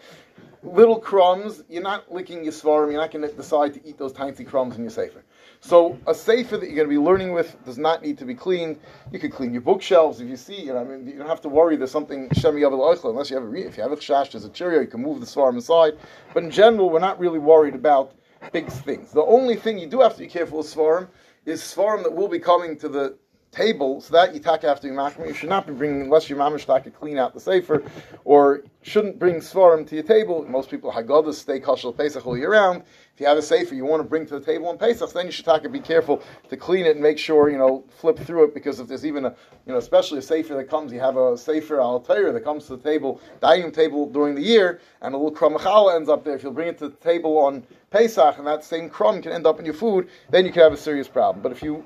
Little 0.62 0.99
crumbs, 0.99 1.62
you're 1.68 1.83
not 1.83 2.11
licking 2.11 2.42
your 2.42 2.52
svarim. 2.52 2.90
You're 2.90 3.00
not 3.00 3.11
going 3.11 3.28
to 3.28 3.35
decide 3.35 3.75
to 3.75 3.87
eat 3.87 3.99
those 3.99 4.12
tiny 4.12 4.44
crumbs 4.44 4.76
in 4.76 4.83
your 4.83 4.90
sefer. 4.90 5.23
So 5.66 5.99
a 6.06 6.14
sefer 6.14 6.59
that 6.59 6.66
you're 6.66 6.76
going 6.76 6.88
to 6.90 6.94
be 6.94 6.99
learning 6.99 7.33
with 7.33 7.56
does 7.64 7.78
not 7.78 8.02
need 8.02 8.18
to 8.18 8.26
be 8.26 8.35
cleaned. 8.35 8.78
You 9.11 9.18
could 9.18 9.33
clean 9.33 9.54
your 9.54 9.62
bookshelves 9.62 10.21
if 10.21 10.28
you 10.28 10.37
see. 10.37 10.61
You 10.61 10.75
know, 10.75 10.80
I 10.80 10.85
mean, 10.85 11.06
you 11.06 11.16
don't 11.16 11.26
have 11.26 11.40
to 11.40 11.49
worry. 11.49 11.76
There's 11.76 11.90
something 11.90 12.28
shemi 12.30 12.61
yavel 12.61 13.09
unless 13.09 13.30
you 13.30 13.37
have 13.37 13.47
a 13.47 13.66
if 13.66 13.78
you 13.78 13.83
have 13.83 13.90
a 13.92 13.97
chash, 13.97 14.33
there's 14.33 14.44
a 14.44 14.50
cheerio. 14.50 14.83
You 14.83 14.87
can 14.87 15.00
move 15.00 15.21
the 15.21 15.26
svarim 15.26 15.56
aside. 15.56 15.94
But 16.35 16.44
in 16.44 16.50
general, 16.50 16.90
we're 16.90 16.99
not 16.99 17.18
really 17.18 17.38
worried 17.38 17.75
about 17.75 18.12
big 18.52 18.68
things. 18.68 19.12
The 19.12 19.23
only 19.23 19.56
thing 19.56 19.78
you 19.78 19.87
do 19.87 20.00
have 20.00 20.12
to 20.12 20.18
be 20.18 20.26
careful 20.26 20.59
with 20.59 20.66
svarim 20.66 21.09
is 21.47 21.62
svarim 21.62 22.02
that 22.02 22.12
will 22.12 22.28
be 22.28 22.38
coming 22.38 22.76
to 22.80 22.88
the 22.90 23.16
table, 23.54 24.00
so 24.00 24.12
that 24.12 24.35
you 24.35 24.40
take 24.40 24.64
after 24.64 24.88
machmir. 24.88 25.28
You 25.28 25.35
should 25.35 25.49
not 25.49 25.66
be 25.66 25.73
bringing 25.73 26.02
unless 26.02 26.28
your 26.28 26.38
mamish 26.38 26.66
to 26.66 26.90
clean 26.90 27.18
out 27.18 27.33
the 27.33 27.40
sefer, 27.40 27.83
or 28.25 28.64
shouldn't 28.83 29.18
bring 29.18 29.37
svarim 29.37 29.87
to 29.87 29.94
your 29.94 30.04
table. 30.04 30.44
Most 30.47 30.71
people 30.71 30.92
haggadah 30.92 31.33
stay 31.33 31.61
kosher 31.61 31.92
Pesach 31.92 32.26
all 32.26 32.37
year 32.37 32.52
round. 32.52 32.83
If 33.14 33.21
you 33.21 33.26
have 33.28 33.38
a 33.38 33.42
sefer 33.42 33.76
you 33.76 33.85
want 33.85 34.02
to 34.02 34.09
bring 34.09 34.26
to 34.26 34.40
the 34.40 34.44
table 34.44 34.66
on 34.66 34.76
Pesach, 34.76 35.12
then 35.12 35.26
you 35.26 35.30
should 35.30 35.44
take 35.44 35.71
be 35.71 35.78
careful 35.78 36.21
to 36.49 36.56
clean 36.56 36.85
it 36.85 36.97
and 36.97 37.00
make 37.00 37.16
sure 37.16 37.49
you 37.49 37.59
know 37.59 37.85
flip 37.88 38.18
through 38.18 38.42
it 38.42 38.54
because 38.54 38.80
if 38.80 38.88
there's 38.88 39.06
even 39.06 39.25
a 39.25 39.28
you 39.66 39.73
know 39.73 39.78
especially 39.78 40.18
a 40.18 40.23
sefer 40.23 40.54
that 40.54 40.68
comes, 40.68 40.92
you 40.92 40.99
have 40.99 41.16
a 41.16 41.38
sefer 41.38 41.80
al 41.80 42.00
Torah 42.00 42.33
that 42.33 42.42
comes 42.42 42.66
to 42.66 42.76
the 42.76 42.83
table 42.83 43.21
dining 43.40 43.71
table 43.71 44.11
during 44.11 44.35
the 44.35 44.42
year, 44.42 44.80
and 45.00 45.14
a 45.14 45.16
little 45.16 45.30
crumb 45.30 45.56
ends 45.94 46.09
up 46.09 46.25
there. 46.25 46.35
If 46.35 46.42
you'll 46.42 46.50
bring 46.50 46.66
it 46.66 46.78
to 46.78 46.88
the 46.88 46.97
table 46.97 47.38
on 47.38 47.64
Pesach 47.90 48.37
and 48.38 48.47
that 48.49 48.64
same 48.64 48.90
crumb 48.90 49.23
can 49.23 49.30
end 49.30 49.47
up 49.47 49.61
in 49.61 49.64
your 49.64 49.75
food, 49.75 50.09
then 50.30 50.44
you 50.44 50.50
can 50.50 50.62
have 50.62 50.73
a 50.73 50.76
serious 50.76 51.06
problem. 51.06 51.40
But 51.40 51.52
if 51.52 51.62
you 51.62 51.85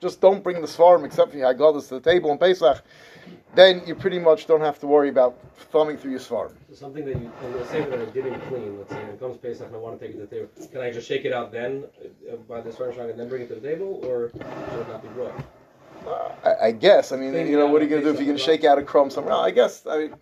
just 0.00 0.22
don't 0.22 0.42
bring 0.42 0.62
the 0.62 0.66
svarim 0.66 1.04
except 1.04 1.32
for 1.32 1.36
your 1.36 1.52
haggadahs 1.52 1.88
to 1.88 2.00
the 2.00 2.00
table 2.00 2.30
on 2.30 2.38
Pesach, 2.38 2.82
then 3.54 3.82
you 3.86 3.94
pretty 3.94 4.18
much 4.18 4.46
don't 4.46 4.60
have 4.60 4.78
to 4.80 4.86
worry 4.86 5.08
about 5.08 5.38
thumbing 5.72 5.96
through 5.96 6.12
your 6.12 6.20
svarim. 6.20 6.52
So 6.68 6.74
something 6.74 7.04
that 7.04 7.16
you, 7.16 7.30
in 7.44 7.52
the 7.52 7.66
sefer 7.66 7.90
that 7.90 8.00
I 8.00 8.10
didn't 8.12 8.40
clean, 8.42 8.78
let's 8.78 8.90
say, 8.90 9.00
and 9.00 9.10
it 9.10 9.20
comes 9.20 9.36
Pesach 9.38 9.66
and 9.66 9.74
I 9.74 9.78
want 9.78 9.98
to 9.98 10.06
take 10.06 10.14
it 10.14 10.20
to 10.20 10.26
the 10.26 10.34
table, 10.34 10.48
can 10.70 10.80
I 10.80 10.90
just 10.90 11.08
shake 11.08 11.24
it 11.24 11.32
out 11.32 11.52
then 11.52 11.84
uh, 12.30 12.36
by 12.48 12.60
the 12.60 12.74
shrine 12.74 13.10
and 13.10 13.18
then 13.18 13.28
bring 13.28 13.42
it 13.42 13.48
to 13.48 13.56
the 13.56 13.60
table, 13.60 14.00
or 14.04 14.30
should 14.30 14.40
it 14.40 14.88
not 14.88 15.02
be 15.02 15.08
brought? 15.08 15.34
I, 16.44 16.68
I 16.68 16.72
guess. 16.72 17.12
I 17.12 17.16
mean, 17.16 17.34
you 17.46 17.58
know, 17.58 17.66
what 17.66 17.82
are 17.82 17.84
you 17.84 17.90
going 17.90 18.02
to 18.02 18.08
do 18.08 18.14
if 18.14 18.16
you're 18.16 18.26
going 18.26 18.38
to 18.38 18.42
shake 18.42 18.64
out 18.64 18.78
a 18.78 18.82
crumb 18.82 19.10
somewhere? 19.10 19.34
I 19.34 19.50
guess. 19.50 19.86
I 19.86 19.98
mean, 19.98 20.14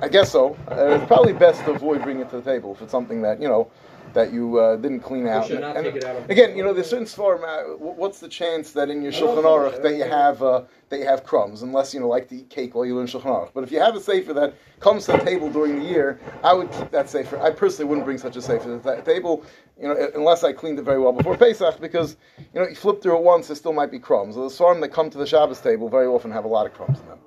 I 0.00 0.08
guess 0.08 0.32
so. 0.32 0.56
Uh, 0.70 0.98
it's 0.98 1.06
probably 1.06 1.32
best 1.32 1.64
to 1.64 1.72
avoid 1.72 2.02
bringing 2.02 2.22
it 2.22 2.30
to 2.30 2.36
the 2.36 2.42
table 2.42 2.72
if 2.72 2.82
it's 2.82 2.90
something 2.90 3.22
that 3.22 3.40
you 3.40 3.48
know 3.48 3.70
that 4.14 4.32
you 4.32 4.58
uh, 4.58 4.76
didn't 4.76 5.00
clean 5.00 5.26
out. 5.26 5.46
should 5.48 5.60
not 5.60 5.76
And- 5.76 5.84
take 5.84 5.96
it 5.96 6.04
out 6.04 6.16
of- 6.16 6.30
again, 6.30 6.56
you 6.56 6.62
know, 6.64 6.72
there's 6.72 6.88
certain 6.88 7.04
form. 7.06 7.42
Uh, 7.44 7.74
what's 7.76 8.20
the 8.20 8.28
chance 8.28 8.72
that 8.72 8.88
in 8.88 9.02
your 9.02 9.12
I 9.12 9.16
shulchan 9.16 9.42
aruch 9.44 9.82
that 9.82 9.94
you 9.96 10.04
have 10.04 10.42
uh, 10.42 10.62
that 10.88 10.98
you 11.00 11.04
have 11.06 11.24
crumbs, 11.24 11.62
unless 11.62 11.92
you 11.92 12.00
know 12.00 12.08
like 12.08 12.28
to 12.28 12.36
eat 12.36 12.48
cake 12.48 12.74
while 12.74 12.86
you 12.86 12.96
learn 12.96 13.06
shulchan 13.06 13.24
aruch. 13.26 13.50
But 13.52 13.64
if 13.64 13.72
you 13.72 13.80
have 13.80 13.96
a 13.96 14.00
sefer 14.00 14.32
that 14.34 14.54
comes 14.80 15.06
to 15.06 15.12
the 15.12 15.18
table 15.18 15.50
during 15.50 15.78
the 15.80 15.84
year, 15.84 16.18
I 16.42 16.54
would 16.54 16.70
keep 16.72 16.90
that 16.92 17.10
sefer. 17.10 17.38
I 17.38 17.50
personally 17.50 17.88
wouldn't 17.88 18.04
bring 18.06 18.18
such 18.18 18.36
a 18.36 18.42
sefer 18.42 18.64
to 18.64 18.78
the 18.78 19.02
table, 19.02 19.44
you 19.80 19.88
know, 19.88 20.10
unless 20.14 20.44
I 20.44 20.52
cleaned 20.52 20.78
it 20.78 20.82
very 20.82 21.00
well 21.00 21.12
before 21.12 21.36
Pesach, 21.36 21.80
because 21.80 22.16
you 22.38 22.60
know 22.60 22.68
you 22.68 22.74
flip 22.76 23.02
through 23.02 23.16
it 23.16 23.22
once, 23.22 23.48
there 23.48 23.56
still 23.56 23.72
might 23.72 23.90
be 23.90 23.98
crumbs. 23.98 24.36
The 24.36 24.42
svarim 24.42 24.80
that 24.82 24.90
come 24.92 25.10
to 25.10 25.18
the 25.18 25.26
Shabbos 25.26 25.60
table 25.60 25.88
very 25.88 26.06
often 26.06 26.30
have 26.30 26.44
a 26.44 26.48
lot 26.48 26.66
of 26.66 26.72
crumbs 26.74 27.00
in 27.00 27.06
them. 27.08 27.18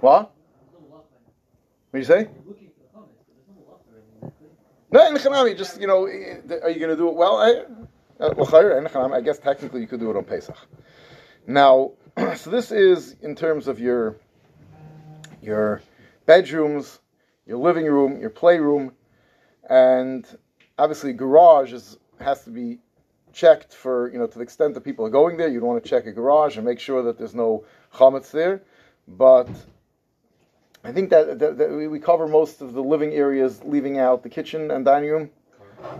What? 0.00 0.30
What 0.90 1.04
do 1.94 1.98
you 1.98 2.04
say? 2.04 2.28
No, 4.92 5.06
in 5.06 5.14
Chanami, 5.14 5.56
just 5.56 5.80
you 5.80 5.86
know, 5.86 6.04
eh, 6.04 6.36
are 6.62 6.68
you 6.68 6.78
going 6.78 6.90
to 6.90 6.96
do 6.96 7.08
it 7.08 7.14
well? 7.14 7.38
I, 7.38 7.64
uh, 8.22 9.08
I 9.14 9.20
guess 9.22 9.38
technically 9.38 9.80
you 9.80 9.86
could 9.86 10.00
do 10.00 10.10
it 10.10 10.16
on 10.16 10.24
Pesach. 10.24 10.56
Now, 11.46 11.92
so 12.36 12.50
this 12.50 12.70
is 12.70 13.16
in 13.22 13.34
terms 13.34 13.68
of 13.68 13.80
your 13.80 14.16
your 15.40 15.80
bedrooms, 16.26 17.00
your 17.46 17.56
living 17.56 17.86
room, 17.86 18.20
your 18.20 18.28
playroom, 18.28 18.92
and 19.68 20.26
obviously 20.78 21.14
garage 21.14 21.72
is 21.72 21.98
has 22.20 22.44
to 22.44 22.50
be 22.50 22.78
checked 23.32 23.72
for 23.72 24.12
you 24.12 24.18
know 24.18 24.26
to 24.26 24.36
the 24.36 24.44
extent 24.44 24.74
that 24.74 24.82
people 24.82 25.06
are 25.06 25.10
going 25.10 25.38
there. 25.38 25.48
You'd 25.48 25.62
want 25.62 25.82
to 25.82 25.88
check 25.88 26.04
a 26.04 26.12
garage 26.12 26.56
and 26.56 26.66
make 26.66 26.78
sure 26.78 27.02
that 27.04 27.16
there's 27.16 27.34
no 27.34 27.64
chametz 27.94 28.30
there, 28.30 28.62
but. 29.08 29.48
I 30.84 30.92
think 30.92 31.10
that, 31.10 31.38
that, 31.38 31.58
that 31.58 31.70
we 31.70 31.86
we 31.86 32.00
cover 32.00 32.26
most 32.26 32.60
of 32.60 32.72
the 32.72 32.82
living 32.82 33.12
areas, 33.12 33.62
leaving 33.64 33.98
out 33.98 34.22
the 34.22 34.28
kitchen 34.28 34.70
and 34.70 34.84
dining 34.84 35.10
room. 35.10 35.30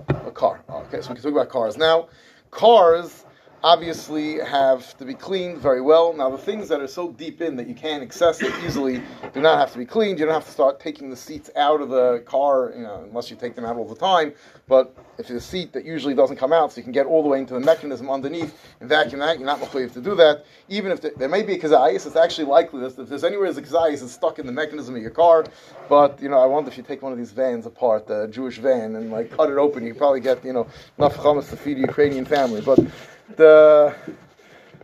A 0.08 0.30
car. 0.30 0.60
Oh, 0.68 0.78
okay, 0.82 1.00
so 1.00 1.10
we 1.10 1.14
can 1.14 1.22
talk 1.22 1.32
about 1.32 1.48
cars 1.48 1.76
now. 1.76 2.08
Cars 2.50 3.24
obviously 3.64 4.40
have 4.40 4.96
to 4.98 5.04
be 5.04 5.14
cleaned 5.14 5.58
very 5.58 5.80
well. 5.80 6.12
Now, 6.12 6.30
the 6.30 6.38
things 6.38 6.68
that 6.68 6.80
are 6.80 6.88
so 6.88 7.12
deep 7.12 7.40
in 7.40 7.56
that 7.56 7.68
you 7.68 7.74
can't 7.74 8.02
access 8.02 8.42
it 8.42 8.52
easily 8.64 9.02
do 9.32 9.40
not 9.40 9.58
have 9.58 9.72
to 9.72 9.78
be 9.78 9.86
cleaned. 9.86 10.18
You 10.18 10.26
don't 10.26 10.34
have 10.34 10.46
to 10.46 10.50
start 10.50 10.80
taking 10.80 11.10
the 11.10 11.16
seats 11.16 11.48
out 11.54 11.80
of 11.80 11.88
the 11.88 12.22
car, 12.26 12.72
you 12.76 12.82
know, 12.82 13.04
unless 13.08 13.30
you 13.30 13.36
take 13.36 13.54
them 13.54 13.64
out 13.64 13.76
all 13.76 13.86
the 13.86 13.94
time. 13.94 14.32
But 14.66 14.96
if 15.18 15.30
it's 15.30 15.30
a 15.30 15.40
seat 15.40 15.72
that 15.74 15.84
usually 15.84 16.14
doesn't 16.14 16.36
come 16.36 16.52
out, 16.52 16.72
so 16.72 16.78
you 16.78 16.82
can 16.82 16.92
get 16.92 17.06
all 17.06 17.22
the 17.22 17.28
way 17.28 17.38
into 17.38 17.54
the 17.54 17.60
mechanism 17.60 18.10
underneath 18.10 18.58
and 18.80 18.88
vacuum 18.88 19.20
that, 19.20 19.38
you're 19.38 19.46
not 19.46 19.60
mechayiv 19.60 19.92
to 19.92 20.00
do 20.00 20.14
that. 20.16 20.44
Even 20.68 20.90
if 20.90 21.00
there, 21.00 21.12
there 21.16 21.28
may 21.28 21.42
be 21.42 21.54
a 21.54 21.58
kazayas, 21.58 22.06
it's 22.06 22.16
actually 22.16 22.46
likely 22.46 22.80
that 22.80 22.98
if 22.98 23.08
there's 23.08 23.24
anywhere 23.24 23.52
there's 23.52 23.58
a 23.58 23.70
kazayas, 23.70 24.02
it's 24.02 24.12
stuck 24.12 24.38
in 24.38 24.46
the 24.46 24.52
mechanism 24.52 24.96
of 24.96 25.02
your 25.02 25.10
car. 25.10 25.44
But 25.88 26.20
you 26.20 26.28
know, 26.28 26.38
I 26.38 26.46
wonder 26.46 26.70
if 26.70 26.76
you 26.76 26.82
take 26.82 27.02
one 27.02 27.12
of 27.12 27.18
these 27.18 27.32
vans 27.32 27.66
apart, 27.66 28.06
the 28.06 28.26
Jewish 28.28 28.58
van, 28.58 28.96
and 28.96 29.10
like 29.12 29.30
cut 29.30 29.50
it 29.50 29.58
open, 29.58 29.86
you 29.86 29.94
probably 29.94 30.20
get 30.20 30.44
you 30.44 30.52
know 30.52 30.66
enough 30.98 31.16
chametz 31.16 31.50
to 31.50 31.56
feed 31.56 31.76
a 31.76 31.80
Ukrainian 31.80 32.24
family. 32.24 32.60
But 32.60 32.80
the 33.36 33.94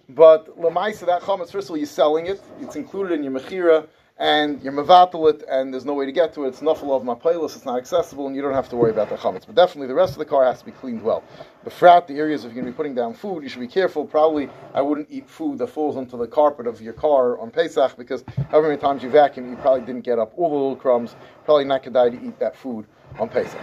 but 0.09 0.59
lemaisa 0.59 1.07
that 1.07 1.23
chametz, 1.23 1.53
first 1.53 1.67
of 1.67 1.73
all, 1.73 1.77
you're 1.77 1.87
selling 1.87 2.27
it. 2.27 2.43
It's 2.61 2.77
included 2.77 3.13
in 3.13 3.23
your 3.23 3.33
mechira, 3.33 3.87
and 4.17 4.61
you're 4.63 4.73
mevatel 4.73 5.31
it, 5.31 5.45
and 5.49 5.73
there's 5.73 5.85
no 5.85 5.95
way 5.95 6.07
to 6.07 6.13
get 6.13 6.33
to 6.35 6.45
it. 6.45 6.49
It's 6.49 6.61
nafal 6.61 6.97
of 6.97 7.03
mapelis. 7.03 7.55
It's 7.55 7.65
not 7.65 7.79
accessible, 7.79 8.27
and 8.27 8.35
you 8.35 8.43
don't 8.43 8.55
have 8.55 8.69
to 8.71 8.77
worry 8.77 8.91
about 8.91 9.11
the 9.11 9.17
chametz. 9.17 9.47
But 9.47 9.55
definitely, 9.55 9.87
the 9.87 9.95
rest 9.95 10.13
of 10.13 10.19
the 10.19 10.25
car 10.25 10.45
has 10.45 10.61
to 10.61 10.65
be 10.65 10.73
cleaned 10.73 11.03
well. 11.03 11.23
The 11.65 11.71
frat, 11.71 12.09
the 12.09 12.15
areas 12.15 12.45
if 12.45 12.53
you're 12.53 12.63
going 12.63 12.67
to 12.67 12.73
be 12.73 12.77
putting 12.77 12.95
down 12.95 13.15
food, 13.15 13.43
you 13.43 13.49
should 13.49 13.61
be 13.61 13.69
careful. 13.69 14.07
Probably, 14.07 14.49
I 14.75 14.81
wouldn't 14.81 15.09
eat 15.11 15.29
food 15.29 15.59
that 15.59 15.69
falls 15.69 15.97
onto 15.97 16.17
the 16.17 16.27
carpet 16.27 16.67
of 16.67 16.81
your 16.81 16.95
car 16.95 17.39
on 17.39 17.51
Pesach 17.51 17.97
because 17.97 18.25
however 18.51 18.69
many 18.69 18.81
times 18.81 19.03
you 19.03 19.11
vacuum, 19.11 19.51
you 19.51 19.57
probably 19.57 19.83
didn't 19.83 20.05
get 20.05 20.19
up 20.19 20.33
all 20.37 20.49
the 20.49 20.55
little 20.55 20.77
crumbs. 20.77 21.15
Probably 21.45 21.65
not 21.65 21.85
kedai 21.85 22.19
to 22.19 22.27
eat 22.27 22.39
that 22.41 22.57
food 22.57 22.87
on 23.19 23.29
Pesach. 23.29 23.61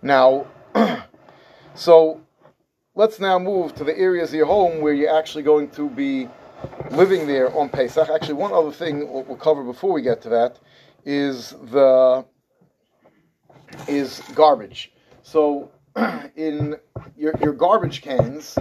Now, 0.00 0.46
so 1.74 2.23
let's 2.96 3.18
now 3.18 3.38
move 3.38 3.74
to 3.74 3.84
the 3.84 3.96
areas 3.98 4.30
of 4.30 4.36
your 4.36 4.46
home 4.46 4.80
where 4.80 4.92
you're 4.92 5.16
actually 5.16 5.42
going 5.42 5.68
to 5.68 5.90
be 5.90 6.28
living 6.92 7.26
there 7.26 7.54
on 7.56 7.68
Pesach. 7.68 8.08
Actually, 8.08 8.34
one 8.34 8.52
other 8.52 8.70
thing 8.70 9.10
we'll, 9.12 9.36
cover 9.36 9.64
before 9.64 9.92
we 9.92 10.00
get 10.00 10.22
to 10.22 10.28
that 10.28 10.60
is 11.04 11.50
the 11.70 12.24
is 13.88 14.22
garbage. 14.34 14.92
So, 15.22 15.70
in 16.36 16.76
your, 17.16 17.34
your 17.40 17.52
garbage 17.52 18.00
cans 18.00 18.56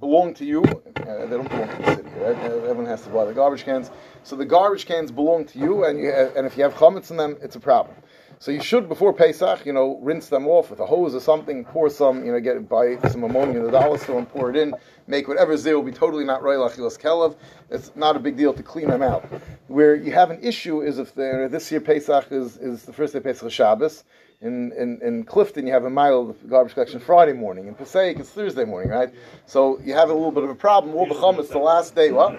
belong 0.00 0.34
to 0.34 0.44
you. 0.44 0.62
Uh, 0.64 1.26
they 1.26 1.36
don't 1.36 1.48
belong 1.48 1.68
to 1.68 1.76
the 1.82 1.94
city, 1.96 2.08
right? 2.18 2.36
Uh, 2.36 2.64
Everyone 2.64 2.86
has 2.86 3.02
to 3.02 3.10
buy 3.10 3.24
the 3.24 3.32
garbage 3.32 3.64
cans. 3.64 3.90
So 4.24 4.34
the 4.34 4.44
garbage 4.44 4.86
cans 4.86 5.12
belong 5.12 5.44
to 5.46 5.58
you, 5.58 5.84
and 5.84 5.98
you 5.98 6.10
have, 6.10 6.34
and 6.36 6.46
if 6.46 6.56
you 6.56 6.64
have 6.64 6.74
chametz 6.74 7.10
in 7.10 7.16
them, 7.16 7.36
it's 7.40 7.56
a 7.56 7.60
problem. 7.60 7.96
So 8.40 8.52
you 8.52 8.62
should 8.62 8.88
before 8.88 9.12
Pesach, 9.12 9.66
you 9.66 9.72
know, 9.72 9.98
rinse 10.00 10.28
them 10.28 10.46
off 10.46 10.70
with 10.70 10.78
a 10.78 10.86
hose 10.86 11.12
or 11.12 11.20
something. 11.20 11.64
Pour 11.64 11.90
some, 11.90 12.24
you 12.24 12.30
know, 12.30 12.38
get 12.38 12.68
buy 12.68 12.96
some 13.08 13.24
ammonia 13.24 13.58
in 13.58 13.64
the 13.64 13.70
dollar 13.72 13.98
store 13.98 14.18
and 14.18 14.28
pour 14.28 14.48
it 14.48 14.56
in. 14.56 14.74
Make 15.08 15.26
whatever's 15.26 15.64
there 15.64 15.74
will 15.74 15.84
be 15.84 15.90
totally 15.90 16.24
not 16.24 16.40
royal 16.40 16.68
achilas 16.68 16.96
kelev. 16.96 17.34
It's 17.68 17.90
not 17.96 18.14
a 18.14 18.20
big 18.20 18.36
deal 18.36 18.54
to 18.54 18.62
clean 18.62 18.90
them 18.90 19.02
out. 19.02 19.24
Where 19.66 19.96
you 19.96 20.12
have 20.12 20.30
an 20.30 20.38
issue 20.40 20.82
is 20.82 20.98
if 20.98 21.14
this 21.16 21.72
year 21.72 21.80
Pesach 21.80 22.30
is, 22.30 22.56
is 22.58 22.84
the 22.84 22.92
first 22.92 23.12
day 23.12 23.18
Pesach 23.18 23.50
Shabbos. 23.50 24.04
In, 24.40 24.70
in, 24.78 25.00
in 25.02 25.24
Clifton, 25.24 25.66
you 25.66 25.72
have 25.72 25.84
a 25.84 25.90
mile 25.90 26.30
of 26.30 26.48
garbage 26.48 26.74
collection 26.74 27.00
Friday 27.00 27.32
morning. 27.32 27.66
In 27.66 27.74
Passaic, 27.74 28.20
it's 28.20 28.30
Thursday 28.30 28.64
morning, 28.64 28.88
right? 28.88 29.12
So 29.46 29.80
you 29.80 29.94
have 29.94 30.10
a 30.10 30.14
little 30.14 30.30
bit 30.30 30.44
of 30.44 30.50
a 30.50 30.54
problem. 30.54 30.94
All 30.94 31.08
the 31.08 31.14
chametz 31.14 31.48
the 31.48 31.58
last 31.58 31.96
day. 31.96 32.12
What? 32.12 32.38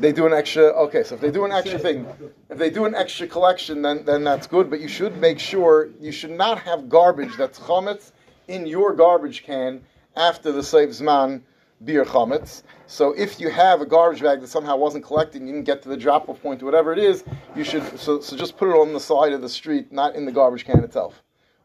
They 0.00 0.12
do 0.12 0.24
an 0.24 0.32
extra. 0.32 0.68
Okay, 0.84 1.02
so 1.02 1.14
if 1.14 1.20
they 1.20 1.30
do 1.30 1.44
an 1.44 1.52
extra 1.52 1.78
thing, 1.78 2.06
if 2.48 2.56
they 2.56 2.70
do 2.70 2.86
an 2.86 2.94
extra 2.94 3.26
collection, 3.26 3.82
then 3.82 4.06
then 4.06 4.24
that's 4.24 4.46
good. 4.46 4.70
But 4.70 4.80
you 4.80 4.88
should 4.88 5.18
make 5.18 5.38
sure 5.38 5.90
you 6.00 6.10
should 6.10 6.30
not 6.30 6.58
have 6.60 6.88
garbage 6.88 7.36
that's 7.36 7.58
chametz 7.58 8.12
in 8.48 8.66
your 8.66 8.94
garbage 8.94 9.42
can 9.42 9.82
after 10.16 10.52
the 10.52 10.62
Seif 10.62 10.88
Zman 10.88 11.42
beer 11.84 12.04
chametz. 12.04 12.62
So 12.86 13.12
if 13.12 13.40
you 13.40 13.50
have 13.50 13.80
a 13.80 13.86
garbage 13.86 14.22
bag 14.22 14.40
that 14.40 14.48
somehow 14.48 14.76
wasn't 14.76 15.04
collected, 15.04 15.40
and 15.40 15.48
you 15.48 15.54
didn't 15.54 15.66
get 15.66 15.82
to 15.82 15.88
the 15.88 15.96
drop-off 15.96 16.40
point 16.42 16.62
or 16.62 16.66
whatever 16.66 16.92
it 16.92 16.98
is, 16.98 17.24
you 17.56 17.64
should 17.64 17.98
so, 17.98 18.20
so 18.20 18.36
just 18.36 18.56
put 18.56 18.68
it 18.68 18.76
on 18.76 18.92
the 18.92 19.00
side 19.00 19.32
of 19.32 19.40
the 19.40 19.48
street, 19.48 19.92
not 19.92 20.14
in 20.14 20.24
the 20.24 20.32
garbage 20.32 20.64
can 20.64 20.82
itself. 20.84 21.22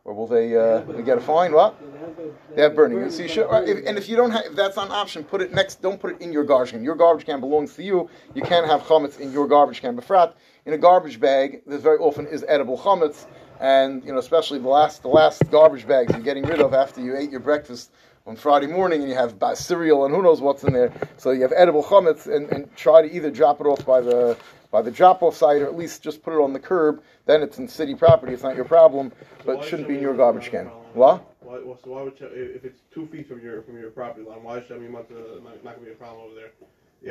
Or 0.07 0.13
will 0.13 0.25
they, 0.25 0.55
uh, 0.55 0.79
they 0.83 1.03
get 1.03 1.17
a 1.17 1.21
fine? 1.21 1.51
What? 1.51 1.75
They 2.55 2.61
have 2.61 2.73
burning. 2.73 3.11
So 3.11 3.23
you 3.23 3.27
should, 3.27 3.45
if, 3.67 3.85
and 3.85 3.97
if 3.97 4.07
you 4.07 4.15
don't 4.15 4.31
have, 4.31 4.45
if 4.45 4.55
that's 4.55 4.77
not 4.77 4.85
an 4.85 4.93
option, 4.93 5.25
put 5.25 5.41
it 5.41 5.51
next. 5.53 5.81
Don't 5.81 5.99
put 5.99 6.15
it 6.15 6.21
in 6.21 6.31
your 6.31 6.45
garbage 6.45 6.71
can. 6.71 6.81
Your 6.81 6.95
garbage 6.95 7.25
can 7.25 7.41
belongs 7.41 7.75
to 7.75 7.83
you. 7.83 8.09
You 8.33 8.41
can't 8.41 8.65
have 8.65 8.83
chametz 8.83 9.19
in 9.19 9.33
your 9.33 9.49
garbage 9.49 9.81
can. 9.81 9.97
Befrat 9.97 10.35
in 10.65 10.71
a 10.71 10.77
garbage 10.77 11.19
bag, 11.19 11.61
there 11.67 11.77
very 11.77 11.97
often 11.97 12.25
is 12.25 12.45
edible 12.47 12.77
chametz, 12.77 13.25
and 13.59 14.01
you 14.05 14.13
know, 14.13 14.19
especially 14.19 14.59
the 14.59 14.69
last 14.69 15.01
the 15.01 15.09
last 15.09 15.43
garbage 15.51 15.85
bags 15.85 16.13
you're 16.13 16.21
getting 16.21 16.45
rid 16.45 16.61
of 16.61 16.73
after 16.73 17.01
you 17.01 17.17
ate 17.17 17.29
your 17.29 17.41
breakfast 17.41 17.91
on 18.27 18.35
Friday 18.35 18.67
morning, 18.67 19.01
and 19.01 19.09
you 19.09 19.15
have 19.15 19.35
cereal 19.57 20.05
and 20.05 20.13
who 20.13 20.21
knows 20.21 20.41
what's 20.41 20.63
in 20.63 20.73
there. 20.73 20.91
So 21.15 21.31
you 21.31 21.41
have 21.41 21.53
edible 21.55 21.81
chametz, 21.81 22.27
and, 22.27 22.49
and 22.51 22.75
try 22.75 23.01
to 23.01 23.11
either 23.11 23.31
drop 23.31 23.61
it 23.61 23.65
off 23.65 23.85
by 23.85 24.01
the 24.01 24.37
by 24.69 24.81
the 24.81 24.91
drop-off 24.91 25.33
site, 25.33 25.61
or 25.61 25.65
at 25.65 25.77
least 25.77 26.03
just 26.03 26.21
put 26.21 26.33
it 26.33 26.43
on 26.43 26.51
the 26.51 26.59
curb. 26.59 27.01
Then 27.25 27.41
it's 27.41 27.57
in 27.57 27.69
city 27.69 27.95
property. 27.95 28.33
It's 28.33 28.43
not 28.43 28.57
your 28.57 28.65
problem, 28.65 29.13
but 29.45 29.59
it 29.59 29.63
shouldn't 29.63 29.87
be 29.87 29.95
in 29.95 30.01
your 30.01 30.13
garbage 30.13 30.51
can. 30.51 30.65
What? 30.93 31.23
Why, 31.39 31.59
well, 31.63 31.79
so 31.81 31.91
why 31.91 32.01
would 32.01 32.17
Shem- 32.17 32.31
if 32.33 32.65
it's 32.65 32.81
two 32.93 33.07
feet 33.07 33.29
from 33.29 33.41
your 33.41 33.61
from 33.61 33.79
your 33.79 33.91
property 33.91 34.27
line? 34.27 34.43
Why 34.43 34.59
Shemi 34.59 34.91
not, 34.91 35.09
uh, 35.09 35.39
not, 35.41 35.63
not 35.63 35.75
gonna 35.75 35.85
be 35.85 35.91
a 35.91 35.95
problem 35.95 36.25
over 36.25 36.35
there? 36.35 36.51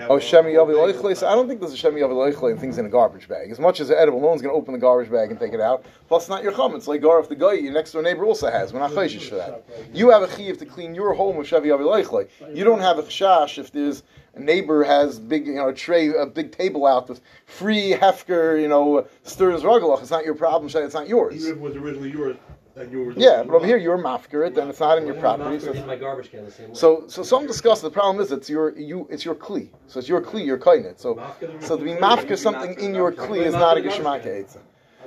Oh, 0.08 0.18
Shemi 0.18 0.54
Yavi. 0.54 1.16
So 1.16 1.26
I 1.26 1.34
don't 1.34 1.48
think 1.48 1.60
there's 1.60 1.72
a 1.72 1.76
Shemi 1.76 2.00
Yavi 2.00 2.50
and 2.50 2.60
things 2.60 2.78
in 2.78 2.86
a 2.86 2.88
garbage 2.88 3.28
bag. 3.28 3.50
As 3.50 3.58
much 3.58 3.80
as 3.80 3.88
they're 3.88 3.98
edible, 3.98 4.20
no 4.20 4.26
one's 4.26 4.42
going 4.42 4.52
to 4.52 4.58
open 4.58 4.72
the 4.72 4.78
garbage 4.78 5.10
bag 5.10 5.30
and 5.30 5.38
take 5.40 5.52
it 5.52 5.60
out. 5.60 5.84
Plus, 6.08 6.24
it's 6.24 6.28
not 6.28 6.42
your 6.42 6.52
chum. 6.52 6.74
It's 6.74 6.86
like 6.88 7.00
Gareth 7.00 7.28
the 7.28 7.36
guy, 7.36 7.54
your 7.54 7.72
next 7.72 7.92
door 7.92 8.02
neighbor 8.02 8.24
also 8.24 8.50
has. 8.50 8.72
We're 8.72 8.80
not 8.80 8.90
chayshish 8.90 9.28
for 9.28 9.36
that. 9.36 9.64
You 9.94 10.10
have 10.10 10.22
a 10.22 10.36
chiv 10.36 10.58
to 10.58 10.66
clean 10.66 10.94
your 10.94 11.14
home 11.14 11.36
with 11.36 11.48
Shemi 11.48 11.66
Yavi. 11.66 12.28
You 12.54 12.64
don't 12.64 12.80
have 12.80 12.98
a 12.98 13.02
chash 13.02 13.58
if 13.58 13.72
there's 13.72 14.02
a 14.34 14.40
neighbor 14.40 14.84
has 14.84 15.18
big, 15.18 15.46
you 15.46 15.54
know, 15.54 15.68
a 15.68 15.74
tray, 15.74 16.08
a 16.08 16.26
big 16.26 16.52
table 16.52 16.86
out 16.86 17.08
with 17.08 17.22
free 17.46 17.92
hefker, 17.92 18.60
you 18.60 18.68
know, 18.68 19.06
stirs 19.22 19.62
rugelach. 19.62 20.02
It's 20.02 20.10
not 20.10 20.24
your 20.24 20.34
problem. 20.34 20.70
It's 20.74 20.94
not 20.94 21.08
yours. 21.08 21.34
Even 21.36 21.50
if 21.52 21.56
it 21.56 21.60
was 21.60 21.76
originally 21.76 22.10
yours, 22.10 22.36
and 22.76 22.92
you 22.92 23.04
were 23.04 23.12
Yeah, 23.12 23.42
but 23.42 23.54
over 23.54 23.66
here 23.66 23.76
you're 23.76 23.98
mafker 23.98 24.46
it, 24.46 24.56
and 24.58 24.68
it's 24.70 24.80
not 24.80 24.98
in 24.98 25.06
your 25.06 25.14
property. 25.16 25.58
So 25.58 25.72
in 25.72 25.86
my 25.86 25.96
garbage 25.96 26.30
can 26.30 26.44
the 26.44 26.50
same 26.50 26.68
way. 26.68 26.74
so, 26.74 27.04
so 27.08 27.22
some 27.22 27.46
discuss 27.46 27.80
the 27.80 27.90
problem 27.90 28.22
is 28.22 28.32
it's 28.32 28.48
your 28.50 28.76
you 28.78 29.06
it's 29.10 29.24
your 29.24 29.34
kli, 29.34 29.70
so 29.86 29.98
it's 29.98 30.08
your 30.08 30.20
kli, 30.20 30.44
your 30.44 30.58
kainet. 30.58 30.98
So, 30.98 31.20
so 31.60 31.76
to 31.76 31.84
be 31.84 31.92
mafker 31.92 32.36
something 32.38 32.78
in 32.78 32.94
your 32.94 33.12
kli 33.12 33.44
is 33.46 33.54
not 33.54 33.78
a 33.78 33.80
geshmak 33.80 34.24
eitzah. 34.24 34.58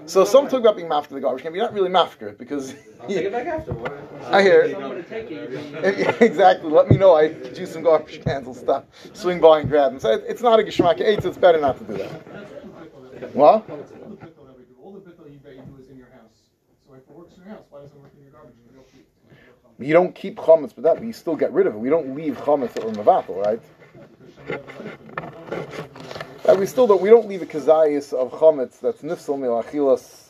So 0.05 0.23
some 0.23 0.47
talk 0.47 0.61
about 0.61 0.77
being 0.77 0.87
mafker 0.89 1.09
the 1.09 1.19
garbage 1.19 1.43
can, 1.43 1.51
but 1.51 1.57
you're 1.57 1.65
not 1.65 1.73
really 1.73 1.89
mafker 1.89 2.29
it 2.29 2.37
because 2.39 2.73
I'll 3.01 3.07
take 3.07 3.25
it 3.25 3.31
back 3.31 3.47
after. 3.47 3.75
I 4.31 4.41
hear 4.41 4.61
it. 4.61 4.71
Someone 4.71 4.95
to 4.95 5.03
take 5.03 5.29
it, 5.29 5.51
you 5.51 5.59
can- 5.59 6.15
exactly. 6.21 6.71
Let 6.71 6.89
me 6.89 6.97
know. 6.97 7.15
I 7.15 7.29
could 7.29 7.57
use 7.57 7.71
some 7.71 7.83
garbage 7.83 8.23
cans. 8.23 8.47
I'll 8.47 8.53
stop, 8.53 8.89
swing 9.13 9.39
by 9.39 9.59
and 9.59 9.69
grab 9.69 9.91
them. 9.91 9.99
So 9.99 10.11
it- 10.11 10.23
it's 10.27 10.41
not 10.41 10.59
a 10.59 10.63
geshmak 10.63 10.99
eitzah. 10.99 11.25
It's 11.25 11.37
better 11.37 11.59
not 11.59 11.77
to 11.79 11.83
do 11.83 11.97
that. 11.97 13.35
What? 13.35 13.69
All 13.69 13.77
the 13.77 13.83
bittul 13.83 14.47
that 14.47 14.57
we 14.57 14.63
do, 14.63 14.75
all 14.81 14.93
the 14.93 14.99
bittul 15.01 15.31
you 15.31 15.37
bet 15.39 15.55
you 15.55 15.61
do 15.63 15.83
is 15.83 15.89
in 15.89 15.97
your 15.97 16.07
house. 16.07 16.47
So 16.87 16.93
if 16.93 17.01
it 17.01 17.09
works 17.15 17.33
in 17.35 17.43
your 17.43 17.51
house, 17.53 17.65
why 17.69 17.81
doesn't 17.81 17.95
it 17.97 18.01
work 18.01 18.11
in 18.17 18.23
your 18.23 18.31
garbage? 18.31 18.55
You 18.65 18.71
don't 18.75 18.89
keep- 18.91 19.05
You 19.79 19.93
don't 19.93 20.13
keep 20.13 20.35
chametz 20.35 20.73
for 20.73 20.81
that, 20.81 20.95
but 20.95 21.05
you 21.05 21.13
still 21.13 21.37
get 21.37 21.53
rid 21.53 21.65
of 21.65 21.73
it. 21.73 21.77
We 21.77 21.89
don't 21.89 22.13
leave 22.15 22.37
chametz 22.37 22.75
or 22.83 22.91
mavatal, 22.91 23.45
right? 23.45 23.61
Uh, 26.47 26.55
we 26.55 26.65
still 26.65 26.85
don't. 26.85 27.01
We 27.01 27.09
don't 27.09 27.27
leave 27.27 27.41
a 27.41 27.45
kazayis 27.45 28.11
of 28.11 28.31
chametz 28.31 28.79
that's 28.81 29.01
nifsal 29.01 29.39
milachilas 29.39 30.29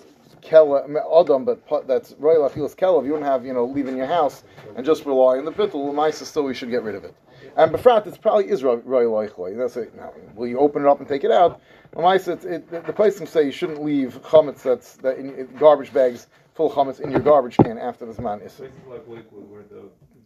adam, 0.52 1.46
but 1.46 1.88
that's 1.88 2.14
royal 2.20 2.48
achilas 2.48 2.76
kela. 2.76 3.04
You 3.04 3.12
wouldn't 3.12 3.30
have 3.30 3.46
you 3.46 3.54
know 3.54 3.66
leave 3.66 3.88
in 3.88 3.98
your 3.98 4.06
house 4.06 4.44
and 4.76 4.86
just 4.86 5.06
rely 5.06 5.38
on 5.38 5.46
the 5.46 5.52
bittul. 5.52 5.92
Lemaisa 5.92 6.26
still 6.26 6.44
we 6.44 6.54
should 6.54 6.70
get 6.70 6.84
rid 6.84 6.96
of 6.96 7.04
it. 7.04 7.16
And 7.58 7.72
befrat, 7.72 8.06
it's 8.06 8.18
probably 8.18 8.50
is 8.50 8.64
royal 8.64 8.82
oichloi. 8.84 9.58
That's 9.58 9.78
it. 9.78 9.96
Now, 9.96 10.14
will 10.36 10.48
you 10.48 10.60
open 10.60 10.84
it 10.84 10.88
up 10.88 11.00
and 11.00 11.08
take 11.08 11.24
it 11.24 11.32
out? 11.32 11.62
Lemaisa, 11.96 12.34
it's, 12.34 12.46
it, 12.46 12.70
the, 12.70 12.82
the 12.82 12.94
place 12.94 13.18
say 13.30 13.46
you 13.46 13.52
shouldn't 13.52 13.84
leave 13.84 14.22
chametz 14.22 14.62
that's 14.62 14.94
that 14.98 15.18
in 15.18 15.50
garbage 15.58 15.92
bags 15.92 16.28
full 16.60 16.67
of 16.69 16.74
chametz 16.74 17.00
in 17.00 17.10
your 17.10 17.22
garbage 17.22 17.56
can 17.56 17.78
after 17.78 18.06
the 18.06 18.22
man 18.22 18.41
is. 18.41 18.52
Places 18.56 18.76
like 18.89 19.08
Lakewood 19.08 19.50
where 19.50 19.62
the 19.63 19.84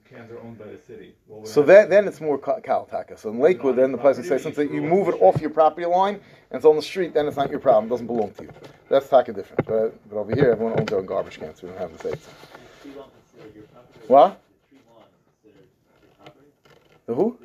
cans 0.10 0.32
are 0.32 0.40
owned 0.40 0.58
by 0.58 0.66
the 0.66 0.80
city. 0.80 1.14
Well, 1.28 1.46
So 1.46 1.62
not- 1.62 1.68
then, 1.68 1.90
then 1.92 2.08
it's 2.08 2.20
more 2.20 2.40
ka- 2.40 2.60
kaltaka. 2.60 3.20
So 3.20 3.30
in 3.30 3.38
Lakewood, 3.40 3.76
then 3.76 3.92
the 3.92 4.00
place 4.00 4.18
would 4.18 4.26
say 4.26 4.40
since 4.40 4.58
you 4.58 4.82
move 4.82 5.10
it 5.10 5.22
off 5.22 5.40
your 5.40 5.52
property 5.52 5.86
line 5.86 6.16
and 6.16 6.58
it's 6.58 6.66
on 6.66 6.76
the 6.76 6.82
street, 6.82 7.14
then 7.14 7.28
it's 7.28 7.38
not 7.38 7.52
your 7.52 7.60
problem. 7.60 7.86
It 7.86 7.90
doesn't 7.90 8.08
belong 8.08 8.32
to 8.32 8.46
you. 8.46 8.50
That's 8.90 9.08
taka 9.08 9.32
different. 9.32 9.64
But, 9.68 10.10
but 10.10 10.18
over 10.18 10.34
here, 10.34 10.50
everyone 10.50 10.74
owns 10.80 10.90
their 10.90 10.98
own 10.98 11.06
garbage 11.06 11.40
cans. 11.40 11.60
So 11.62 11.68
we 11.68 11.74
don't 11.74 11.80
have 11.82 11.96
the 11.96 12.10
say. 12.10 12.20
What? 14.08 14.42
The 17.06 17.14
who? 17.14 17.38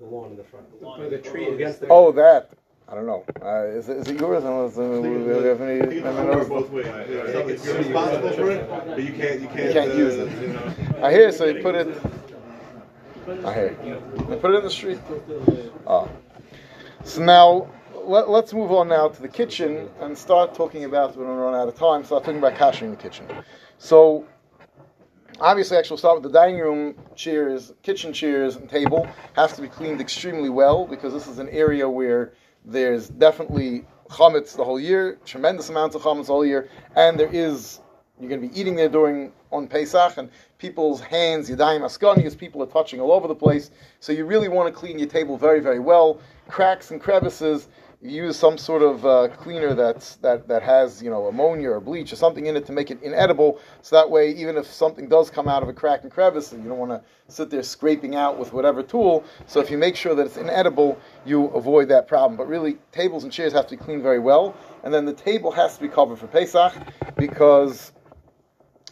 The 0.00 0.04
lawn 0.04 0.32
in 0.32 0.36
the 0.36 0.42
front. 0.42 0.66
The 1.10 1.18
tree 1.18 1.46
against 1.54 1.78
the. 1.80 1.86
Oh, 1.90 2.10
that. 2.10 2.50
I 2.90 2.96
don't 2.96 3.06
know. 3.06 3.24
Uh, 3.40 3.66
is, 3.66 3.88
it, 3.88 3.98
is 3.98 4.08
it 4.08 4.18
yours? 4.18 4.42
I 4.42 4.48
don't 4.48 4.76
know. 4.76 5.02
Do 5.02 5.40
we 5.40 5.48
have 5.48 5.60
any? 5.60 5.94
You 5.94 6.02
can 6.02 6.08
I 6.08 6.24
work 6.24 6.48
don't 6.48 6.48
know. 6.48 6.60
both 6.60 6.70
ways. 6.70 6.86
If 6.86 7.64
you're 7.64 7.78
responsible 7.78 8.32
for 8.32 8.50
it, 8.50 8.68
but 8.68 9.02
you 9.02 9.12
can't 9.12 9.40
you 9.40 9.46
can't, 9.46 9.64
you 9.66 9.72
can't 9.72 9.90
uh, 9.92 9.94
use 9.94 10.14
it. 10.14 10.42
You 10.42 10.48
know. 10.48 11.06
I 11.06 11.12
hear. 11.12 11.30
So 11.30 11.44
you 11.44 11.62
put 11.62 11.76
it. 11.76 12.02
I 13.44 13.54
hear. 13.54 13.76
They 14.28 14.36
put 14.36 14.54
it 14.54 14.58
in 14.58 14.64
the 14.64 14.70
street. 14.70 14.98
Ah. 15.86 16.08
So 17.04 17.22
now 17.22 17.70
let, 17.94 18.26
us 18.28 18.52
move 18.52 18.72
on 18.72 18.88
now 18.88 19.06
to 19.06 19.22
the 19.22 19.28
kitchen 19.28 19.88
and 20.00 20.18
start 20.18 20.54
talking 20.54 20.82
about. 20.82 21.16
We're 21.16 21.26
going 21.26 21.36
to 21.36 21.42
run 21.42 21.54
out 21.54 21.68
of 21.68 21.76
time. 21.76 22.02
Start 22.02 22.24
talking 22.24 22.38
about 22.38 22.56
kashering 22.56 22.82
in 22.82 22.90
the 22.90 22.96
kitchen. 22.96 23.24
So 23.78 24.26
obviously, 25.38 25.76
actually, 25.76 25.94
we'll 25.94 25.98
start 25.98 26.20
with 26.20 26.32
the 26.32 26.36
dining 26.36 26.58
room 26.58 26.96
chairs, 27.14 27.72
kitchen 27.82 28.12
chairs, 28.12 28.56
and 28.56 28.68
table 28.68 29.08
have 29.36 29.54
to 29.54 29.62
be 29.62 29.68
cleaned 29.68 30.00
extremely 30.00 30.48
well 30.48 30.88
because 30.88 31.12
this 31.12 31.28
is 31.28 31.38
an 31.38 31.48
area 31.50 31.88
where 31.88 32.32
there's 32.64 33.08
definitely 33.08 33.84
chametz 34.08 34.56
the 34.56 34.64
whole 34.64 34.80
year, 34.80 35.18
tremendous 35.24 35.68
amounts 35.68 35.94
of 35.94 36.02
chametz 36.02 36.28
all 36.28 36.44
year, 36.44 36.68
and 36.96 37.18
there 37.18 37.30
is 37.32 37.80
you're 38.20 38.28
going 38.28 38.42
to 38.42 38.48
be 38.48 38.60
eating 38.60 38.76
there 38.76 38.88
during 38.88 39.32
on 39.50 39.66
Pesach, 39.66 40.18
and 40.18 40.30
people's 40.58 41.00
hands, 41.00 41.50
yadayim 41.50 41.80
askanias, 41.80 42.36
people 42.36 42.62
are 42.62 42.66
touching 42.66 43.00
all 43.00 43.12
over 43.12 43.26
the 43.26 43.34
place. 43.34 43.70
So 43.98 44.12
you 44.12 44.26
really 44.26 44.48
want 44.48 44.72
to 44.72 44.78
clean 44.78 44.98
your 44.98 45.08
table 45.08 45.36
very, 45.36 45.60
very 45.60 45.78
well. 45.78 46.20
Cracks 46.48 46.90
and 46.90 47.00
crevices, 47.00 47.68
you 48.02 48.24
use 48.24 48.36
some 48.38 48.56
sort 48.56 48.82
of 48.82 49.04
uh, 49.04 49.28
cleaner 49.28 49.74
that's 49.74 50.16
that 50.16 50.48
that 50.48 50.62
has 50.62 51.02
you 51.02 51.10
know 51.10 51.26
ammonia 51.26 51.70
or 51.70 51.80
bleach 51.80 52.12
or 52.12 52.16
something 52.16 52.46
in 52.46 52.56
it 52.56 52.64
to 52.66 52.72
make 52.72 52.90
it 52.90 53.02
inedible. 53.02 53.60
So 53.82 53.96
that 53.96 54.10
way, 54.10 54.30
even 54.30 54.56
if 54.56 54.66
something 54.66 55.08
does 55.08 55.28
come 55.28 55.48
out 55.48 55.62
of 55.62 55.68
a 55.68 55.72
crack 55.72 56.02
and 56.02 56.10
crevice, 56.10 56.52
you 56.52 56.58
don't 56.58 56.78
want 56.78 56.92
to 56.92 57.02
sit 57.28 57.50
there 57.50 57.62
scraping 57.62 58.16
out 58.16 58.38
with 58.38 58.52
whatever 58.52 58.82
tool. 58.82 59.24
So 59.46 59.60
if 59.60 59.70
you 59.70 59.76
make 59.76 59.96
sure 59.96 60.14
that 60.14 60.26
it's 60.26 60.38
inedible, 60.38 60.98
you 61.26 61.46
avoid 61.48 61.88
that 61.88 62.08
problem. 62.08 62.38
But 62.38 62.48
really, 62.48 62.78
tables 62.90 63.24
and 63.24 63.32
chairs 63.32 63.52
have 63.52 63.66
to 63.66 63.76
be 63.76 63.82
cleaned 63.82 64.02
very 64.02 64.18
well, 64.18 64.56
and 64.82 64.94
then 64.94 65.04
the 65.04 65.12
table 65.12 65.50
has 65.50 65.76
to 65.76 65.82
be 65.82 65.88
covered 65.88 66.18
for 66.18 66.26
Pesach 66.26 66.72
because 67.16 67.92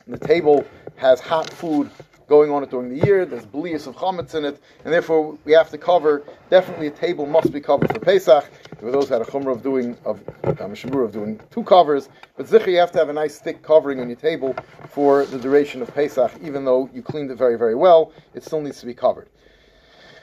the 0.06 0.18
table 0.18 0.66
has 0.96 1.20
hot 1.20 1.48
food 1.48 1.90
going 2.28 2.50
on 2.50 2.62
it 2.62 2.70
during 2.70 2.90
the 2.90 3.04
year. 3.06 3.24
There's 3.24 3.46
blias 3.46 3.86
of 3.86 3.96
chametz 3.96 4.34
in 4.34 4.44
it, 4.44 4.60
and 4.84 4.92
therefore 4.92 5.36
we 5.44 5.52
have 5.52 5.70
to 5.70 5.78
cover. 5.78 6.22
Definitely, 6.50 6.88
a 6.88 6.90
table 6.90 7.26
must 7.26 7.52
be 7.52 7.60
covered 7.60 7.92
for 7.92 7.98
Pesach. 7.98 8.50
There 8.78 8.86
were 8.86 8.92
those 8.92 9.08
who 9.08 9.14
had 9.14 9.22
a 9.22 9.24
chumrah 9.24 9.52
of 9.52 9.62
doing 9.62 9.96
of 10.04 10.22
um, 10.44 10.72
of 10.72 11.12
doing 11.12 11.40
two 11.50 11.64
covers, 11.64 12.08
but 12.36 12.46
zichri 12.46 12.72
you 12.72 12.78
have 12.78 12.92
to 12.92 12.98
have 12.98 13.08
a 13.08 13.12
nice 13.12 13.38
thick 13.38 13.62
covering 13.62 14.00
on 14.00 14.08
your 14.08 14.16
table 14.16 14.54
for 14.88 15.24
the 15.26 15.38
duration 15.38 15.82
of 15.82 15.92
Pesach. 15.94 16.32
Even 16.42 16.64
though 16.64 16.88
you 16.92 17.02
cleaned 17.02 17.30
it 17.30 17.36
very 17.36 17.56
very 17.56 17.74
well, 17.74 18.12
it 18.34 18.44
still 18.44 18.60
needs 18.60 18.80
to 18.80 18.86
be 18.86 18.94
covered. 18.94 19.28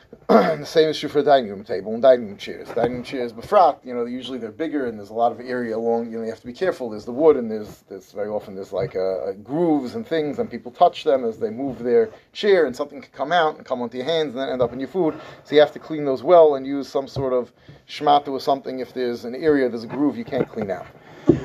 the 0.27 0.65
same 0.65 0.89
is 0.89 0.99
true 0.99 1.09
for 1.09 1.19
a 1.19 1.23
dining 1.23 1.51
room 1.51 1.63
table 1.63 1.93
and 1.93 2.01
dining 2.01 2.27
room 2.27 2.37
chairs. 2.37 2.67
Dining 2.69 2.93
room 2.93 3.03
chairs, 3.03 3.31
befrat, 3.31 3.77
you 3.83 3.93
know, 3.93 4.05
usually 4.05 4.39
they're 4.39 4.51
bigger 4.51 4.87
and 4.87 4.97
there's 4.97 5.11
a 5.11 5.13
lot 5.13 5.31
of 5.31 5.39
area 5.39 5.77
along. 5.77 6.11
You 6.11 6.17
know, 6.17 6.23
you 6.23 6.29
have 6.29 6.39
to 6.39 6.47
be 6.47 6.53
careful. 6.53 6.89
There's 6.89 7.05
the 7.05 7.11
wood 7.11 7.37
and 7.37 7.49
there's 7.51 7.83
there's 7.89 8.11
very 8.11 8.29
often 8.29 8.55
there's 8.55 8.73
like 8.73 8.95
uh, 8.95 9.33
grooves 9.43 9.93
and 9.93 10.05
things, 10.07 10.39
and 10.39 10.49
people 10.49 10.71
touch 10.71 11.03
them 11.03 11.23
as 11.23 11.37
they 11.37 11.51
move 11.51 11.79
their 11.79 12.09
chair, 12.33 12.65
and 12.65 12.75
something 12.75 13.01
can 13.01 13.11
come 13.11 13.31
out 13.31 13.57
and 13.57 13.65
come 13.65 13.81
onto 13.81 13.97
your 13.97 14.05
hands 14.05 14.33
and 14.33 14.41
then 14.41 14.49
end 14.49 14.61
up 14.61 14.73
in 14.73 14.79
your 14.79 14.89
food. 14.89 15.13
So 15.43 15.53
you 15.53 15.61
have 15.61 15.73
to 15.73 15.79
clean 15.79 16.05
those 16.05 16.23
well 16.23 16.55
and 16.55 16.65
use 16.65 16.87
some 16.87 17.07
sort 17.07 17.33
of 17.33 17.51
shmata 17.87 18.29
or 18.29 18.39
something 18.39 18.79
if 18.79 18.93
there's 18.93 19.25
an 19.25 19.35
area 19.35 19.69
there's 19.69 19.83
a 19.83 19.87
groove 19.87 20.17
you 20.17 20.25
can't 20.25 20.49
clean 20.49 20.71
out. 20.71 20.87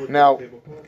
Now, 0.09 0.41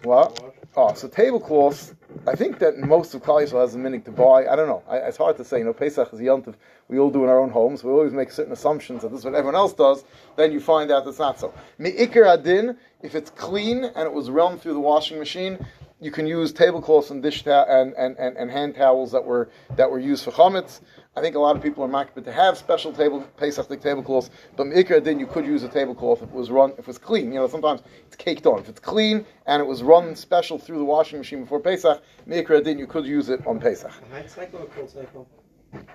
what? 0.02 0.51
Oh, 0.74 0.94
so 0.94 1.06
tablecloths. 1.06 1.94
I 2.26 2.34
think 2.34 2.58
that 2.60 2.78
most 2.78 3.14
of 3.14 3.22
Klal 3.22 3.50
has 3.60 3.74
a 3.74 3.78
minute 3.78 4.06
to 4.06 4.10
buy. 4.10 4.46
I 4.46 4.56
don't 4.56 4.68
know. 4.68 4.82
I, 4.88 4.96
it's 4.98 5.18
hard 5.18 5.36
to 5.36 5.44
say. 5.44 5.58
You 5.58 5.64
know, 5.64 5.74
Pesach 5.74 6.10
is 6.12 6.20
a 6.20 6.22
yontif 6.22 6.54
we 6.88 6.98
all 6.98 7.10
do 7.10 7.24
in 7.24 7.28
our 7.28 7.38
own 7.38 7.50
homes. 7.50 7.84
We 7.84 7.90
always 7.90 8.12
make 8.12 8.30
certain 8.30 8.52
assumptions 8.52 9.02
that 9.02 9.10
this 9.10 9.20
is 9.20 9.24
what 9.24 9.34
everyone 9.34 9.54
else 9.54 9.74
does. 9.74 10.04
Then 10.36 10.50
you 10.50 10.60
find 10.60 10.90
out 10.90 11.06
it's 11.06 11.18
not 11.18 11.38
so. 11.38 11.52
Me'ikr 11.78 12.26
adin, 12.26 12.78
if 13.02 13.14
it's 13.14 13.30
clean 13.30 13.84
and 13.84 14.06
it 14.06 14.12
was 14.12 14.30
run 14.30 14.58
through 14.58 14.74
the 14.74 14.80
washing 14.80 15.18
machine, 15.18 15.58
you 16.02 16.10
can 16.10 16.26
use 16.26 16.52
tablecloths 16.52 17.10
and 17.10 17.22
dish 17.22 17.44
ta- 17.44 17.64
and, 17.68 17.94
and, 17.94 18.18
and, 18.18 18.36
and 18.36 18.50
hand 18.50 18.74
towels 18.74 19.12
that 19.12 19.24
were 19.24 19.48
that 19.76 19.88
were 19.88 20.00
used 20.00 20.24
for 20.24 20.32
chametz. 20.32 20.80
I 21.14 21.20
think 21.20 21.36
a 21.36 21.38
lot 21.38 21.54
of 21.54 21.62
people 21.62 21.84
are 21.84 21.88
makbid 21.88 22.24
to 22.24 22.32
have 22.32 22.58
special 22.58 22.92
table 22.92 23.20
Pesach 23.36 23.68
tablecloths, 23.80 24.30
but 24.56 24.66
me'ikr 24.66 24.96
adin 24.96 25.20
you 25.20 25.26
could 25.28 25.46
use 25.46 25.62
a 25.62 25.68
tablecloth 25.68 26.22
if 26.22 26.28
it 26.28 26.34
was 26.34 26.50
run 26.50 26.72
if 26.72 26.80
it 26.80 26.86
was 26.88 26.98
clean. 26.98 27.32
You 27.32 27.38
know 27.38 27.46
sometimes 27.46 27.82
it's 28.06 28.16
caked 28.16 28.46
on. 28.46 28.58
If 28.58 28.68
it's 28.68 28.80
clean 28.80 29.24
and 29.46 29.62
it 29.62 29.66
was 29.66 29.84
run 29.84 30.16
special 30.16 30.58
through 30.58 30.78
the 30.78 30.84
washing 30.84 31.18
machine 31.18 31.42
before 31.42 31.60
Pesach, 31.60 32.02
me'ikr 32.26 32.58
adin 32.58 32.78
you 32.80 32.88
could 32.88 33.06
use 33.06 33.28
it 33.28 33.46
on 33.46 33.60
Pesach. 33.60 33.92
Hot 34.10 34.28
cycle 34.28 34.62
or 34.62 34.66
cold 34.66 34.90
cycle? 34.90 35.28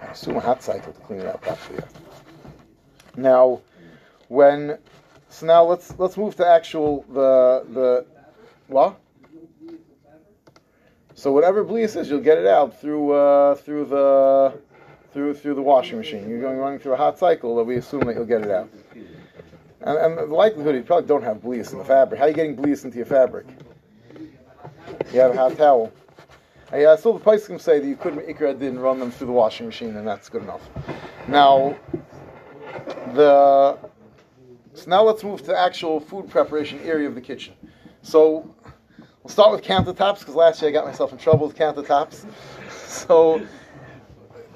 I 0.01 0.05
assume 0.07 0.37
a 0.37 0.39
hot 0.39 0.63
cycle 0.63 0.93
to 0.93 0.99
clean 1.01 1.19
it 1.19 1.27
up 1.27 1.41
properly. 1.41 1.83
Now, 3.17 3.61
when 4.29 4.77
so 5.29 5.45
now 5.45 5.65
let's 5.65 5.93
let's 5.99 6.15
move 6.15 6.37
to 6.37 6.47
actual 6.47 7.03
the 7.09 7.65
the 7.73 8.05
what? 8.67 8.97
So 11.17 11.31
whatever 11.31 11.63
blias 11.63 11.95
is, 11.95 12.11
you'll 12.11 12.19
get 12.19 12.37
it 12.37 12.45
out 12.45 12.79
through 12.79 13.11
uh, 13.11 13.55
through 13.55 13.85
the 13.85 14.53
through 15.11 15.33
through 15.33 15.55
the 15.55 15.63
washing 15.63 15.97
machine. 15.97 16.29
You're 16.29 16.39
going 16.39 16.57
running 16.57 16.77
through 16.77 16.93
a 16.93 16.97
hot 16.97 17.17
cycle, 17.17 17.55
that 17.55 17.63
we 17.63 17.77
assume 17.77 18.01
that 18.01 18.13
you'll 18.13 18.25
get 18.25 18.43
it 18.43 18.51
out. 18.51 18.69
And, 19.81 19.97
and 19.97 20.17
the 20.19 20.25
likelihood 20.25 20.75
you 20.75 20.83
probably 20.83 21.07
don't 21.07 21.23
have 21.23 21.37
blias 21.37 21.71
in 21.71 21.79
the 21.79 21.83
fabric. 21.83 22.19
How 22.19 22.25
are 22.25 22.29
you 22.29 22.35
getting 22.35 22.55
blias 22.55 22.85
into 22.85 22.97
your 22.97 23.07
fabric? 23.07 23.47
You 25.11 25.21
have 25.21 25.31
a 25.31 25.37
hot 25.37 25.57
towel. 25.57 25.91
I 26.71 26.83
uh, 26.83 26.95
saw 26.95 27.17
the 27.17 27.25
Paiskim 27.25 27.59
say 27.59 27.79
that 27.79 27.87
you 27.87 27.95
couldn't 27.95 28.23
didn't 28.27 28.79
run 28.79 28.99
them 28.99 29.09
through 29.09 29.27
the 29.27 29.33
washing 29.33 29.65
machine, 29.65 29.95
and 29.95 30.07
that's 30.07 30.29
good 30.29 30.43
enough. 30.43 30.69
Now, 31.27 31.75
the 33.15 33.79
so 34.75 34.83
now 34.85 35.01
let's 35.01 35.23
move 35.23 35.39
to 35.39 35.47
the 35.47 35.57
actual 35.57 35.99
food 35.99 36.29
preparation 36.29 36.79
area 36.81 37.07
of 37.07 37.15
the 37.15 37.21
kitchen. 37.21 37.55
So 38.03 38.53
we'll 39.27 39.33
start 39.33 39.51
with 39.51 39.61
countertops 39.61 40.19
because 40.19 40.35
last 40.35 40.61
year 40.61 40.69
I 40.69 40.71
got 40.71 40.85
myself 40.85 41.11
in 41.11 41.17
trouble 41.17 41.47
with 41.47 41.57
countertops. 41.57 42.25
So 42.87 43.45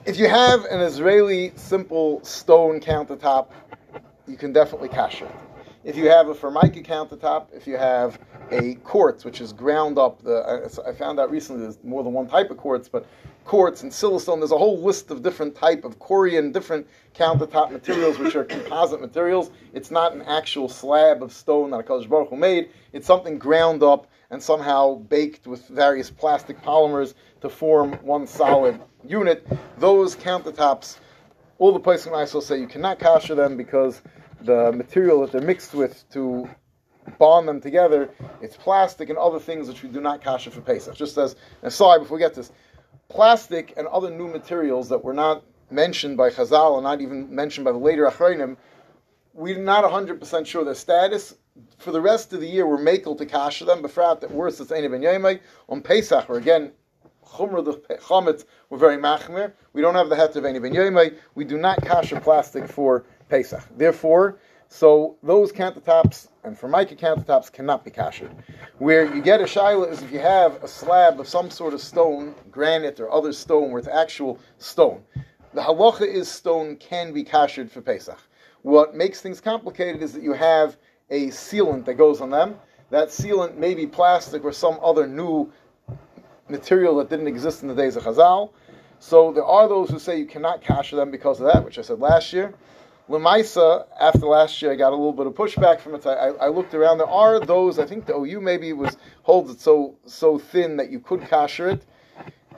if 0.06 0.18
you 0.18 0.28
have 0.28 0.64
an 0.66 0.80
Israeli 0.80 1.52
simple 1.56 2.24
stone 2.24 2.80
countertop, 2.80 3.50
you 4.26 4.38
can 4.38 4.54
definitely 4.54 4.88
cash 4.88 5.22
it. 5.22 5.30
If 5.84 5.96
you 5.98 6.08
have 6.08 6.30
a 6.30 6.34
formica 6.34 6.82
countertop, 6.82 7.48
if 7.54 7.68
you 7.68 7.78
have 7.78 8.20
a 8.50 8.76
quartz, 8.76 9.26
which 9.26 9.42
is 9.42 9.52
ground 9.52 10.00
up, 10.00 10.24
the 10.24 10.72
I 10.88 10.94
found 10.94 11.20
out 11.20 11.30
recently 11.30 11.64
there's 11.64 11.84
more 11.84 12.04
than 12.04 12.14
one 12.14 12.28
type 12.28 12.50
of 12.50 12.58
quartz, 12.58 12.88
but 12.88 13.06
quartz 13.44 13.84
and 13.84 13.92
silestone, 13.92 14.40
there's 14.40 14.52
a 14.52 14.58
whole 14.58 14.82
list 14.82 15.12
of 15.12 15.22
different 15.22 15.54
type 15.54 15.84
of 15.84 16.00
Corian, 16.00 16.54
different 16.54 16.88
countertop 17.14 17.72
materials, 17.72 18.18
which 18.18 18.36
are 18.36 18.46
composite 18.46 19.02
materials. 19.02 19.52
It's 19.74 19.92
not 19.92 20.14
an 20.14 20.22
actual 20.22 20.70
slab 20.70 21.22
of 21.22 21.34
stone 21.34 21.72
that 21.72 21.80
a 21.88 22.08
Baruch 22.08 22.30
Hu 22.30 22.38
made. 22.38 22.70
It's 22.94 23.06
something 23.06 23.38
ground 23.38 23.84
up 23.84 24.08
and 24.32 24.42
somehow 24.42 24.96
baked 24.96 25.46
with 25.46 25.68
various 25.68 26.10
plastic 26.10 26.62
polymers 26.64 27.14
to 27.42 27.50
form 27.50 27.92
one 28.02 28.26
solid 28.26 28.82
unit. 29.06 29.46
Those 29.78 30.16
countertops, 30.16 30.98
all 31.60 31.74
the 31.74 31.80
places 31.80 32.08
in 32.08 32.14
ISO 32.14 32.42
say 32.42 32.60
you 32.60 32.68
cannot 32.68 32.98
kasher 32.98 33.36
them 33.36 33.58
because 33.58 34.02
the 34.42 34.72
material 34.72 35.22
that 35.22 35.34
they're 35.34 35.42
mixed 35.42 35.74
with 35.74 36.10
to 36.14 36.50
bond 37.20 37.48
them 37.48 37.60
together, 37.60 38.10
it's 38.42 38.56
plastic 38.56 39.10
and 39.10 39.18
other 39.18 39.40
things 39.40 39.68
which 39.68 39.84
we 39.84 39.90
do 39.90 40.00
not 40.00 40.22
kasher 40.22 40.52
for 40.52 40.62
Pesach. 40.62 40.96
Just 40.96 41.18
as 41.18 41.34
an 41.62 41.68
aside, 41.68 42.00
before 42.00 42.18
we 42.18 42.22
get 42.24 42.34
this, 42.34 42.52
plastic 43.10 43.74
and 43.76 43.86
other 43.88 44.10
new 44.10 44.28
materials 44.28 44.90
that 44.90 45.04
were 45.04 45.14
not 45.14 45.44
mentioned 45.70 46.16
by 46.16 46.30
Chazal 46.30 46.76
and 46.76 46.84
not 46.84 47.02
even 47.02 47.34
mentioned 47.34 47.66
by 47.66 47.72
the 47.72 47.78
later 47.78 48.06
Achronim, 48.06 48.56
we're 49.34 49.58
not 49.58 49.84
100% 49.84 50.46
sure 50.46 50.64
their 50.64 50.76
status. 50.76 51.36
For 51.78 51.92
the 51.92 52.02
rest 52.02 52.34
of 52.34 52.42
the 52.42 52.48
year, 52.48 52.68
we're 52.68 52.78
makel 52.78 53.18
to 53.18 53.26
kasher 53.26 53.66
them, 53.66 53.82
but 53.82 53.92
for 53.92 54.04
that 54.20 54.32
worse, 54.32 54.60
Ein 54.60 54.92
Ben 54.92 55.02
Yomai. 55.02 55.40
On 55.70 55.82
Pesach, 55.82 56.30
or 56.30 56.38
again, 56.38 56.72
Chumrah, 57.26 57.64
the 57.64 57.74
Chametz, 57.96 58.46
we're 58.70 58.78
very 58.78 58.98
machmir. 58.98 59.54
We 59.74 59.82
don't 59.82 59.96
have 59.96 60.10
the 60.10 60.16
het 60.16 60.36
of 60.36 60.44
Ben 60.44 60.56
Yomai. 60.56 61.16
We 61.36 61.46
do 61.46 61.58
not 61.58 61.82
kasher 61.82 62.22
plastic 62.22 62.68
for 62.68 63.06
Pesach. 63.30 63.64
Therefore, 63.78 64.38
so 64.68 65.18
those 65.22 65.52
countertops 65.52 66.30
and 66.44 66.58
formica 66.58 66.96
countertops 66.96 67.52
cannot 67.52 67.84
be 67.84 67.92
kashered. 67.92 68.32
Where 68.78 69.14
you 69.14 69.22
get 69.22 69.42
a 69.42 69.44
shaila 69.44 69.92
is 69.92 70.02
if 70.02 70.12
you 70.12 70.20
have 70.20 70.64
a 70.64 70.68
slab 70.68 71.20
of 71.20 71.28
some 71.28 71.50
sort 71.50 71.74
of 71.74 71.82
stone, 71.82 72.36
granite 72.50 73.00
or 73.00 73.12
other 73.12 73.34
stone, 73.34 73.72
where 73.72 73.80
it's 73.80 73.88
actual 73.88 74.40
stone. 74.60 75.04
The 75.54 75.62
halacha 75.62 76.08
is 76.08 76.30
stone 76.30 76.78
can 76.78 77.12
be 77.12 77.24
kashered 77.24 77.70
for 77.70 77.82
Pesach. 77.82 78.18
What 78.62 78.96
makes 78.96 79.20
things 79.20 79.42
complicated 79.42 80.02
is 80.02 80.14
that 80.14 80.24
you 80.24 80.34
have 80.34 80.78
a 81.12 81.28
sealant 81.28 81.86
that 81.86 81.96
goes 81.96 82.22
on 82.22 82.32
them. 82.32 82.56
That 82.90 83.10
sealant 83.10 83.56
may 83.58 83.76
be 83.76 83.86
plastic 83.86 84.44
or 84.44 84.52
some 84.52 84.80
other 84.82 85.06
new 85.06 85.52
material 86.50 86.98
that 86.98 87.10
didn't 87.10 87.28
exist 87.28 87.62
in 87.62 87.68
the 87.68 87.76
days 87.76 87.96
of 87.96 88.04
Chazal. 88.04 88.52
So 89.00 89.32
there 89.32 89.46
are 89.46 89.68
those 89.68 89.90
who 89.90 90.00
say 90.00 90.18
you 90.18 90.26
cannot 90.26 90.62
kasher 90.62 90.96
them 90.96 91.12
because 91.12 91.40
of 91.40 91.52
that, 91.52 91.64
which 91.64 91.78
I 91.78 91.82
said 91.82 92.00
last 92.00 92.34
year. 92.34 92.54
Lemaisa, 93.10 93.88
after 94.00 94.26
last 94.26 94.62
year, 94.62 94.72
I 94.72 94.76
got 94.76 94.90
a 94.90 94.96
little 94.96 95.12
bit 95.12 95.28
of 95.28 95.34
pushback 95.34 95.80
from 95.82 95.96
it. 95.96 96.06
I, 96.06 96.30
I, 96.30 96.48
looked 96.48 96.74
around. 96.74 97.00
There 97.00 97.10
are 97.10 97.40
those. 97.40 97.78
I 97.78 97.86
think 97.86 98.06
the 98.06 98.16
OU 98.16 98.40
maybe 98.40 98.72
was 98.74 98.96
holds 99.24 99.52
it 99.52 99.60
so 99.60 99.96
so 100.06 100.38
thin 100.38 100.78
that 100.78 100.92
you 100.92 101.00
could 101.00 101.22
kasher 101.22 101.74
it. 101.74 101.86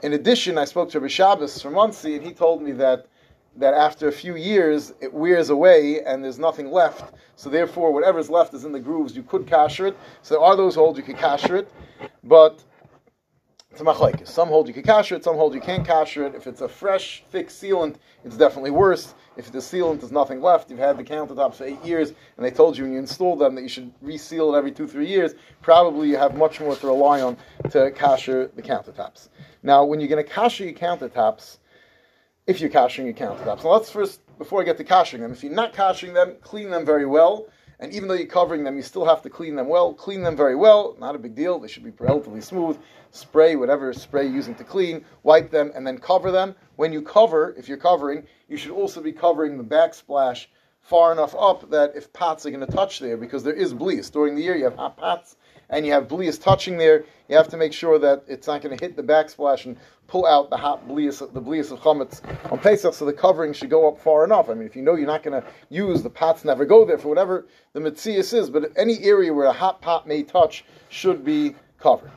In 0.02 0.12
addition, 0.12 0.58
I 0.58 0.66
spoke 0.66 0.90
to 0.90 1.00
Rabbi 1.00 1.08
Shabbos 1.08 1.60
from 1.60 1.74
Monsey, 1.74 2.16
and 2.16 2.24
he 2.24 2.32
told 2.32 2.62
me 2.62 2.72
that 2.72 3.06
that 3.56 3.74
after 3.74 4.08
a 4.08 4.12
few 4.12 4.36
years 4.36 4.92
it 5.00 5.12
wears 5.12 5.50
away 5.50 6.02
and 6.04 6.22
there's 6.22 6.38
nothing 6.38 6.70
left. 6.70 7.14
So 7.36 7.50
therefore, 7.50 7.92
whatever's 7.92 8.30
left 8.30 8.54
is 8.54 8.64
in 8.64 8.72
the 8.72 8.80
grooves. 8.80 9.16
You 9.16 9.22
could 9.22 9.46
kasher 9.46 9.88
it. 9.88 9.96
So 10.22 10.34
there 10.34 10.44
are 10.44 10.56
those 10.56 10.74
who 10.74 10.80
hold 10.80 10.96
you 10.96 11.02
could 11.02 11.16
kasher 11.16 11.58
it, 11.58 11.72
but 12.22 12.62
it's. 13.74 14.24
Some 14.24 14.48
hold 14.48 14.68
you 14.68 14.74
can 14.74 14.84
kasher 14.84 15.16
it, 15.16 15.24
some 15.24 15.36
hold 15.36 15.52
you 15.52 15.60
can't 15.60 15.86
kasher 15.86 16.26
it. 16.26 16.34
If 16.34 16.46
it's 16.46 16.60
a 16.60 16.68
fresh, 16.68 17.24
thick 17.30 17.48
sealant, 17.48 17.96
it's 18.24 18.36
definitely 18.36 18.70
worse. 18.70 19.14
If 19.36 19.50
the 19.50 19.58
sealant 19.58 20.02
is 20.04 20.12
nothing 20.12 20.40
left, 20.40 20.70
you've 20.70 20.78
had 20.78 20.96
the 20.96 21.02
countertops 21.02 21.56
for 21.56 21.64
eight 21.64 21.84
years, 21.84 22.12
and 22.36 22.46
they 22.46 22.52
told 22.52 22.76
you 22.76 22.84
when 22.84 22.92
you 22.92 22.98
installed 23.00 23.40
them 23.40 23.56
that 23.56 23.62
you 23.62 23.68
should 23.68 23.92
reseal 24.00 24.54
it 24.54 24.58
every 24.58 24.70
two, 24.70 24.86
three 24.86 25.08
years, 25.08 25.34
probably 25.60 26.08
you 26.08 26.16
have 26.16 26.36
much 26.36 26.60
more 26.60 26.76
to 26.76 26.86
rely 26.86 27.20
on 27.20 27.36
to 27.70 27.90
kasher 27.90 28.54
the 28.54 28.62
countertops. 28.62 29.28
Now, 29.64 29.84
when 29.84 29.98
you're 29.98 30.08
going 30.08 30.24
to 30.24 30.30
kasher 30.30 30.64
your 30.64 30.74
countertops, 30.74 31.58
if 32.46 32.60
you're 32.60 32.70
kashering 32.70 33.04
your 33.04 33.14
countertops, 33.14 33.64
now 33.64 33.70
let's 33.70 33.90
first, 33.90 34.20
before 34.38 34.60
I 34.60 34.64
get 34.64 34.76
to 34.78 34.84
kashering 34.84 35.20
them, 35.20 35.32
if 35.32 35.42
you're 35.42 35.52
not 35.52 35.72
kashering 35.72 36.12
them, 36.12 36.36
clean 36.42 36.70
them 36.70 36.84
very 36.84 37.06
well. 37.06 37.46
And 37.80 37.92
even 37.92 38.06
though 38.06 38.14
you're 38.14 38.26
covering 38.26 38.64
them, 38.64 38.76
you 38.76 38.82
still 38.82 39.04
have 39.04 39.22
to 39.22 39.30
clean 39.30 39.56
them 39.56 39.68
well. 39.68 39.92
Clean 39.92 40.22
them 40.22 40.36
very 40.36 40.54
well, 40.54 40.96
not 41.00 41.16
a 41.16 41.18
big 41.18 41.34
deal. 41.34 41.58
They 41.58 41.68
should 41.68 41.84
be 41.84 41.92
relatively 41.98 42.40
smooth. 42.40 42.78
Spray 43.10 43.56
whatever 43.56 43.92
spray 43.92 44.24
you're 44.24 44.34
using 44.34 44.54
to 44.56 44.64
clean, 44.64 45.04
wipe 45.22 45.50
them, 45.50 45.72
and 45.74 45.86
then 45.86 45.98
cover 45.98 46.30
them. 46.30 46.54
When 46.76 46.92
you 46.92 47.02
cover, 47.02 47.54
if 47.58 47.68
you're 47.68 47.76
covering, 47.76 48.26
you 48.48 48.56
should 48.56 48.70
also 48.70 49.00
be 49.00 49.12
covering 49.12 49.58
the 49.58 49.64
backsplash 49.64 50.46
far 50.82 51.12
enough 51.12 51.34
up 51.34 51.70
that 51.70 51.96
if 51.96 52.12
pots 52.12 52.46
are 52.46 52.50
going 52.50 52.64
to 52.64 52.72
touch 52.72 53.00
there, 53.00 53.16
because 53.16 53.42
there 53.42 53.54
is 53.54 53.74
bleas. 53.74 54.10
During 54.10 54.36
the 54.36 54.42
year, 54.42 54.56
you 54.56 54.64
have 54.64 54.76
hot 54.76 54.96
pots 54.96 55.36
and 55.70 55.86
you 55.86 55.92
have 55.92 56.08
bleas 56.08 56.38
touching 56.38 56.78
there. 56.78 57.04
You 57.28 57.36
have 57.36 57.48
to 57.48 57.56
make 57.56 57.72
sure 57.72 57.98
that 57.98 58.24
it's 58.26 58.46
not 58.46 58.62
going 58.62 58.76
to 58.76 58.84
hit 58.84 58.96
the 58.96 59.02
backsplash 59.02 59.64
and 59.64 59.76
pull 60.06 60.26
out 60.26 60.50
the 60.50 60.56
hot 60.56 60.86
bleas, 60.86 61.18
the 61.32 61.40
bleas 61.40 61.70
of 61.72 61.80
chametz 61.80 62.20
on 62.52 62.58
Pesach, 62.58 62.94
so 62.94 63.04
the 63.04 63.12
covering 63.12 63.52
should 63.52 63.70
go 63.70 63.88
up 63.88 63.98
far 63.98 64.24
enough. 64.24 64.50
I 64.50 64.54
mean, 64.54 64.66
if 64.66 64.76
you 64.76 64.82
know 64.82 64.94
you're 64.94 65.06
not 65.06 65.22
going 65.22 65.40
to 65.40 65.48
use 65.70 66.02
the 66.02 66.10
pots, 66.10 66.44
never 66.44 66.64
go 66.64 66.84
there 66.84 66.98
for 66.98 67.08
whatever 67.08 67.46
the 67.72 67.80
mitzias 67.80 68.34
is, 68.34 68.50
but 68.50 68.70
any 68.76 69.02
area 69.02 69.32
where 69.32 69.46
a 69.46 69.52
hot 69.52 69.80
pot 69.80 70.06
may 70.06 70.22
touch 70.22 70.64
should 70.90 71.24
be 71.24 71.56
covered. 71.78 72.10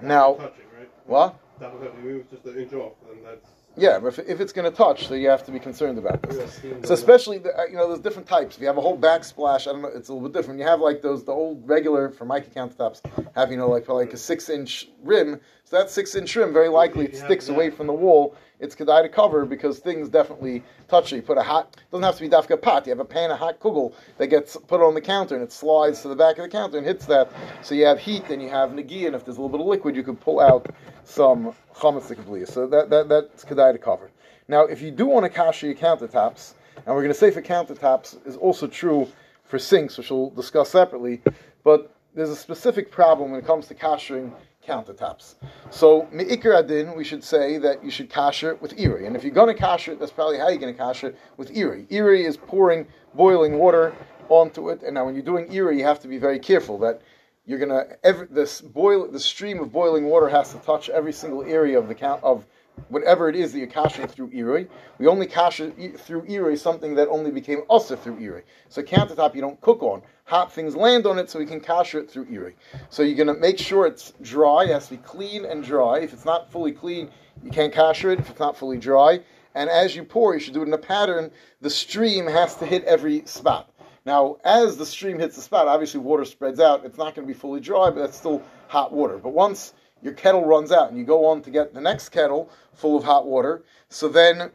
Now, 0.00 0.34
Touching, 0.34 0.64
right? 0.78 0.90
what? 1.06 1.38
That 1.60 1.72
would 1.72 1.82
have 1.84 1.96
to 1.96 2.02
be 2.02 2.24
just 2.30 2.44
an 2.44 2.58
inch 2.60 2.72
off, 2.72 2.92
and 3.10 3.24
that's. 3.24 3.48
Yeah, 3.76 3.98
but 3.98 4.08
if, 4.08 4.18
if 4.28 4.40
it's 4.40 4.52
going 4.52 4.70
to 4.70 4.76
touch, 4.76 5.08
so 5.08 5.14
you 5.14 5.28
have 5.28 5.44
to 5.46 5.52
be 5.52 5.58
concerned 5.58 5.98
about 5.98 6.22
this. 6.22 6.60
So 6.84 6.92
especially, 6.92 7.38
the, 7.38 7.58
uh, 7.58 7.64
you 7.64 7.76
know, 7.76 7.88
there's 7.88 8.00
different 8.00 8.28
types. 8.28 8.56
If 8.56 8.60
you 8.60 8.66
have 8.66 8.76
a 8.76 8.82
whole 8.82 8.98
backsplash, 8.98 9.66
I 9.66 9.72
don't 9.72 9.82
know, 9.82 9.88
it's 9.88 10.08
a 10.08 10.12
little 10.12 10.28
bit 10.28 10.38
different. 10.38 10.60
You 10.60 10.66
have 10.66 10.80
like 10.80 11.00
those, 11.00 11.24
the 11.24 11.32
old 11.32 11.66
regular 11.66 12.10
Formica 12.10 12.50
countertops 12.50 13.00
have, 13.34 13.50
you 13.50 13.56
know, 13.56 13.68
like 13.68 13.88
like 13.88 14.12
a 14.12 14.16
six 14.18 14.50
inch 14.50 14.88
rim. 15.02 15.40
So 15.64 15.78
that 15.78 15.90
six 15.90 16.14
inch 16.14 16.36
rim, 16.36 16.52
very 16.52 16.68
likely 16.68 17.04
it 17.04 17.08
If 17.08 17.14
you 17.14 17.18
have 17.20 17.28
sticks 17.28 17.48
away 17.48 17.70
from 17.70 17.86
the 17.86 17.92
wall. 17.94 18.36
It's 18.62 18.76
kedai 18.76 19.02
to 19.02 19.08
cover 19.08 19.44
because 19.44 19.80
things 19.80 20.08
definitely 20.08 20.62
touch 20.86 21.12
it. 21.12 21.16
You 21.16 21.22
put 21.22 21.36
a 21.36 21.42
hot, 21.42 21.76
doesn't 21.90 22.04
have 22.04 22.14
to 22.14 22.20
be 22.20 22.28
dafka 22.28 22.62
pot. 22.62 22.86
You 22.86 22.90
have 22.90 23.00
a 23.00 23.04
pan 23.04 23.32
of 23.32 23.38
hot 23.38 23.58
kugel 23.58 23.92
that 24.18 24.28
gets 24.28 24.56
put 24.56 24.80
on 24.80 24.94
the 24.94 25.00
counter 25.00 25.34
and 25.34 25.42
it 25.42 25.50
slides 25.50 26.00
to 26.02 26.08
the 26.08 26.14
back 26.14 26.38
of 26.38 26.44
the 26.44 26.48
counter 26.48 26.78
and 26.78 26.86
hits 26.86 27.04
that. 27.06 27.32
So 27.62 27.74
you 27.74 27.86
have 27.86 27.98
heat 27.98 28.30
and 28.30 28.40
you 28.40 28.48
have 28.50 28.70
nagi, 28.70 29.06
and 29.06 29.16
if 29.16 29.24
there's 29.24 29.36
a 29.36 29.42
little 29.42 29.48
bit 29.48 29.60
of 29.60 29.66
liquid, 29.66 29.96
you 29.96 30.04
can 30.04 30.14
pull 30.14 30.38
out 30.38 30.72
some 31.02 31.52
chametz 31.74 32.06
to 32.06 32.46
So 32.46 32.68
that, 32.68 32.88
that 32.90 33.08
that's 33.08 33.44
kedai 33.44 33.72
to 33.72 33.78
cover. 33.78 34.12
Now, 34.46 34.62
if 34.66 34.80
you 34.80 34.92
do 34.92 35.06
want 35.06 35.24
to 35.24 35.28
kasha 35.28 35.66
your 35.66 35.74
countertops, 35.74 36.54
and 36.76 36.94
we're 36.94 37.02
going 37.02 37.08
to 37.08 37.18
say 37.18 37.32
for 37.32 37.42
countertops 37.42 38.24
is 38.24 38.36
also 38.36 38.68
true 38.68 39.08
for 39.44 39.58
sinks, 39.58 39.98
which 39.98 40.10
we'll 40.10 40.30
discuss 40.30 40.70
separately, 40.70 41.20
but 41.64 41.92
there's 42.14 42.30
a 42.30 42.36
specific 42.36 42.92
problem 42.92 43.32
when 43.32 43.40
it 43.40 43.46
comes 43.46 43.66
to 43.66 43.74
kashering 43.74 44.32
countertops. 44.66 45.34
So, 45.70 46.08
me'ikr 46.12 46.96
we 46.96 47.04
should 47.04 47.24
say 47.24 47.58
that 47.58 47.82
you 47.84 47.90
should 47.90 48.10
kasher 48.10 48.52
it 48.52 48.62
with 48.62 48.78
iri. 48.78 49.06
And 49.06 49.16
if 49.16 49.24
you're 49.24 49.34
going 49.34 49.54
to 49.54 49.60
kasher 49.60 49.92
it, 49.92 50.00
that's 50.00 50.12
probably 50.12 50.38
how 50.38 50.48
you're 50.48 50.58
going 50.58 50.74
to 50.74 50.80
kasher 50.80 51.08
it 51.08 51.18
with 51.36 51.56
iri. 51.56 51.86
Iri 51.90 52.24
is 52.24 52.36
pouring 52.36 52.86
boiling 53.14 53.58
water 53.58 53.94
onto 54.28 54.70
it. 54.70 54.82
And 54.82 54.94
now 54.94 55.04
when 55.04 55.14
you're 55.14 55.24
doing 55.24 55.52
iri, 55.52 55.78
you 55.78 55.84
have 55.84 56.00
to 56.00 56.08
be 56.08 56.18
very 56.18 56.38
careful 56.38 56.78
that 56.78 57.02
you're 57.44 57.58
going 57.58 57.70
to, 57.70 57.96
every, 58.04 58.26
this 58.28 58.60
boil, 58.60 59.08
the 59.10 59.20
stream 59.20 59.60
of 59.60 59.72
boiling 59.72 60.06
water 60.06 60.28
has 60.28 60.52
to 60.52 60.58
touch 60.58 60.88
every 60.88 61.12
single 61.12 61.42
area 61.42 61.78
of 61.78 61.88
the 61.88 61.94
count, 61.94 62.22
of 62.22 62.44
whatever 62.88 63.28
it 63.28 63.36
is 63.36 63.52
that 63.52 63.58
you're 63.58 63.68
kashering 63.68 64.08
through 64.08 64.30
Iri. 64.32 64.68
We 64.98 65.06
only 65.06 65.26
kasher 65.26 65.98
through 65.98 66.24
Iri 66.28 66.56
something 66.56 66.94
that 66.94 67.08
only 67.08 67.30
became 67.30 67.62
usr 67.68 67.98
through 67.98 68.18
Iri. 68.20 68.44
So 68.68 68.82
countertop 68.82 69.34
you 69.34 69.40
don't 69.40 69.60
cook 69.60 69.82
on. 69.82 70.02
Hot 70.32 70.50
things 70.50 70.74
land 70.74 71.04
on 71.04 71.18
it 71.18 71.28
so 71.28 71.38
we 71.38 71.44
can 71.44 71.60
kasher 71.60 72.00
it 72.00 72.10
through 72.10 72.26
Iri. 72.30 72.56
So 72.88 73.02
you're 73.02 73.22
going 73.22 73.26
to 73.26 73.38
make 73.38 73.58
sure 73.58 73.86
it's 73.86 74.14
dry. 74.22 74.64
It 74.64 74.70
has 74.70 74.86
to 74.86 74.92
be 74.92 75.02
clean 75.02 75.44
and 75.44 75.62
dry. 75.62 75.98
If 75.98 76.14
it's 76.14 76.24
not 76.24 76.50
fully 76.50 76.72
clean, 76.72 77.10
you 77.44 77.50
can't 77.50 77.70
kasher 77.70 78.10
it 78.14 78.18
if 78.18 78.30
it's 78.30 78.40
not 78.40 78.56
fully 78.56 78.78
dry. 78.78 79.20
And 79.54 79.68
as 79.68 79.94
you 79.94 80.04
pour, 80.04 80.32
you 80.32 80.40
should 80.40 80.54
do 80.54 80.62
it 80.62 80.68
in 80.68 80.72
a 80.72 80.78
pattern. 80.78 81.30
The 81.60 81.68
stream 81.68 82.26
has 82.26 82.56
to 82.56 82.64
hit 82.64 82.82
every 82.84 83.26
spot. 83.26 83.68
Now, 84.06 84.38
as 84.42 84.78
the 84.78 84.86
stream 84.86 85.18
hits 85.18 85.36
the 85.36 85.42
spot, 85.42 85.68
obviously 85.68 86.00
water 86.00 86.24
spreads 86.24 86.60
out. 86.60 86.86
It's 86.86 86.96
not 86.96 87.14
going 87.14 87.28
to 87.28 87.34
be 87.34 87.38
fully 87.38 87.60
dry, 87.60 87.90
but 87.90 87.96
that's 87.96 88.16
still 88.16 88.42
hot 88.68 88.90
water. 88.90 89.18
But 89.18 89.34
once 89.34 89.74
your 90.00 90.14
kettle 90.14 90.46
runs 90.46 90.72
out 90.72 90.88
and 90.88 90.96
you 90.96 91.04
go 91.04 91.26
on 91.26 91.42
to 91.42 91.50
get 91.50 91.74
the 91.74 91.80
next 91.82 92.08
kettle 92.08 92.48
full 92.72 92.96
of 92.96 93.04
hot 93.04 93.26
water, 93.26 93.64
so 93.90 94.08
then 94.08 94.50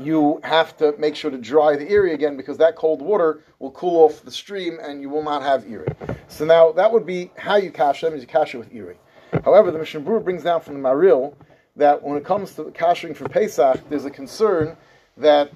you 0.00 0.40
have 0.44 0.76
to 0.78 0.94
make 0.98 1.14
sure 1.14 1.30
to 1.30 1.38
dry 1.38 1.76
the 1.76 1.88
area 1.88 2.14
again 2.14 2.36
because 2.36 2.56
that 2.58 2.74
cold 2.74 3.02
water 3.02 3.42
will 3.58 3.70
cool 3.72 4.04
off 4.04 4.22
the 4.24 4.30
stream 4.30 4.78
and 4.82 5.00
you 5.02 5.10
will 5.10 5.22
not 5.22 5.42
have 5.42 5.70
iri. 5.70 5.88
So 6.28 6.44
now 6.44 6.72
that 6.72 6.90
would 6.90 7.04
be 7.04 7.30
how 7.36 7.56
you 7.56 7.70
cash 7.70 8.00
them 8.00 8.14
is 8.14 8.22
you 8.22 8.26
cash 8.26 8.54
it 8.54 8.58
with 8.58 8.74
iri. 8.74 8.96
However, 9.44 9.70
the 9.70 9.78
Mishnah 9.78 10.00
Berurah 10.00 10.24
brings 10.24 10.42
down 10.42 10.60
from 10.60 10.74
the 10.74 10.80
Maharil 10.80 11.34
that 11.76 12.02
when 12.02 12.16
it 12.16 12.24
comes 12.24 12.54
to 12.54 12.70
cashering 12.72 13.14
for 13.14 13.28
Pesach, 13.28 13.80
there's 13.88 14.04
a 14.04 14.10
concern 14.10 14.76
that 15.16 15.52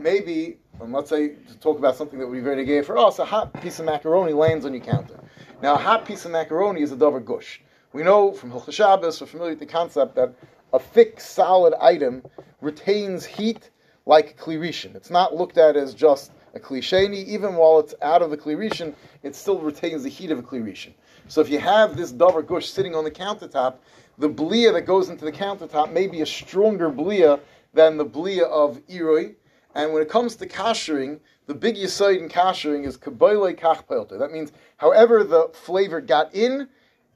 maybe, 0.00 0.58
and 0.80 0.92
let's 0.92 1.08
say 1.08 1.28
to 1.28 1.58
talk 1.60 1.78
about 1.78 1.96
something 1.96 2.18
that 2.18 2.26
would 2.26 2.34
be 2.34 2.40
very 2.40 2.64
gay 2.64 2.82
for 2.82 2.98
us, 2.98 3.18
a 3.18 3.24
hot 3.24 3.60
piece 3.62 3.78
of 3.78 3.86
macaroni 3.86 4.32
lands 4.32 4.66
on 4.66 4.74
your 4.74 4.84
counter. 4.84 5.18
Now, 5.62 5.74
a 5.74 5.78
hot 5.78 6.04
piece 6.04 6.24
of 6.24 6.32
macaroni 6.32 6.82
is 6.82 6.92
a 6.92 6.96
dover 6.96 7.20
gush. 7.20 7.62
We 7.92 8.02
know 8.02 8.32
from 8.32 8.50
Hilchah 8.50 8.72
Shabbos, 8.72 9.20
we're 9.20 9.26
familiar 9.26 9.52
with 9.52 9.60
the 9.60 9.66
concept 9.66 10.16
that 10.16 10.34
a 10.72 10.78
thick, 10.78 11.20
solid 11.20 11.72
item 11.80 12.22
retains 12.60 13.24
heat 13.24 13.70
like 14.06 14.38
klirishin. 14.38 14.94
It's 14.94 15.10
not 15.10 15.34
looked 15.34 15.58
at 15.58 15.76
as 15.76 15.92
just 15.92 16.30
a 16.54 16.60
klisheni. 16.60 17.24
Even 17.26 17.56
while 17.56 17.80
it's 17.80 17.94
out 18.00 18.22
of 18.22 18.30
the 18.30 18.36
klirishin, 18.36 18.94
it 19.22 19.34
still 19.34 19.58
retains 19.58 20.04
the 20.04 20.08
heat 20.08 20.30
of 20.30 20.38
a 20.38 20.42
klirishin. 20.42 20.92
So 21.28 21.40
if 21.40 21.48
you 21.50 21.58
have 21.58 21.96
this 21.96 22.12
dover 22.12 22.42
gush 22.42 22.68
sitting 22.68 22.94
on 22.94 23.04
the 23.04 23.10
countertop, 23.10 23.76
the 24.18 24.28
blia 24.28 24.72
that 24.72 24.82
goes 24.82 25.10
into 25.10 25.24
the 25.24 25.32
countertop 25.32 25.92
may 25.92 26.06
be 26.06 26.22
a 26.22 26.26
stronger 26.26 26.88
blia 26.88 27.40
than 27.74 27.96
the 27.96 28.06
blia 28.06 28.44
of 28.44 28.80
iroi. 28.86 29.34
And 29.74 29.92
when 29.92 30.02
it 30.02 30.08
comes 30.08 30.36
to 30.36 30.46
kashering, 30.46 31.18
the 31.46 31.54
big 31.54 31.76
yisoid 31.76 32.18
in 32.18 32.28
kashering 32.28 32.86
is 32.86 32.96
kaboile 32.96 33.58
kach. 33.58 34.18
That 34.18 34.32
means 34.32 34.52
however 34.78 35.24
the 35.24 35.50
flavor 35.52 36.00
got 36.00 36.34
in, 36.34 36.68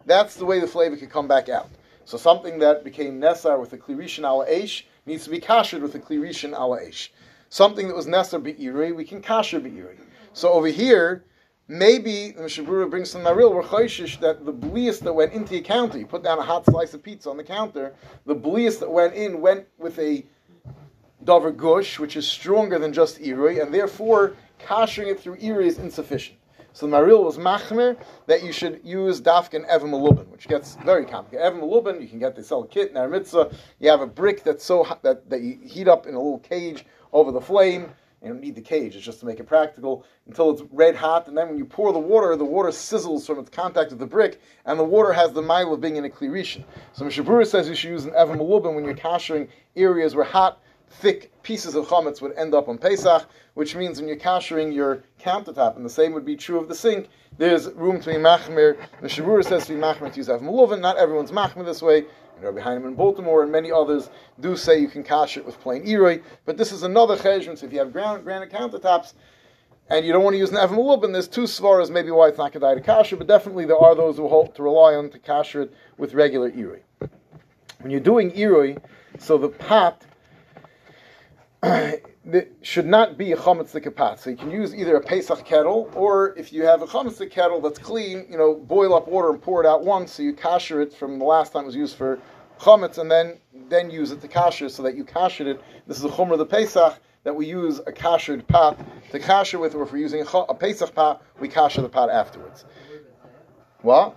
that's 0.07 0.35
the 0.35 0.45
way 0.45 0.61
the 0.61 0.67
flavor 0.67 0.97
could 0.97 1.11
come 1.11 1.29
back 1.29 1.49
out. 1.49 1.69
So 2.05 2.19
something 2.19 2.59
that 2.59 2.83
became 2.83 3.21
nesar 3.21 3.59
with 3.61 3.73
a 3.73 3.79
klirishin 3.79 4.25
ala 4.25 4.47
eish 4.47 4.83
needs 5.07 5.25
to 5.25 5.31
be 5.31 5.41
kashered 5.41 5.83
with 5.83 5.95
a 5.95 5.99
klirishin 5.99 6.53
ala 6.53 6.81
eish. 6.81 7.09
Something 7.49 7.89
that 7.89 7.97
was 7.97 8.07
nesar 8.07 8.43
be'iri, 8.43 8.93
we 8.95 9.05
can 9.05 9.21
kasher 9.21 9.63
be'iri. 9.63 9.99
So 10.33 10.53
over 10.53 10.69
here, 10.69 11.25
maybe 11.67 12.33
the 12.33 12.43
Mishnah 12.43 12.65
Berurah 12.65 12.91
brings 12.91 13.11
some 13.11 13.23
Maharil, 13.23 13.55
we're 13.55 13.63
choishish 13.63 14.21
that 14.21 14.45
the 14.45 14.53
blias 14.53 15.01
that 15.01 15.13
went 15.13 15.33
into 15.33 15.55
your 15.55 15.65
counter, 15.65 15.99
you 15.99 16.07
put 16.07 16.23
down 16.23 16.39
a 16.39 16.43
hot 16.43 16.65
slice 16.67 16.95
of 16.95 17.03
pizza 17.03 17.31
on 17.31 17.37
the 17.37 17.45
counter, 17.45 17.95
the 18.27 18.35
blias 18.35 18.79
that 18.81 18.91
went 18.91 19.15
in 19.15 19.41
went 19.41 19.67
with 19.79 19.99
a 19.99 20.25
davar 21.25 21.57
gush, 21.57 21.99
which 21.99 22.17
is 22.17 22.27
stronger 22.27 22.79
than 22.79 22.93
just 22.93 23.19
irui, 23.21 23.63
and 23.63 23.73
therefore 23.73 24.35
kashering 24.59 25.07
it 25.09 25.21
through 25.21 25.37
irui 25.37 25.67
is 25.67 25.79
insufficient. 25.79 26.37
So 26.73 26.87
the 26.87 26.97
Maharil 26.97 27.25
was 27.25 27.37
machmer 27.37 27.97
that 28.27 28.43
you 28.45 28.53
should 28.53 28.81
use 28.85 29.21
dafkin 29.21 29.69
evim 29.69 29.93
alubin, 29.93 30.29
which 30.31 30.47
gets 30.47 30.77
very 30.85 31.05
complicated. 31.05 31.53
Evim 31.53 31.63
alubin, 31.63 32.01
you 32.01 32.09
can 32.09 32.19
get 32.19 32.37
they 32.37 32.43
sell 32.43 32.63
a 32.63 32.69
kit 32.69 32.93
in 32.93 33.11
mitzvah. 33.11 33.51
You 33.81 33.91
have 33.91 34.01
a 34.01 34.07
brick 34.07 34.45
that's 34.45 34.65
so 34.65 34.85
hot 34.85 35.03
that, 35.03 35.29
that 35.31 35.41
you 35.41 35.59
heat 35.65 35.89
up 35.89 36.07
in 36.07 36.15
a 36.15 36.19
little 36.19 36.39
cage 36.39 36.85
over 37.13 37.33
the 37.33 37.41
flame. 37.41 37.91
You 38.23 38.29
don't 38.29 38.41
need 38.43 38.55
the 38.55 38.61
cage; 38.61 38.95
it's 38.95 39.05
just 39.05 39.21
to 39.21 39.27
make 39.27 39.41
it 39.41 39.47
practical 39.47 40.05
until 40.27 40.51
it's 40.51 40.63
red 40.71 40.95
hot, 40.95 41.27
and 41.27 41.37
then 41.37 41.49
when 41.49 41.57
you 41.57 41.65
pour 41.65 41.91
the 41.91 41.99
water, 41.99 42.37
the 42.37 42.45
water 42.45 42.69
sizzles 42.69 43.25
from 43.25 43.39
its 43.39 43.49
contact 43.49 43.91
with 43.91 43.99
the 43.99 44.07
brick, 44.07 44.43
and 44.67 44.79
the 44.79 44.85
water 44.85 45.11
has 45.11 45.33
the 45.33 45.41
mile 45.41 45.73
of 45.73 45.81
being 45.81 45.97
in 45.97 46.05
a 46.05 46.09
klirishin. 46.11 46.63
So 46.93 47.07
Mishnah 47.07 47.25
Berurah 47.25 47.47
says 47.47 47.67
you 47.67 47.75
should 47.75 47.91
use 47.91 48.05
an 48.05 48.11
evim 48.11 48.39
alubin 48.39 48.75
when 48.75 48.85
you're 48.85 48.95
kashering 48.95 49.49
areas 49.75 50.15
where 50.15 50.27
hot 50.27 50.61
thick 50.91 51.33
pieces 51.43 51.75
of 51.75 51.87
chametz 51.87 52.21
would 52.21 52.33
end 52.37 52.55
up 52.55 52.69
on 52.69 52.79
Pesach, 52.79 53.27
which 53.55 53.75
means 53.75 53.99
when 53.99 54.09
you're 54.09 54.17
kashering 54.17 54.75
your 54.75 55.03
countertop, 55.21 55.77
and 55.77 55.85
the 55.85 55.91
same 55.91 56.13
would 56.13 56.25
be 56.25 56.37
true 56.37 56.59
of 56.59 56.69
the 56.69 56.75
sink, 56.75 57.09
there's 57.39 57.71
room 57.73 58.01
to 58.01 58.11
be 58.11 58.17
machmir. 58.17 58.77
The 59.01 59.09
Shavura 59.09 59.45
says 59.45 59.67
to 59.67 59.75
be 59.75 59.81
machmir 59.81 60.13
to 60.13 60.17
use 60.17 60.29
avmaluvin. 60.29 60.81
Not 60.81 60.99
everyone's 60.99 61.31
machmir 61.31 61.65
this 61.65 61.81
way. 61.81 62.05
And 62.37 62.45
Rabbi 62.45 62.61
Heinemann 62.61 62.89
in 62.89 62.95
Baltimore 62.95 63.43
and 63.43 63.53
many 63.53 63.71
others 63.73 64.11
do 64.41 64.57
say 64.57 64.79
you 64.79 64.89
can 64.89 65.03
kash 65.03 65.37
it 65.37 65.47
with 65.47 65.59
plain 65.61 65.85
iroi, 65.87 66.23
but 66.45 66.57
this 66.57 66.73
is 66.73 66.83
another 66.83 67.17
cheshbon. 67.17 67.57
So 67.57 67.67
if 67.67 67.73
you 67.73 67.79
have 67.79 67.93
granite, 67.93 68.25
granite 68.25 68.51
countertops, 68.51 69.15
and 69.89 70.07
you 70.07 70.13
don't 70.13 70.23
want 70.23 70.35
to 70.35 70.39
use 70.39 70.51
an 70.51 70.57
avmalubin, 70.57 71.13
there's 71.13 71.29
two 71.29 71.43
svaras 71.43 71.91
maybe 71.91 72.11
why 72.11 72.29
it's 72.29 72.39
not 72.39 72.53
kedai 72.53 72.77
to 72.77 72.81
kasher, 72.81 73.19
but 73.19 73.27
definitely 73.27 73.65
there 73.65 73.79
are 73.79 73.95
those 73.95 74.17
who 74.17 74.29
hope 74.29 74.55
to 74.55 74.63
rely 74.63 74.95
on 74.95 75.11
to 75.11 75.19
kasher 75.19 75.65
it 75.65 75.75
with 75.99 76.15
regular 76.15 76.51
iroi. 76.51 76.81
When 77.81 77.91
you're 77.91 78.01
doing 78.01 78.31
iroi, 78.33 78.81
so 79.19 79.37
the 79.37 79.49
pot 79.49 80.03
that 81.63 82.49
should 82.63 82.87
not 82.87 83.19
be 83.19 83.33
a 83.33 83.37
chametz 83.37 83.95
pot. 83.95 84.19
So 84.19 84.31
you 84.31 84.37
can 84.37 84.51
use 84.51 84.75
either 84.75 84.97
a 84.97 85.01
Pesach 85.01 85.45
kettle, 85.45 85.91
or 85.95 86.35
if 86.39 86.53
you 86.53 86.65
have 86.65 86.81
a 86.81 86.87
chametz 86.87 87.31
kettle 87.31 87.61
that's 87.61 87.79
clean, 87.79 88.27
you 88.31 88.39
know, 88.39 88.55
boil 88.55 88.95
up 88.95 89.09
water 89.09 89.31
and 89.31 89.43
pour 89.43 89.63
it 89.63 89.67
out 89.67 89.85
once, 89.85 90.13
so 90.13 90.23
you 90.23 90.33
kasher 90.33 90.83
it 90.83 90.95
from 90.95 91.19
the 91.19 91.25
last 91.25 91.53
time 91.53 91.65
it 91.65 91.67
was 91.67 91.77
used 91.77 91.97
for 91.97 92.19
chametz, 92.59 92.97
and 92.97 93.11
then 93.11 93.39
then 93.69 93.91
use 93.91 94.11
it 94.11 94.23
to 94.23 94.29
kasher, 94.29 94.71
so 94.71 94.83
that 94.83 94.97
you 94.97 95.05
kasher 95.05 95.47
it. 95.47 95.61
This 95.87 95.99
is 95.99 96.05
a 96.05 96.09
chumrah 96.09 96.39
the 96.39 96.47
Pesach 96.47 96.99
that 97.25 97.35
we 97.35 97.47
use 97.47 97.81
a 97.87 97.93
kashered 97.93 98.47
pot 98.49 98.79
to 99.11 99.19
kasher 99.19 99.61
with, 99.61 99.75
or 99.75 99.83
if 99.83 99.93
we're 99.93 99.99
using 99.99 100.23
a, 100.23 100.39
a 100.39 100.55
Pesach 100.55 100.95
pot, 100.95 101.23
we 101.41 101.49
kasher 101.49 101.83
the 101.83 101.89
pot 101.89 102.09
afterwards. 102.09 102.65
What? 103.83 104.17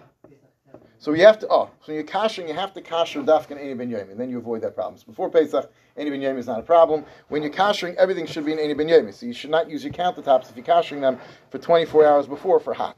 So 1.04 1.12
you 1.12 1.26
have 1.26 1.38
to, 1.39 1.48
oh, 1.50 1.70
so 1.82 1.88
when 1.88 1.96
you're 1.96 2.06
kashering, 2.06 2.48
you 2.48 2.54
have 2.54 2.74
to 2.76 2.82
kasher 2.82 3.26
dafkan 3.26 3.60
any 3.60 3.74
ben 3.74 3.89
yom, 3.89 4.10
and 4.10 4.18
then 4.18 4.30
you 4.30 4.38
avoid 4.38 4.62
that 4.62 4.74
problem. 4.74 4.98
So 4.98 5.04
before 5.06 5.30
Pesach, 5.30 5.70
any 5.98 6.10
ben 6.10 6.22
yom 6.22 6.38
is 6.38 6.48
not 6.48 6.62
a 6.62 6.63
problem. 6.63 7.04
When 7.28 7.44
you're 7.44 7.52
kashering, 7.52 7.96
everything 7.96 8.26
should 8.26 8.46
be 8.46 8.54
in 8.54 8.60
any 8.60 8.74
ben 8.74 8.88
yom. 8.88 9.12
So 9.12 9.26
you 9.26 9.34
should 9.34 9.50
not 9.50 9.70
use 9.70 9.84
your 9.84 9.92
countertops 9.92 10.50
if 10.50 10.56
you're 10.56 10.66
kashering 10.66 11.02
them 11.02 11.20
for 11.50 11.58
24 11.58 12.06
hours 12.06 12.26
before 12.26 12.58
for 12.58 12.74
hot. 12.74 12.96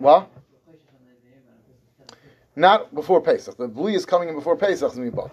Well, 0.00 0.28
Not 2.56 2.92
before 2.92 3.20
Pesach. 3.20 3.56
The 3.56 3.68
bli 3.68 3.94
is 3.94 4.04
coming 4.04 4.28
in 4.28 4.34
before 4.34 4.56
Pesach, 4.56 4.92
and 4.94 5.04
we 5.04 5.10
both. 5.10 5.30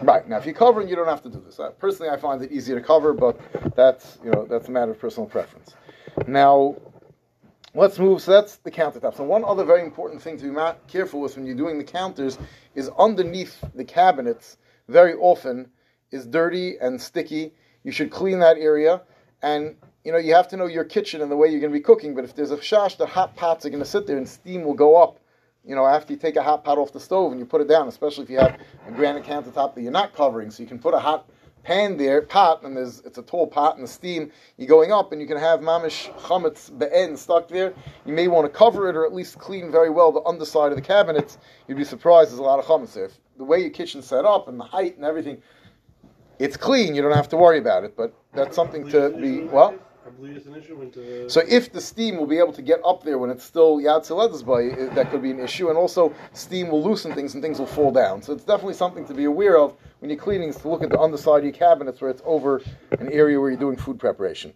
Right 0.00 0.28
now, 0.28 0.36
if 0.36 0.44
you're 0.44 0.54
covering, 0.54 0.86
you 0.88 0.94
don't 0.94 1.08
have 1.08 1.22
to 1.22 1.28
do 1.28 1.42
this. 1.44 1.58
Uh, 1.58 1.70
personally, 1.70 2.08
I 2.08 2.16
find 2.18 2.40
it 2.40 2.52
easier 2.52 2.78
to 2.78 2.86
cover, 2.86 3.12
but 3.12 3.36
that's 3.74 4.18
you 4.22 4.30
know 4.30 4.46
that's 4.48 4.68
a 4.68 4.70
matter 4.70 4.92
of 4.92 5.00
personal 5.00 5.28
preference. 5.28 5.74
Now, 6.28 6.76
let's 7.74 7.98
move. 7.98 8.22
So 8.22 8.32
that's 8.32 8.56
the 8.56 8.70
countertops. 8.70 9.18
And 9.18 9.28
one 9.28 9.44
other 9.44 9.64
very 9.64 9.82
important 9.82 10.22
thing 10.22 10.38
to 10.38 10.52
be 10.52 10.90
careful 10.90 11.20
with 11.20 11.36
when 11.36 11.46
you're 11.46 11.56
doing 11.56 11.78
the 11.78 11.84
counters 11.84 12.38
is 12.74 12.90
underneath 12.98 13.62
the 13.74 13.84
cabinets. 13.84 14.56
Very 14.88 15.14
often 15.14 15.70
is 16.10 16.26
dirty 16.26 16.76
and 16.78 17.00
sticky. 17.00 17.52
You 17.84 17.92
should 17.92 18.10
clean 18.10 18.38
that 18.40 18.58
area, 18.58 19.02
and 19.42 19.76
you 20.04 20.12
know 20.12 20.18
you 20.18 20.34
have 20.34 20.48
to 20.48 20.56
know 20.56 20.66
your 20.66 20.84
kitchen 20.84 21.20
and 21.20 21.30
the 21.30 21.36
way 21.36 21.48
you're 21.48 21.60
going 21.60 21.72
to 21.72 21.78
be 21.78 21.82
cooking. 21.82 22.14
But 22.14 22.24
if 22.24 22.34
there's 22.34 22.50
a 22.50 22.56
shash, 22.56 22.96
the 22.96 23.06
hot 23.06 23.36
pots 23.36 23.66
are 23.66 23.70
going 23.70 23.82
to 23.82 23.88
sit 23.88 24.06
there 24.06 24.16
and 24.16 24.28
steam 24.28 24.64
will 24.64 24.74
go 24.74 25.00
up 25.02 25.20
you 25.68 25.74
know, 25.74 25.86
after 25.86 26.14
you 26.14 26.18
take 26.18 26.36
a 26.36 26.42
hot 26.42 26.64
pot 26.64 26.78
off 26.78 26.92
the 26.92 27.00
stove 27.00 27.30
and 27.30 27.38
you 27.38 27.44
put 27.44 27.60
it 27.60 27.68
down, 27.68 27.88
especially 27.88 28.24
if 28.24 28.30
you 28.30 28.38
have 28.38 28.58
a 28.86 28.90
granite 28.90 29.24
countertop 29.24 29.74
that 29.74 29.82
you're 29.82 29.92
not 29.92 30.14
covering, 30.14 30.50
so 30.50 30.62
you 30.62 30.68
can 30.68 30.78
put 30.78 30.94
a 30.94 30.98
hot 30.98 31.28
pan 31.62 31.96
there, 31.96 32.22
pot, 32.22 32.62
and 32.62 32.76
there's 32.76 33.00
it's 33.00 33.18
a 33.18 33.22
tall 33.22 33.46
pot 33.46 33.76
and 33.76 33.84
the 33.84 33.88
steam 33.88 34.30
you're 34.56 34.68
going 34.68 34.92
up, 34.92 35.12
and 35.12 35.20
you 35.20 35.26
can 35.26 35.36
have 35.36 35.60
mamish 35.60 36.12
chametz 36.20 36.76
be'en 36.78 37.16
stuck 37.16 37.48
there. 37.48 37.74
You 38.04 38.12
may 38.12 38.28
want 38.28 38.46
to 38.46 38.56
cover 38.56 38.88
it 38.88 38.96
or 38.96 39.04
at 39.04 39.12
least 39.12 39.38
clean 39.38 39.70
very 39.70 39.90
well 39.90 40.12
the 40.12 40.22
underside 40.22 40.72
of 40.72 40.76
the 40.76 40.82
cabinets. 40.82 41.38
You'd 41.66 41.78
be 41.78 41.84
surprised 41.84 42.30
there's 42.30 42.38
a 42.38 42.42
lot 42.42 42.58
of 42.58 42.64
chametz 42.64 42.94
there. 42.94 43.06
If 43.06 43.18
the 43.36 43.44
way 43.44 43.60
your 43.60 43.70
kitchen's 43.70 44.06
set 44.06 44.24
up 44.24 44.48
and 44.48 44.58
the 44.58 44.64
height 44.64 44.96
and 44.96 45.04
everything, 45.04 45.42
it's 46.38 46.56
clean. 46.56 46.94
You 46.94 47.02
don't 47.02 47.14
have 47.14 47.28
to 47.30 47.36
worry 47.36 47.58
about 47.58 47.84
it. 47.84 47.96
But 47.96 48.14
that's 48.32 48.56
something 48.56 48.88
to 48.90 49.10
be 49.10 49.40
well. 49.44 49.74
An 50.18 50.54
issue 50.54 50.80
into. 50.82 51.28
So 51.28 51.42
if 51.48 51.72
the 51.72 51.80
steam 51.80 52.16
will 52.16 52.26
be 52.26 52.38
able 52.38 52.52
to 52.52 52.62
get 52.62 52.80
up 52.84 53.02
there 53.02 53.18
when 53.18 53.30
it's 53.30 53.44
still 53.44 53.76
by, 53.78 54.68
that 54.94 55.08
could 55.10 55.22
be 55.22 55.30
an 55.30 55.40
issue, 55.40 55.68
and 55.68 55.78
also 55.78 56.14
steam 56.32 56.70
will 56.70 56.82
loosen 56.82 57.14
things 57.14 57.34
and 57.34 57.42
things 57.42 57.58
will 57.58 57.66
fall 57.66 57.90
down. 57.90 58.22
So 58.22 58.32
it's 58.32 58.44
definitely 58.44 58.74
something 58.74 59.04
to 59.06 59.14
be 59.14 59.24
aware 59.24 59.58
of 59.58 59.74
when 60.00 60.10
you're 60.10 60.18
cleaning 60.18 60.48
is 60.48 60.56
to 60.56 60.68
look 60.68 60.82
at 60.82 60.90
the 60.90 60.98
underside 60.98 61.38
of 61.38 61.44
your 61.44 61.52
cabinets 61.52 62.00
where 62.00 62.10
it's 62.10 62.22
over 62.24 62.62
an 62.98 63.12
area 63.12 63.38
where 63.40 63.50
you're 63.50 63.58
doing 63.58 63.76
food 63.76 63.98
preparation. 63.98 64.52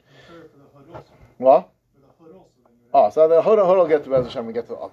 What? 1.39 1.71
Would 2.21 2.37
Oh, 2.95 3.11
so 3.11 3.27
the 3.29 3.43
hood, 3.43 3.59
hood 3.59 3.79
will 3.79 3.89
get 3.89 4.05
to 4.05 4.11
Bez 4.11 4.27
Hashem. 4.27 4.47
We 4.47 4.53
get 4.53 4.67
to 4.69 4.75
the, 4.75 4.91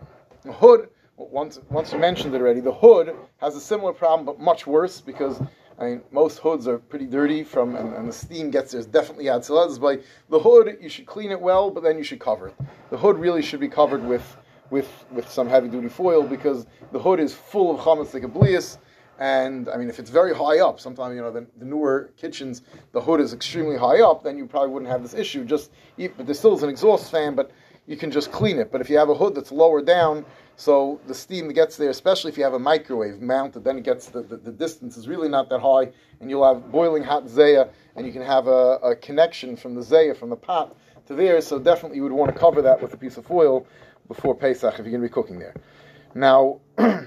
the 0.49 0.53
hood. 0.53 0.89
Once, 1.17 1.59
once 1.69 1.91
you 1.91 1.99
mentioned 1.99 2.33
it 2.33 2.39
already, 2.39 2.61
the 2.61 2.73
hood 2.73 3.13
has 3.37 3.55
a 3.55 3.59
similar 3.59 3.91
problem, 3.91 4.25
but 4.25 4.39
much 4.39 4.65
worse 4.65 5.01
because 5.01 5.41
I 5.79 5.85
mean 5.85 6.01
most 6.11 6.39
hoods 6.39 6.67
are 6.67 6.77
pretty 6.77 7.05
dirty 7.05 7.43
from, 7.43 7.75
and, 7.75 7.93
and 7.93 8.07
the 8.07 8.13
steam 8.13 8.51
gets 8.51 8.73
there's 8.73 8.85
definitely 8.85 9.25
Yatzilaz. 9.25 9.79
By 9.79 9.99
the 10.29 10.39
hood, 10.39 10.77
you 10.81 10.89
should 10.89 11.05
clean 11.05 11.31
it 11.31 11.39
well, 11.39 11.71
but 11.71 11.83
then 11.83 11.97
you 11.97 12.03
should 12.03 12.19
cover 12.19 12.49
it. 12.49 12.55
The 12.89 12.97
hood 12.97 13.17
really 13.17 13.41
should 13.41 13.61
be 13.61 13.69
covered 13.69 14.03
with 14.03 14.37
with 14.69 15.05
with 15.11 15.29
some 15.29 15.47
heavy 15.47 15.69
duty 15.69 15.87
foil 15.87 16.23
because 16.23 16.65
the 16.91 16.99
hood 16.99 17.19
is 17.19 17.33
full 17.33 17.73
of 17.73 17.79
chametz 17.79 18.13
like 18.13 18.23
a 18.23 18.27
blias. 18.27 18.77
And 19.19 19.67
I 19.67 19.75
mean, 19.75 19.89
if 19.89 19.99
it's 19.99 20.09
very 20.09 20.33
high 20.33 20.59
up, 20.59 20.79
sometimes 20.79 21.15
you 21.15 21.21
know 21.21 21.31
the, 21.31 21.45
the 21.57 21.65
newer 21.65 22.11
kitchens, 22.17 22.61
the 22.93 23.01
hood 23.01 23.19
is 23.19 23.33
extremely 23.33 23.77
high 23.77 24.01
up, 24.01 24.23
then 24.23 24.37
you 24.37 24.45
probably 24.45 24.69
wouldn't 24.69 24.91
have 24.91 25.01
this 25.01 25.13
issue. 25.13 25.43
Just, 25.43 25.71
but 25.97 26.25
there 26.25 26.35
still 26.35 26.55
is 26.55 26.63
an 26.63 26.69
exhaust 26.69 27.11
fan, 27.11 27.35
but 27.35 27.51
you 27.85 27.97
can 27.97 28.11
just 28.11 28.31
clean 28.31 28.59
it. 28.59 28.71
But 28.71 28.79
if 28.79 28.89
you 28.89 28.97
have 28.97 29.09
a 29.09 29.15
hood 29.15 29.35
that's 29.35 29.51
lower 29.51 29.81
down, 29.81 30.25
so 30.59 30.99
the 31.07 31.13
steam 31.13 31.47
gets 31.53 31.77
there, 31.77 31.89
especially 31.89 32.31
if 32.31 32.37
you 32.37 32.43
have 32.43 32.53
a 32.53 32.59
microwave 32.59 33.21
mounted, 33.21 33.63
then 33.63 33.77
it 33.77 33.85
gets 33.85 34.07
the, 34.07 34.23
the, 34.23 34.35
the 34.35 34.51
distance 34.51 34.97
is 34.97 35.07
really 35.07 35.29
not 35.29 35.47
that 35.47 35.61
high, 35.61 35.89
and 36.19 36.29
you'll 36.29 36.45
have 36.45 36.69
boiling 36.69 37.01
hot 37.01 37.29
zaya, 37.29 37.69
and 37.95 38.05
you 38.05 38.11
can 38.11 38.21
have 38.21 38.47
a, 38.47 38.77
a 38.83 38.93
connection 38.97 39.55
from 39.55 39.73
the 39.73 39.81
zaya 39.81 40.13
from 40.13 40.29
the 40.29 40.35
pot 40.35 40.75
to 41.07 41.15
there. 41.15 41.39
So 41.39 41.59
definitely 41.59 41.95
you 41.95 42.03
would 42.03 42.11
want 42.11 42.33
to 42.33 42.37
cover 42.37 42.61
that 42.61 42.81
with 42.81 42.93
a 42.93 42.97
piece 42.97 43.15
of 43.15 43.25
foil 43.25 43.65
before 44.09 44.35
Pesach 44.35 44.73
if 44.73 44.79
you're 44.79 44.91
going 44.91 45.01
to 45.01 45.07
be 45.07 45.13
cooking 45.13 45.39
there. 45.39 45.55
Now. 46.13 46.59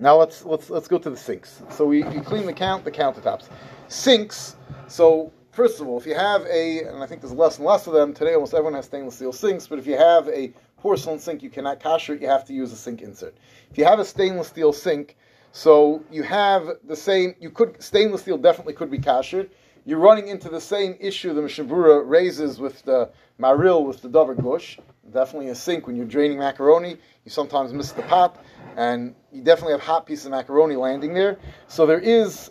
Now 0.00 0.16
let's 0.16 0.44
let's 0.44 0.70
let's 0.70 0.88
go 0.88 0.98
to 0.98 1.08
the 1.08 1.16
sinks. 1.16 1.62
So 1.70 1.86
we, 1.86 2.02
we 2.02 2.18
clean 2.18 2.46
the 2.46 2.52
count 2.52 2.84
the 2.84 2.90
countertops. 2.90 3.48
Sinks. 3.86 4.56
So 4.88 5.32
first 5.52 5.80
of 5.80 5.86
all, 5.86 5.96
if 5.98 6.04
you 6.04 6.16
have 6.16 6.44
a, 6.46 6.80
and 6.80 7.00
I 7.00 7.06
think 7.06 7.20
there's 7.20 7.32
less 7.32 7.58
and 7.58 7.64
less 7.64 7.86
of 7.86 7.92
them 7.92 8.12
today, 8.12 8.34
almost 8.34 8.54
everyone 8.54 8.74
has 8.74 8.86
stainless 8.86 9.14
steel 9.14 9.32
sinks. 9.32 9.68
But 9.68 9.78
if 9.78 9.86
you 9.86 9.96
have 9.96 10.28
a 10.28 10.52
porcelain 10.84 11.18
sink, 11.18 11.42
you 11.42 11.48
cannot 11.48 11.80
kasher 11.80 12.14
it. 12.14 12.20
You 12.20 12.28
have 12.28 12.44
to 12.44 12.52
use 12.52 12.70
a 12.70 12.76
sink 12.76 13.00
insert. 13.00 13.34
If 13.70 13.78
you 13.78 13.86
have 13.86 14.00
a 14.00 14.04
stainless 14.04 14.48
steel 14.48 14.70
sink, 14.70 15.16
so 15.50 16.04
you 16.10 16.22
have 16.24 16.68
the 16.86 16.94
same. 16.94 17.34
You 17.40 17.48
could 17.48 17.82
stainless 17.82 18.20
steel 18.20 18.36
definitely 18.36 18.74
could 18.74 18.90
be 18.90 18.98
kashered. 18.98 19.48
You're 19.86 19.98
running 19.98 20.28
into 20.28 20.50
the 20.50 20.60
same 20.60 20.94
issue 21.00 21.32
the 21.32 21.40
Mishnah 21.40 21.64
Berurah 21.64 22.06
raises 22.06 22.60
with 22.60 22.82
the 22.82 23.10
Maharil 23.40 23.86
with 23.86 24.02
the 24.02 24.10
davar 24.10 24.36
gush. 24.36 24.78
Definitely 25.10 25.48
a 25.48 25.54
sink 25.54 25.86
when 25.86 25.96
you're 25.96 26.04
draining 26.04 26.38
macaroni. 26.38 26.98
You 27.24 27.30
sometimes 27.30 27.72
miss 27.72 27.92
the 27.92 28.02
pot, 28.02 28.44
and 28.76 29.14
you 29.32 29.42
definitely 29.42 29.72
have 29.72 29.80
hot 29.80 30.04
pieces 30.04 30.26
of 30.26 30.32
macaroni 30.32 30.76
landing 30.76 31.14
there. 31.14 31.38
So 31.66 31.86
there 31.86 32.00
is 32.00 32.50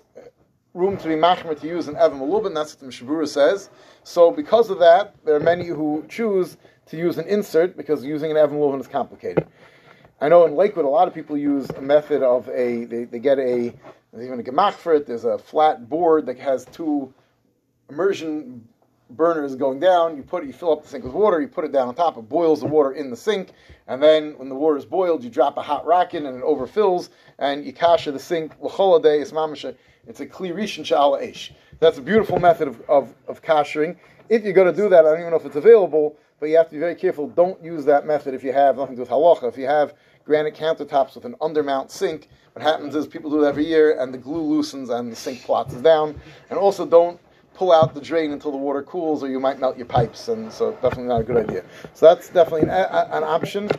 room 0.74 0.98
to 0.98 1.08
be 1.08 1.14
machmer 1.14 1.60
to 1.60 1.68
use 1.68 1.88
an 1.88 1.98
evan 1.98 2.18
malubin. 2.20 2.56
That's 2.56 2.74
what 2.74 2.80
the 2.80 2.86
Mishnah 2.88 3.08
Berurah 3.08 3.28
says. 3.28 3.70
So 4.04 4.32
because 4.32 4.72
of 4.72 4.80
that, 4.80 5.14
there 5.24 5.36
are 5.36 5.40
many 5.40 5.68
who 5.68 6.04
choose 6.10 6.58
to 6.88 6.98
use 6.98 7.18
an 7.18 7.28
insert 7.28 7.78
because 7.78 8.04
using 8.04 8.32
an 8.32 8.38
evan 8.38 8.58
malubin 8.58 8.80
is 8.80 8.88
complicated. 8.88 9.48
I 10.22 10.30
know 10.30 10.46
in 10.46 10.56
Lakewood, 10.56 10.86
a 10.86 10.90
lot 10.90 11.08
of 11.08 11.14
people 11.14 11.38
use 11.38 11.70
a 11.72 11.82
method 11.82 12.24
of 12.24 12.48
a 12.50 12.86
they, 12.86 13.04
they 13.06 13.20
get 13.20 13.40
a 13.40 13.74
there's 14.12 14.26
even 14.26 14.40
a 14.40 14.44
gemach 14.44 14.74
for 14.74 14.94
it. 14.94 15.08
There's 15.08 15.26
a 15.26 15.38
flat 15.38 15.90
board 15.90 16.28
that 16.28 16.38
has 16.40 16.66
two 16.66 17.14
immersion 17.90 18.68
burners 19.10 19.56
going 19.56 19.80
down. 19.80 20.16
You 20.18 20.24
put 20.24 20.44
it, 20.44 20.48
you 20.48 20.54
fill 20.54 20.72
up 20.72 20.84
the 20.84 20.90
sink 20.90 21.04
with 21.04 21.14
water. 21.14 21.42
You 21.42 21.48
put 21.48 21.66
it 21.66 21.72
down 21.72 21.88
on 21.88 21.96
top. 21.96 22.18
It 22.18 22.30
boils 22.30 22.62
the 22.62 22.68
water 22.68 22.92
in 22.92 23.10
the 23.10 23.18
sink, 23.18 23.52
and 23.88 24.02
then 24.02 24.38
when 24.38 24.50
the 24.50 24.56
water 24.56 24.78
is 24.78 24.86
boiled, 24.86 25.24
you 25.24 25.30
drop 25.30 25.58
a 25.58 25.62
hot 25.62 25.86
rack 25.86 26.14
in, 26.14 26.26
and 26.26 26.38
it 26.38 26.44
overfills, 26.44 27.10
and 27.40 27.66
you 27.66 27.74
kasha 27.74 28.12
the 28.12 28.20
sink. 28.20 28.54
L'choladay 28.62 29.20
is 29.20 29.32
mamasha. 29.32 29.76
It's 30.08 30.20
a 30.20 30.26
kli 30.26 30.54
rishon 30.54 30.84
sha'ala 30.84 31.24
ish. 31.24 31.54
That's 31.80 31.98
a 31.98 32.02
beautiful 32.02 32.40
method 32.40 32.68
of, 32.68 32.82
of, 32.90 33.14
of 33.28 33.42
kashering. 33.42 33.98
If 34.30 34.44
you're 34.44 34.54
going 34.54 34.74
to 34.74 34.82
do 34.82 34.90
that, 34.90 35.06
I 35.06 35.10
don't 35.10 35.20
even 35.20 35.32
know 35.32 35.38
if 35.38 35.46
it's 35.46 35.56
available, 35.56 36.18
but 36.40 36.50
you 36.50 36.58
have 36.58 36.68
to 36.68 36.74
be 36.74 36.80
very 36.80 36.96
careful. 36.96 37.28
Don't 37.28 37.64
use 37.64 37.86
that 37.86 38.06
method 38.06 38.34
if 38.34 38.44
you 38.44 38.54
have 38.54 38.78
nothing 38.78 38.96
to 38.96 38.98
do 38.98 39.02
with 39.02 39.10
halacha. 39.10 39.48
If 39.48 39.58
you 39.58 39.66
have 39.66 39.94
granite 40.26 40.56
countertops 40.56 41.16
with 41.16 41.26
an 41.26 41.36
undermount 41.42 41.92
sink, 41.92 42.30
what 42.54 42.64
happens 42.64 42.96
is 42.96 43.08
people 43.08 43.30
do 43.32 43.44
it 43.44 43.48
every 43.48 43.66
year, 43.66 44.00
and 44.00 44.14
the 44.14 44.18
glue 44.18 44.42
loosens 44.42 44.90
and 44.90 45.12
the 45.12 45.16
sink 45.16 45.42
plots 45.44 45.74
down. 45.76 46.20
And 46.50 46.60
also, 46.60 46.86
don't 46.86 47.20
pull 47.54 47.72
out 47.72 47.94
the 47.94 48.02
drain 48.02 48.32
until 48.32 48.52
the 48.52 48.58
water 48.58 48.82
cools, 48.84 49.24
or 49.24 49.30
you 49.30 49.40
might 49.40 49.60
melt 49.60 49.78
your 49.78 49.86
pipes, 49.86 50.28
and 50.28 50.52
so 50.52 50.72
definitely 50.74 51.06
not 51.06 51.22
a 51.22 51.24
good 51.24 51.38
idea. 51.38 51.64
So 51.94 52.08
that's 52.08 52.30
definitely 52.30 52.64
an, 52.64 52.70
an 52.70 53.24
option. 53.24 53.70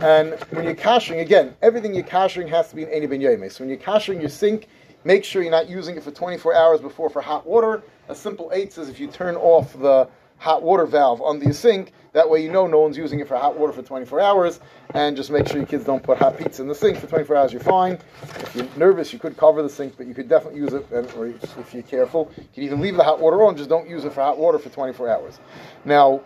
And 0.00 0.34
when 0.50 0.64
you're 0.64 0.74
kashering, 0.74 1.20
again, 1.20 1.54
everything 1.62 1.94
you're 1.94 2.04
kashering 2.04 2.48
has 2.48 2.68
to 2.70 2.76
be 2.76 2.82
in 2.82 2.88
any 2.88 3.06
ben 3.06 3.20
yome. 3.20 3.50
So 3.50 3.64
when 3.64 3.68
you're 3.68 3.78
kashering 3.78 4.20
your 4.20 4.30
sink, 4.30 4.68
make 5.04 5.24
sure 5.24 5.42
you're 5.42 5.50
not 5.50 5.68
using 5.68 5.96
it 5.96 6.02
for 6.02 6.10
24 6.10 6.54
hours 6.54 6.80
before 6.80 7.08
for 7.08 7.22
hot 7.22 7.46
water. 7.46 7.82
A 8.08 8.14
simple 8.14 8.50
eight 8.52 8.72
says 8.72 8.88
if 8.88 8.98
you 8.98 9.06
turn 9.06 9.36
off 9.36 9.72
the 9.78 10.08
hot 10.40 10.62
water 10.62 10.86
valve 10.86 11.22
under 11.22 11.44
your 11.44 11.52
sink. 11.52 11.92
That 12.12 12.28
way 12.28 12.42
you 12.42 12.50
know 12.50 12.66
no 12.66 12.80
one's 12.80 12.96
using 12.96 13.20
it 13.20 13.28
for 13.28 13.36
hot 13.36 13.58
water 13.58 13.74
for 13.74 13.82
24 13.82 14.20
hours. 14.20 14.58
And 14.94 15.14
just 15.14 15.30
make 15.30 15.46
sure 15.46 15.58
your 15.58 15.66
kids 15.66 15.84
don't 15.84 16.02
put 16.02 16.16
hot 16.16 16.38
pizza 16.38 16.62
in 16.62 16.68
the 16.68 16.74
sink 16.74 16.98
for 16.98 17.06
24 17.06 17.36
hours. 17.36 17.52
You're 17.52 17.62
fine. 17.62 17.98
If 18.22 18.56
you're 18.56 18.66
nervous, 18.76 19.12
you 19.12 19.18
could 19.18 19.36
cover 19.36 19.62
the 19.62 19.68
sink, 19.68 19.96
but 19.98 20.06
you 20.06 20.14
could 20.14 20.28
definitely 20.28 20.58
use 20.58 20.72
it, 20.72 20.86
or 20.90 21.26
if 21.26 21.74
you're 21.74 21.82
careful, 21.82 22.32
you 22.36 22.48
can 22.54 22.64
even 22.64 22.80
leave 22.80 22.96
the 22.96 23.04
hot 23.04 23.20
water 23.20 23.44
on. 23.44 23.54
Just 23.56 23.68
don't 23.68 23.88
use 23.88 24.04
it 24.04 24.12
for 24.14 24.22
hot 24.22 24.38
water 24.38 24.58
for 24.58 24.70
24 24.70 25.10
hours. 25.10 25.38
Now, 25.84 26.22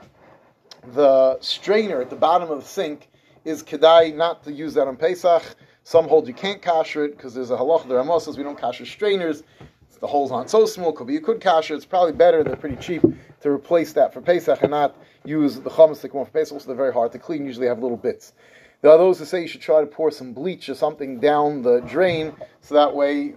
the 0.95 1.39
strainer 1.41 2.01
at 2.01 2.09
the 2.09 2.17
bottom 2.17 2.51
of 2.51 2.61
the 2.61 2.67
sink 2.67 3.09
is 3.45 3.63
kedai 3.63 4.15
not 4.15 4.45
to 4.45 4.53
use 4.53 4.75
that 4.75 4.87
on 4.87 4.97
Pesach. 4.97 5.43
Some 5.83 6.09
hold 6.09 6.27
you 6.27 6.33
can't 6.33 6.63
kasher 6.63 7.05
it 7.05 7.17
because 7.17 7.35
there's 7.35 7.51
a 7.51 7.57
halach. 7.57 7.87
The 7.87 7.97
Ramos 7.97 8.25
says 8.25 8.39
we 8.39 8.43
don't 8.43 8.59
kasher 8.59 8.87
strainers. 8.87 9.43
The 10.05 10.09
holes 10.09 10.31
aren't 10.33 10.51
so 10.51 10.67
small. 10.67 10.93
Be 10.93 11.15
you 11.15 11.23
could 11.23 11.41
kasher. 11.41 11.75
It's 11.75 11.87
probably 11.87 12.13
better. 12.13 12.45
They're 12.45 12.57
pretty 12.57 12.77
cheap 12.77 13.01
to 13.41 13.51
replace 13.51 13.95
that 13.95 14.13
for 14.13 14.21
Pesach 14.21 14.61
and 14.61 14.71
not 14.71 14.95
use 15.25 15.59
the 15.59 15.71
chametz 15.71 16.03
that 16.03 16.11
come 16.11 16.21
off 16.21 16.31
Pesach. 16.31 16.53
Also, 16.53 16.67
they're 16.67 16.77
very 16.77 16.93
hard 16.93 17.11
to 17.13 17.19
clean. 17.19 17.47
Usually 17.47 17.67
have 17.69 17.79
little 17.79 17.97
bits. 17.97 18.35
There 18.83 18.91
are 18.91 18.99
those 18.99 19.19
who 19.19 19.25
say 19.25 19.41
you 19.41 19.49
should 19.49 19.63
try 19.63 19.81
to 19.81 19.87
pour 19.87 20.11
some 20.11 20.35
bleach 20.35 20.69
or 20.69 20.75
something 20.75 21.21
down 21.21 21.63
the 21.63 21.81
drain 21.81 22.35
so 22.61 22.75
that 22.75 22.95
way 22.95 23.33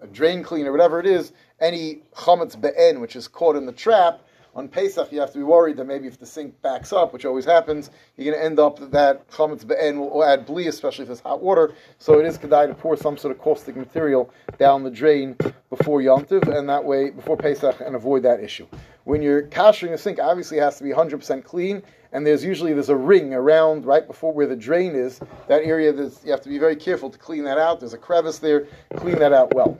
a 0.00 0.06
drain 0.06 0.42
cleaner, 0.42 0.72
whatever 0.72 1.00
it 1.00 1.06
is, 1.06 1.32
any 1.60 2.00
chametz 2.14 2.58
be'en 2.58 2.98
which 2.98 3.14
is 3.14 3.28
caught 3.28 3.54
in 3.54 3.66
the 3.66 3.72
trap 3.72 4.22
on 4.54 4.68
Pesach, 4.68 5.12
you 5.12 5.20
have 5.20 5.32
to 5.32 5.38
be 5.38 5.44
worried 5.44 5.76
that 5.76 5.84
maybe 5.84 6.06
if 6.06 6.18
the 6.18 6.26
sink 6.26 6.60
backs 6.62 6.92
up, 6.92 7.12
which 7.12 7.24
always 7.24 7.44
happens, 7.44 7.90
you're 8.16 8.24
going 8.24 8.38
to 8.38 8.44
end 8.44 8.58
up 8.58 8.90
that 8.90 9.28
chametz 9.30 9.66
be'en 9.66 10.00
will 10.00 10.24
add 10.24 10.46
bli, 10.46 10.66
especially 10.66 11.04
if 11.04 11.10
it's 11.10 11.20
hot 11.20 11.42
water. 11.42 11.74
So 11.98 12.18
it 12.18 12.26
is 12.26 12.38
kedai 12.38 12.66
to 12.66 12.74
pour 12.74 12.96
some 12.96 13.16
sort 13.16 13.34
of 13.34 13.40
caustic 13.40 13.76
material 13.76 14.30
down 14.58 14.82
the 14.82 14.90
drain 14.90 15.36
before 15.70 16.00
Yontiv, 16.00 16.48
and 16.48 16.68
that 16.68 16.84
way 16.84 17.10
before 17.10 17.36
Pesach, 17.36 17.80
and 17.80 17.94
avoid 17.94 18.22
that 18.24 18.40
issue. 18.40 18.66
When 19.04 19.22
you're 19.22 19.42
kashering 19.42 19.90
the 19.92 19.98
sink, 19.98 20.18
obviously 20.18 20.58
it 20.58 20.62
has 20.62 20.78
to 20.78 20.84
be 20.84 20.90
100% 20.90 21.44
clean, 21.44 21.82
and 22.12 22.26
there's 22.26 22.44
usually 22.44 22.72
there's 22.72 22.88
a 22.88 22.96
ring 22.96 23.34
around 23.34 23.84
right 23.84 24.06
before 24.06 24.32
where 24.32 24.46
the 24.46 24.56
drain 24.56 24.94
is. 24.94 25.20
That 25.46 25.62
area, 25.62 25.92
that 25.92 26.18
you 26.24 26.30
have 26.30 26.40
to 26.42 26.48
be 26.48 26.58
very 26.58 26.76
careful 26.76 27.10
to 27.10 27.18
clean 27.18 27.44
that 27.44 27.58
out. 27.58 27.80
There's 27.80 27.94
a 27.94 27.98
crevice 27.98 28.38
there. 28.38 28.66
Clean 28.96 29.18
that 29.18 29.32
out 29.32 29.54
well. 29.54 29.78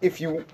If 0.00 0.20
you 0.20 0.44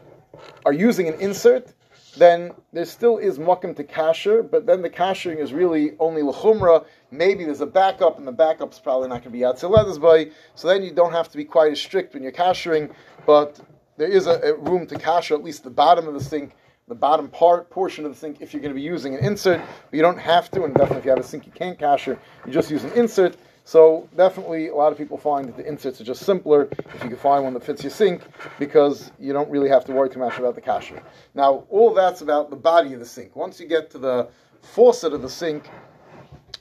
are 0.64 0.72
using 0.72 1.08
an 1.08 1.14
insert, 1.20 1.72
then 2.16 2.52
there 2.72 2.84
still 2.84 3.18
is 3.18 3.38
mukim 3.38 3.76
to 3.76 3.84
kasher, 3.84 4.48
but 4.48 4.66
then 4.66 4.82
the 4.82 4.90
kashering 4.90 5.38
is 5.38 5.52
really 5.52 5.92
only 5.98 6.22
lechumra. 6.22 6.84
Maybe 7.10 7.44
there's 7.44 7.60
a 7.60 7.66
backup, 7.66 8.18
and 8.18 8.26
the 8.26 8.32
backup's 8.32 8.78
probably 8.78 9.08
not 9.08 9.22
going 9.22 9.24
to 9.24 9.30
be 9.30 9.40
yatzeledes 9.40 10.00
by. 10.00 10.30
So 10.54 10.68
then 10.68 10.82
you 10.82 10.92
don't 10.92 11.12
have 11.12 11.28
to 11.30 11.36
be 11.36 11.44
quite 11.44 11.72
as 11.72 11.80
strict 11.80 12.14
when 12.14 12.22
you're 12.22 12.32
kashering, 12.32 12.92
but 13.26 13.60
there 13.96 14.08
is 14.08 14.26
a, 14.26 14.40
a 14.40 14.54
room 14.56 14.86
to 14.88 14.94
kasher 14.96 15.32
at 15.32 15.44
least 15.44 15.62
the 15.62 15.70
bottom 15.70 16.08
of 16.08 16.14
the 16.14 16.24
sink, 16.24 16.52
the 16.88 16.94
bottom 16.94 17.28
part 17.28 17.70
portion 17.70 18.04
of 18.04 18.12
the 18.12 18.18
sink 18.18 18.38
if 18.40 18.52
you're 18.52 18.62
going 18.62 18.74
to 18.74 18.80
be 18.80 18.82
using 18.82 19.14
an 19.14 19.24
insert. 19.24 19.60
But 19.90 19.96
you 19.96 20.02
don't 20.02 20.18
have 20.18 20.50
to, 20.52 20.64
and 20.64 20.74
definitely 20.74 20.98
if 20.98 21.04
you 21.04 21.10
have 21.10 21.20
a 21.20 21.24
sink 21.24 21.46
you 21.46 21.52
can't 21.52 21.78
kasher, 21.78 22.18
you 22.44 22.52
just 22.52 22.70
use 22.70 22.82
an 22.82 22.92
insert. 22.92 23.36
So 23.64 24.08
definitely, 24.16 24.68
a 24.68 24.74
lot 24.74 24.90
of 24.90 24.98
people 24.98 25.16
find 25.16 25.46
that 25.48 25.56
the 25.56 25.66
inserts 25.66 26.00
are 26.00 26.04
just 26.04 26.24
simpler 26.24 26.68
if 26.94 27.02
you 27.02 27.08
can 27.08 27.16
find 27.16 27.44
one 27.44 27.54
that 27.54 27.62
fits 27.62 27.82
your 27.82 27.90
sink, 27.90 28.22
because 28.58 29.12
you 29.18 29.32
don't 29.32 29.50
really 29.50 29.68
have 29.68 29.84
to 29.84 29.92
worry 29.92 30.08
too 30.08 30.18
much 30.18 30.38
about 30.38 30.54
the 30.54 30.60
kasher. 30.60 31.00
Now, 31.34 31.64
all 31.68 31.94
that's 31.94 32.20
about 32.20 32.50
the 32.50 32.56
body 32.56 32.94
of 32.94 33.00
the 33.00 33.06
sink. 33.06 33.36
Once 33.36 33.60
you 33.60 33.66
get 33.66 33.90
to 33.90 33.98
the 33.98 34.28
faucet 34.62 35.12
of 35.12 35.22
the 35.22 35.28
sink, 35.28 35.68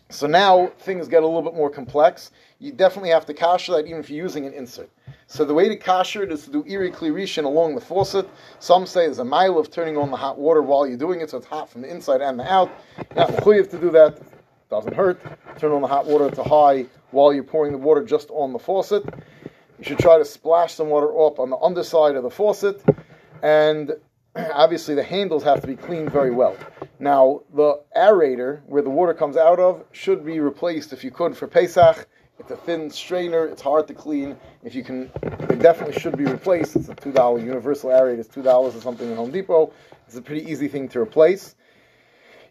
so 0.09 0.25
now 0.27 0.71
things 0.79 1.07
get 1.07 1.23
a 1.23 1.25
little 1.25 1.43
bit 1.43 1.53
more 1.53 1.69
complex. 1.69 2.31
you 2.57 2.71
definitely 2.71 3.11
have 3.11 3.25
to 3.27 3.33
kasher 3.33 3.75
that 3.77 3.85
even 3.87 3.99
if 3.99 4.09
you're 4.09 4.23
using 4.23 4.45
an 4.45 4.53
insert. 4.53 4.89
So 5.27 5.45
the 5.45 5.53
way 5.53 5.69
to 5.69 5.77
kasher 5.77 6.23
it 6.23 6.31
is 6.31 6.43
to 6.45 6.51
do 6.51 6.63
iri 6.67 6.91
along 7.37 7.75
the 7.75 7.81
faucet. 7.81 8.27
Some 8.59 8.87
say 8.87 9.01
there's 9.01 9.19
a 9.19 9.25
mile 9.25 9.59
of 9.59 9.69
turning 9.69 9.95
on 9.95 10.09
the 10.09 10.17
hot 10.17 10.39
water 10.39 10.63
while 10.63 10.87
you're 10.87 10.97
doing 10.97 11.21
it, 11.21 11.29
so 11.29 11.37
it's 11.37 11.45
hot 11.45 11.69
from 11.69 11.81
the 11.81 11.89
inside 11.89 12.21
and 12.21 12.39
the 12.39 12.51
out. 12.51 12.71
Not 13.15 13.29
mechuyev 13.29 13.69
to 13.69 13.77
do 13.77 13.91
that. 13.91 14.19
Doesn't 14.69 14.93
hurt. 14.93 15.19
Turn 15.57 15.71
on 15.71 15.81
the 15.81 15.87
hot 15.87 16.05
water 16.05 16.29
to 16.29 16.43
high 16.43 16.85
while 17.09 17.33
you're 17.33 17.43
pouring 17.43 17.71
the 17.71 17.77
water 17.79 18.03
just 18.03 18.29
on 18.29 18.53
the 18.53 18.59
faucet. 18.59 19.03
You 19.79 19.83
should 19.83 19.97
try 19.97 20.19
to 20.19 20.25
splash 20.25 20.73
some 20.75 20.89
water 20.89 21.07
up 21.25 21.39
on 21.39 21.49
the 21.49 21.57
underside 21.57 22.15
of 22.15 22.21
the 22.21 22.29
faucet, 22.29 22.83
and 23.41 23.93
obviously 24.35 24.93
the 24.93 25.03
handles 25.03 25.43
have 25.43 25.61
to 25.61 25.67
be 25.67 25.75
cleaned 25.75 26.11
very 26.11 26.29
well. 26.29 26.55
Now, 26.99 27.41
the 27.55 27.81
aerator, 27.97 28.61
where 28.67 28.83
the 28.83 28.89
water 28.91 29.13
comes 29.13 29.37
out 29.37 29.59
of, 29.59 29.85
should 29.91 30.23
be 30.23 30.39
replaced 30.39 30.93
if 30.93 31.03
you 31.03 31.09
could 31.09 31.35
for 31.35 31.47
Pesach. 31.47 32.07
It's 32.37 32.51
a 32.51 32.57
thin 32.57 32.91
strainer, 32.91 33.45
it's 33.47 33.61
hard 33.61 33.87
to 33.87 33.93
clean. 33.93 34.37
If 34.63 34.75
you 34.75 34.83
can, 34.83 35.09
it 35.23 35.59
definitely 35.59 35.99
should 35.99 36.17
be 36.17 36.25
replaced. 36.25 36.75
It's 36.75 36.89
a 36.89 36.95
$2 36.95 37.43
universal 37.43 37.89
aerator, 37.89 38.19
it's 38.19 38.29
$2 38.29 38.45
or 38.45 38.71
something 38.81 39.09
in 39.09 39.15
Home 39.15 39.31
Depot. 39.31 39.73
It's 40.05 40.15
a 40.15 40.21
pretty 40.21 40.49
easy 40.49 40.67
thing 40.67 40.89
to 40.89 40.99
replace. 40.99 41.55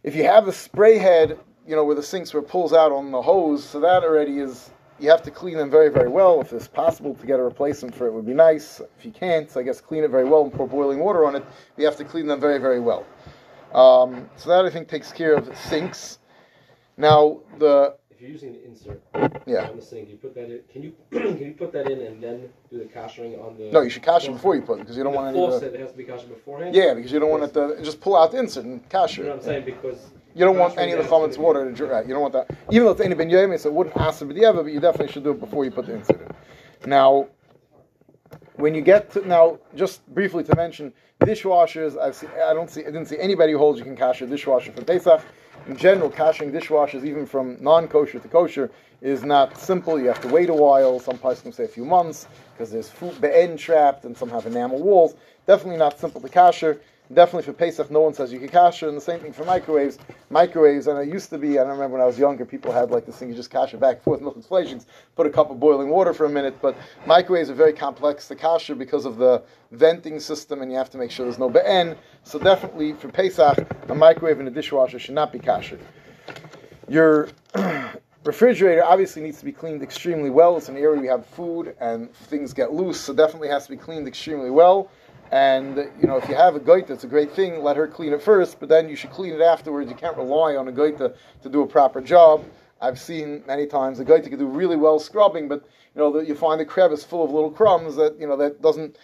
If 0.02 0.16
you 0.16 0.24
have 0.24 0.48
a 0.48 0.52
spray 0.52 0.98
head, 0.98 1.38
you 1.68 1.76
know, 1.76 1.84
where 1.84 1.94
the 1.94 2.02
sinks 2.02 2.32
where 2.32 2.42
it 2.42 2.48
pulls 2.48 2.72
out 2.72 2.90
on 2.90 3.12
the 3.12 3.20
hose, 3.20 3.62
so 3.62 3.78
that 3.80 4.02
already 4.02 4.38
is 4.38 4.70
you 4.98 5.10
have 5.10 5.22
to 5.22 5.30
clean 5.30 5.56
them 5.58 5.70
very, 5.70 5.90
very 5.90 6.08
well. 6.08 6.40
If 6.40 6.52
it's 6.52 6.66
possible 6.66 7.14
to 7.14 7.26
get 7.26 7.38
a 7.38 7.42
replacement 7.42 7.94
for 7.94 8.06
it, 8.06 8.12
would 8.12 8.26
be 8.26 8.34
nice. 8.34 8.80
If 8.98 9.04
you 9.04 9.12
can't, 9.12 9.54
I 9.56 9.62
guess 9.62 9.80
clean 9.80 10.02
it 10.02 10.10
very 10.10 10.24
well 10.24 10.42
and 10.42 10.52
pour 10.52 10.66
boiling 10.66 10.98
water 10.98 11.26
on 11.26 11.36
it. 11.36 11.44
You 11.76 11.84
have 11.84 11.96
to 11.96 12.04
clean 12.04 12.26
them 12.26 12.40
very, 12.40 12.58
very 12.58 12.80
well. 12.80 13.06
Um, 13.74 14.28
so 14.36 14.48
that 14.48 14.64
I 14.64 14.70
think 14.70 14.88
takes 14.88 15.12
care 15.12 15.34
of 15.34 15.44
the 15.44 15.54
sinks. 15.54 16.18
Now 16.96 17.40
the 17.58 17.96
If 18.10 18.20
you're 18.20 18.30
using 18.30 18.54
the 18.54 18.64
insert 18.64 19.02
yeah 19.46 19.68
on 19.68 19.76
the 19.76 19.82
sink, 19.82 20.08
you 20.08 20.16
put 20.16 20.34
that 20.34 20.50
in. 20.50 20.60
Can 20.72 20.82
you 20.82 20.92
can 21.12 21.38
you 21.38 21.54
put 21.56 21.70
that 21.72 21.88
in 21.88 22.00
and 22.00 22.20
then 22.20 22.48
do 22.70 22.78
the 22.78 22.86
kashering 22.86 23.38
on 23.44 23.58
the? 23.58 23.70
no, 23.70 23.82
you 23.82 23.90
should 23.90 24.02
cash 24.02 24.26
it 24.26 24.32
before 24.32 24.56
you 24.56 24.62
put 24.62 24.78
it 24.78 24.80
because 24.80 24.96
you 24.96 25.04
don't 25.04 25.14
want 25.14 25.28
any. 25.28 25.38
Of 25.38 25.52
the, 25.52 25.58
faucet. 25.60 25.74
It 25.74 25.80
has 25.80 25.92
to 25.92 25.98
be 25.98 26.04
kashed 26.04 26.28
beforehand. 26.28 26.74
yeah, 26.74 26.94
because 26.94 27.12
you 27.12 27.20
don't 27.20 27.30
want 27.30 27.44
it 27.44 27.52
to 27.52 27.80
just 27.84 28.00
pull 28.00 28.16
out 28.16 28.32
the 28.32 28.38
insert 28.38 28.64
and 28.64 28.88
cash 28.88 29.18
You 29.18 29.24
know 29.24 29.30
what. 29.30 29.38
I'm 29.38 29.44
saying? 29.44 29.64
Because 29.66 30.10
You 30.38 30.44
don't 30.44 30.56
want 30.56 30.78
any 30.78 30.92
of 30.92 30.98
the 30.98 31.10
chametz 31.10 31.36
water 31.36 31.64
to 31.64 31.72
dry. 31.72 32.02
You 32.02 32.10
don't 32.10 32.20
want 32.20 32.32
that. 32.34 32.48
Even 32.70 32.84
though 32.84 32.92
it's 32.92 33.00
any 33.00 33.16
ben 33.16 33.28
yomis, 33.28 33.66
it 33.66 33.72
wouldn't 33.72 33.96
ask 33.96 34.20
the 34.20 34.44
ever, 34.44 34.62
but 34.62 34.72
you 34.72 34.78
definitely 34.78 35.12
should 35.12 35.24
do 35.24 35.32
it 35.32 35.40
before 35.40 35.64
you 35.64 35.72
put 35.72 35.86
the 35.86 35.94
insert 35.94 36.20
in. 36.20 36.88
Now, 36.88 37.26
when 38.54 38.72
you 38.72 38.80
get 38.80 39.10
to 39.14 39.26
now, 39.26 39.58
just 39.74 40.06
briefly 40.14 40.44
to 40.44 40.54
mention, 40.54 40.92
dishwashers. 41.22 41.98
I've 42.00 42.14
seen, 42.14 42.30
I 42.40 42.54
don't 42.54 42.70
see, 42.70 42.82
I 42.82 42.84
didn't 42.84 43.06
see 43.06 43.18
anybody 43.18 43.50
who 43.50 43.58
holds 43.58 43.80
you 43.80 43.84
can 43.84 43.96
cash 43.96 44.22
a 44.22 44.28
dishwasher 44.28 44.70
for 44.70 44.84
Pesach. 44.84 45.20
In 45.66 45.76
general, 45.76 46.08
cashing 46.08 46.52
dishwashers, 46.52 47.04
even 47.04 47.26
from 47.26 47.56
non-kosher 47.60 48.20
to 48.20 48.28
kosher, 48.28 48.70
is 49.00 49.24
not 49.24 49.58
simple. 49.58 49.98
You 49.98 50.06
have 50.06 50.20
to 50.20 50.28
wait 50.28 50.50
a 50.50 50.54
while. 50.54 51.00
Some 51.00 51.18
places 51.18 51.42
can 51.42 51.52
say 51.52 51.64
a 51.64 51.68
few 51.68 51.84
months 51.84 52.28
because 52.52 52.70
there's 52.70 52.88
food 52.88 53.20
be'en 53.20 53.56
trapped, 53.56 54.04
and 54.04 54.16
some 54.16 54.30
have 54.30 54.46
enamel 54.46 54.80
walls. 54.80 55.16
Definitely 55.48 55.78
not 55.78 55.98
simple 55.98 56.20
to 56.20 56.28
kasher. 56.28 56.78
Definitely 57.12 57.44
for 57.44 57.54
Pesach, 57.54 57.90
no 57.90 58.00
one 58.00 58.12
says 58.12 58.30
you 58.30 58.38
can 58.38 58.48
kasher, 58.48 58.86
and 58.86 58.94
the 58.94 59.00
same 59.00 59.18
thing 59.20 59.32
for 59.32 59.44
microwaves. 59.44 59.98
Microwaves, 60.28 60.88
and 60.88 60.98
it 60.98 61.10
used 61.10 61.30
to 61.30 61.38
be, 61.38 61.58
I 61.58 61.62
don't 61.62 61.72
remember 61.72 61.94
when 61.94 62.02
I 62.02 62.06
was 62.06 62.18
younger, 62.18 62.44
people 62.44 62.70
had 62.70 62.90
like 62.90 63.06
this 63.06 63.16
thing, 63.16 63.30
you 63.30 63.34
just 63.34 63.50
kasher 63.50 63.80
back 63.80 63.96
and 63.96 64.04
forth, 64.04 64.20
milk 64.20 64.36
inflations, 64.36 64.84
put 65.16 65.26
a 65.26 65.30
cup 65.30 65.50
of 65.50 65.58
boiling 65.58 65.88
water 65.88 66.12
for 66.12 66.26
a 66.26 66.28
minute, 66.28 66.60
but 66.60 66.76
microwaves 67.06 67.48
are 67.48 67.54
very 67.54 67.72
complex 67.72 68.28
to 68.28 68.36
kasher 68.36 68.76
because 68.76 69.06
of 69.06 69.16
the 69.16 69.42
venting 69.72 70.20
system, 70.20 70.60
and 70.60 70.70
you 70.70 70.76
have 70.76 70.90
to 70.90 70.98
make 70.98 71.10
sure 71.10 71.24
there's 71.24 71.38
no 71.38 71.48
be'en. 71.48 71.96
So 72.24 72.38
definitely 72.38 72.92
for 72.92 73.08
Pesach, 73.08 73.66
a 73.88 73.94
microwave 73.94 74.38
and 74.38 74.48
a 74.48 74.50
dishwasher 74.50 74.98
should 74.98 75.14
not 75.14 75.32
be 75.32 75.38
kasher. 75.38 75.78
Your 76.90 77.30
refrigerator 78.24 78.84
obviously 78.84 79.22
needs 79.22 79.38
to 79.38 79.46
be 79.46 79.52
cleaned 79.52 79.82
extremely 79.82 80.28
well. 80.28 80.58
It's 80.58 80.68
an 80.68 80.76
area 80.76 81.00
we 81.00 81.06
have 81.06 81.24
food 81.24 81.74
and 81.80 82.12
things 82.14 82.52
get 82.52 82.74
loose, 82.74 83.00
so 83.00 83.14
definitely 83.14 83.48
has 83.48 83.64
to 83.64 83.70
be 83.70 83.78
cleaned 83.78 84.06
extremely 84.06 84.50
well. 84.50 84.90
And 85.30 85.76
you 86.00 86.06
know, 86.06 86.16
if 86.16 86.28
you 86.28 86.34
have 86.34 86.54
a 86.54 86.60
goita, 86.60 86.90
it's 86.90 87.04
a 87.04 87.08
great 87.08 87.32
thing. 87.32 87.62
Let 87.62 87.76
her 87.76 87.86
clean 87.86 88.12
it 88.12 88.22
first, 88.22 88.60
but 88.60 88.68
then 88.68 88.88
you 88.88 88.96
should 88.96 89.10
clean 89.10 89.34
it 89.34 89.40
afterwards. 89.40 89.90
You 89.90 89.96
can't 89.96 90.16
rely 90.16 90.56
on 90.56 90.68
a 90.68 90.72
goita 90.72 91.14
to 91.42 91.48
do 91.48 91.62
a 91.62 91.66
proper 91.66 92.00
job. 92.00 92.44
I've 92.80 92.98
seen 92.98 93.42
many 93.46 93.66
times 93.66 94.00
a 94.00 94.04
goita 94.04 94.28
can 94.28 94.38
do 94.38 94.46
really 94.46 94.76
well 94.76 94.98
scrubbing, 94.98 95.48
but 95.48 95.64
you 95.94 96.00
know, 96.00 96.12
the, 96.12 96.20
you 96.20 96.34
find 96.34 96.60
the 96.60 96.64
crevice 96.64 97.04
full 97.04 97.24
of 97.24 97.30
little 97.30 97.50
crumbs 97.50 97.96
that 97.96 98.18
you 98.18 98.26
know 98.26 98.36
that 98.36 98.62
doesn't 98.62 98.96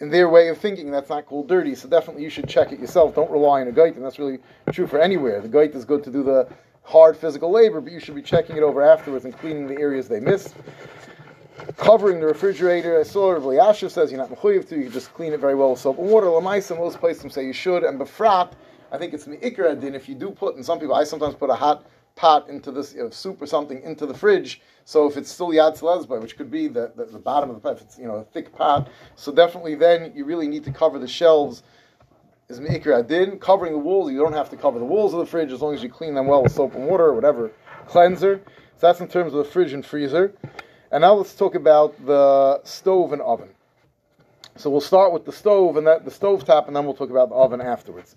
in 0.00 0.08
their 0.08 0.28
way 0.28 0.48
of 0.48 0.58
thinking, 0.58 0.90
that's 0.90 1.10
not 1.10 1.26
called 1.26 1.48
dirty. 1.48 1.74
So 1.74 1.88
definitely 1.88 2.22
you 2.22 2.30
should 2.30 2.48
check 2.48 2.72
it 2.72 2.80
yourself. 2.80 3.14
Don't 3.14 3.30
rely 3.30 3.60
on 3.60 3.68
a 3.68 3.72
guide, 3.72 3.96
and 3.96 4.04
that's 4.04 4.18
really 4.18 4.38
true 4.72 4.86
for 4.86 4.98
anywhere. 4.98 5.40
The 5.40 5.48
guide 5.48 5.74
is 5.74 5.84
good 5.84 6.02
to 6.04 6.10
do 6.10 6.22
the 6.22 6.48
hard 6.82 7.16
physical 7.16 7.50
labor, 7.50 7.80
but 7.80 7.92
you 7.92 8.00
should 8.00 8.14
be 8.14 8.22
checking 8.22 8.56
it 8.56 8.62
over 8.62 8.82
afterwards 8.82 9.24
and 9.24 9.36
cleaning 9.36 9.66
the 9.66 9.78
areas 9.78 10.08
they 10.08 10.20
missed. 10.20 10.54
Covering 11.76 12.20
the 12.20 12.26
refrigerator, 12.26 12.98
I 12.98 13.02
saw 13.02 13.32
Rav 13.32 13.44
Yasha 13.44 13.90
says 13.90 14.10
you're 14.10 14.20
not 14.20 14.30
mechuyev 14.30 14.68
to. 14.68 14.76
You 14.76 14.84
can 14.84 14.92
just 14.92 15.12
clean 15.12 15.32
it 15.32 15.40
very 15.40 15.54
well 15.54 15.72
with 15.72 15.80
soap 15.80 15.98
and 15.98 16.08
water. 16.08 16.26
Lamaisa, 16.26 16.76
most 16.76 16.98
places 16.98 17.32
say 17.32 17.44
you 17.44 17.52
should, 17.52 17.84
and 17.84 18.00
befrat, 18.00 18.52
I 18.90 18.98
think 18.98 19.12
it's 19.12 19.26
meikra 19.26 19.78
din. 19.78 19.94
If 19.94 20.08
you 20.08 20.14
do 20.14 20.30
put, 20.30 20.56
and 20.56 20.64
some 20.64 20.78
people, 20.78 20.94
I 20.94 21.04
sometimes 21.04 21.34
put 21.34 21.50
a 21.50 21.54
hot 21.54 21.86
pot 22.16 22.48
into 22.48 22.70
this 22.70 22.94
you 22.94 23.02
know, 23.02 23.10
soup 23.10 23.40
or 23.42 23.46
something 23.46 23.82
into 23.82 24.06
the 24.06 24.14
fridge. 24.14 24.60
So 24.84 25.06
if 25.06 25.16
it's 25.16 25.30
still 25.30 25.48
yad 25.48 25.78
lesba, 25.80 26.20
which 26.20 26.36
could 26.36 26.50
be 26.50 26.68
the, 26.68 26.92
the, 26.96 27.04
the 27.04 27.18
bottom 27.18 27.50
of 27.50 27.56
the 27.56 27.60
pot, 27.60 27.76
if 27.76 27.82
it's 27.82 27.98
you 27.98 28.06
know 28.06 28.16
a 28.16 28.24
thick 28.24 28.54
pot, 28.54 28.88
so 29.16 29.32
definitely 29.32 29.74
then 29.74 30.12
you 30.14 30.24
really 30.24 30.48
need 30.48 30.64
to 30.64 30.72
cover 30.72 30.98
the 30.98 31.08
shelves. 31.08 31.62
Is 32.48 32.58
meikra 32.58 33.00
adin 33.00 33.38
covering 33.38 33.72
the 33.72 33.78
walls? 33.78 34.10
You 34.10 34.18
don't 34.18 34.32
have 34.32 34.50
to 34.50 34.56
cover 34.56 34.78
the 34.78 34.84
walls 34.84 35.12
of 35.12 35.20
the 35.20 35.26
fridge 35.26 35.52
as 35.52 35.60
long 35.60 35.74
as 35.74 35.82
you 35.82 35.88
clean 35.88 36.14
them 36.14 36.26
well 36.26 36.42
with 36.42 36.52
soap 36.52 36.74
and 36.74 36.86
water 36.86 37.04
or 37.04 37.14
whatever 37.14 37.52
cleanser. 37.86 38.40
So 38.76 38.86
that's 38.86 39.00
in 39.00 39.08
terms 39.08 39.34
of 39.34 39.44
the 39.44 39.50
fridge 39.50 39.72
and 39.72 39.84
freezer. 39.84 40.32
And 40.90 41.02
now 41.02 41.14
let's 41.14 41.34
talk 41.34 41.54
about 41.54 41.94
the 42.04 42.60
stove 42.64 43.12
and 43.12 43.22
oven. 43.22 43.50
So 44.56 44.68
we'll 44.68 44.80
start 44.80 45.12
with 45.12 45.24
the 45.24 45.32
stove 45.32 45.76
and 45.76 45.86
that 45.86 46.04
the 46.04 46.10
stove 46.10 46.44
top, 46.44 46.66
and 46.66 46.76
then 46.76 46.84
we'll 46.84 46.94
talk 46.94 47.10
about 47.10 47.28
the 47.28 47.36
oven 47.36 47.60
afterwards. 47.60 48.16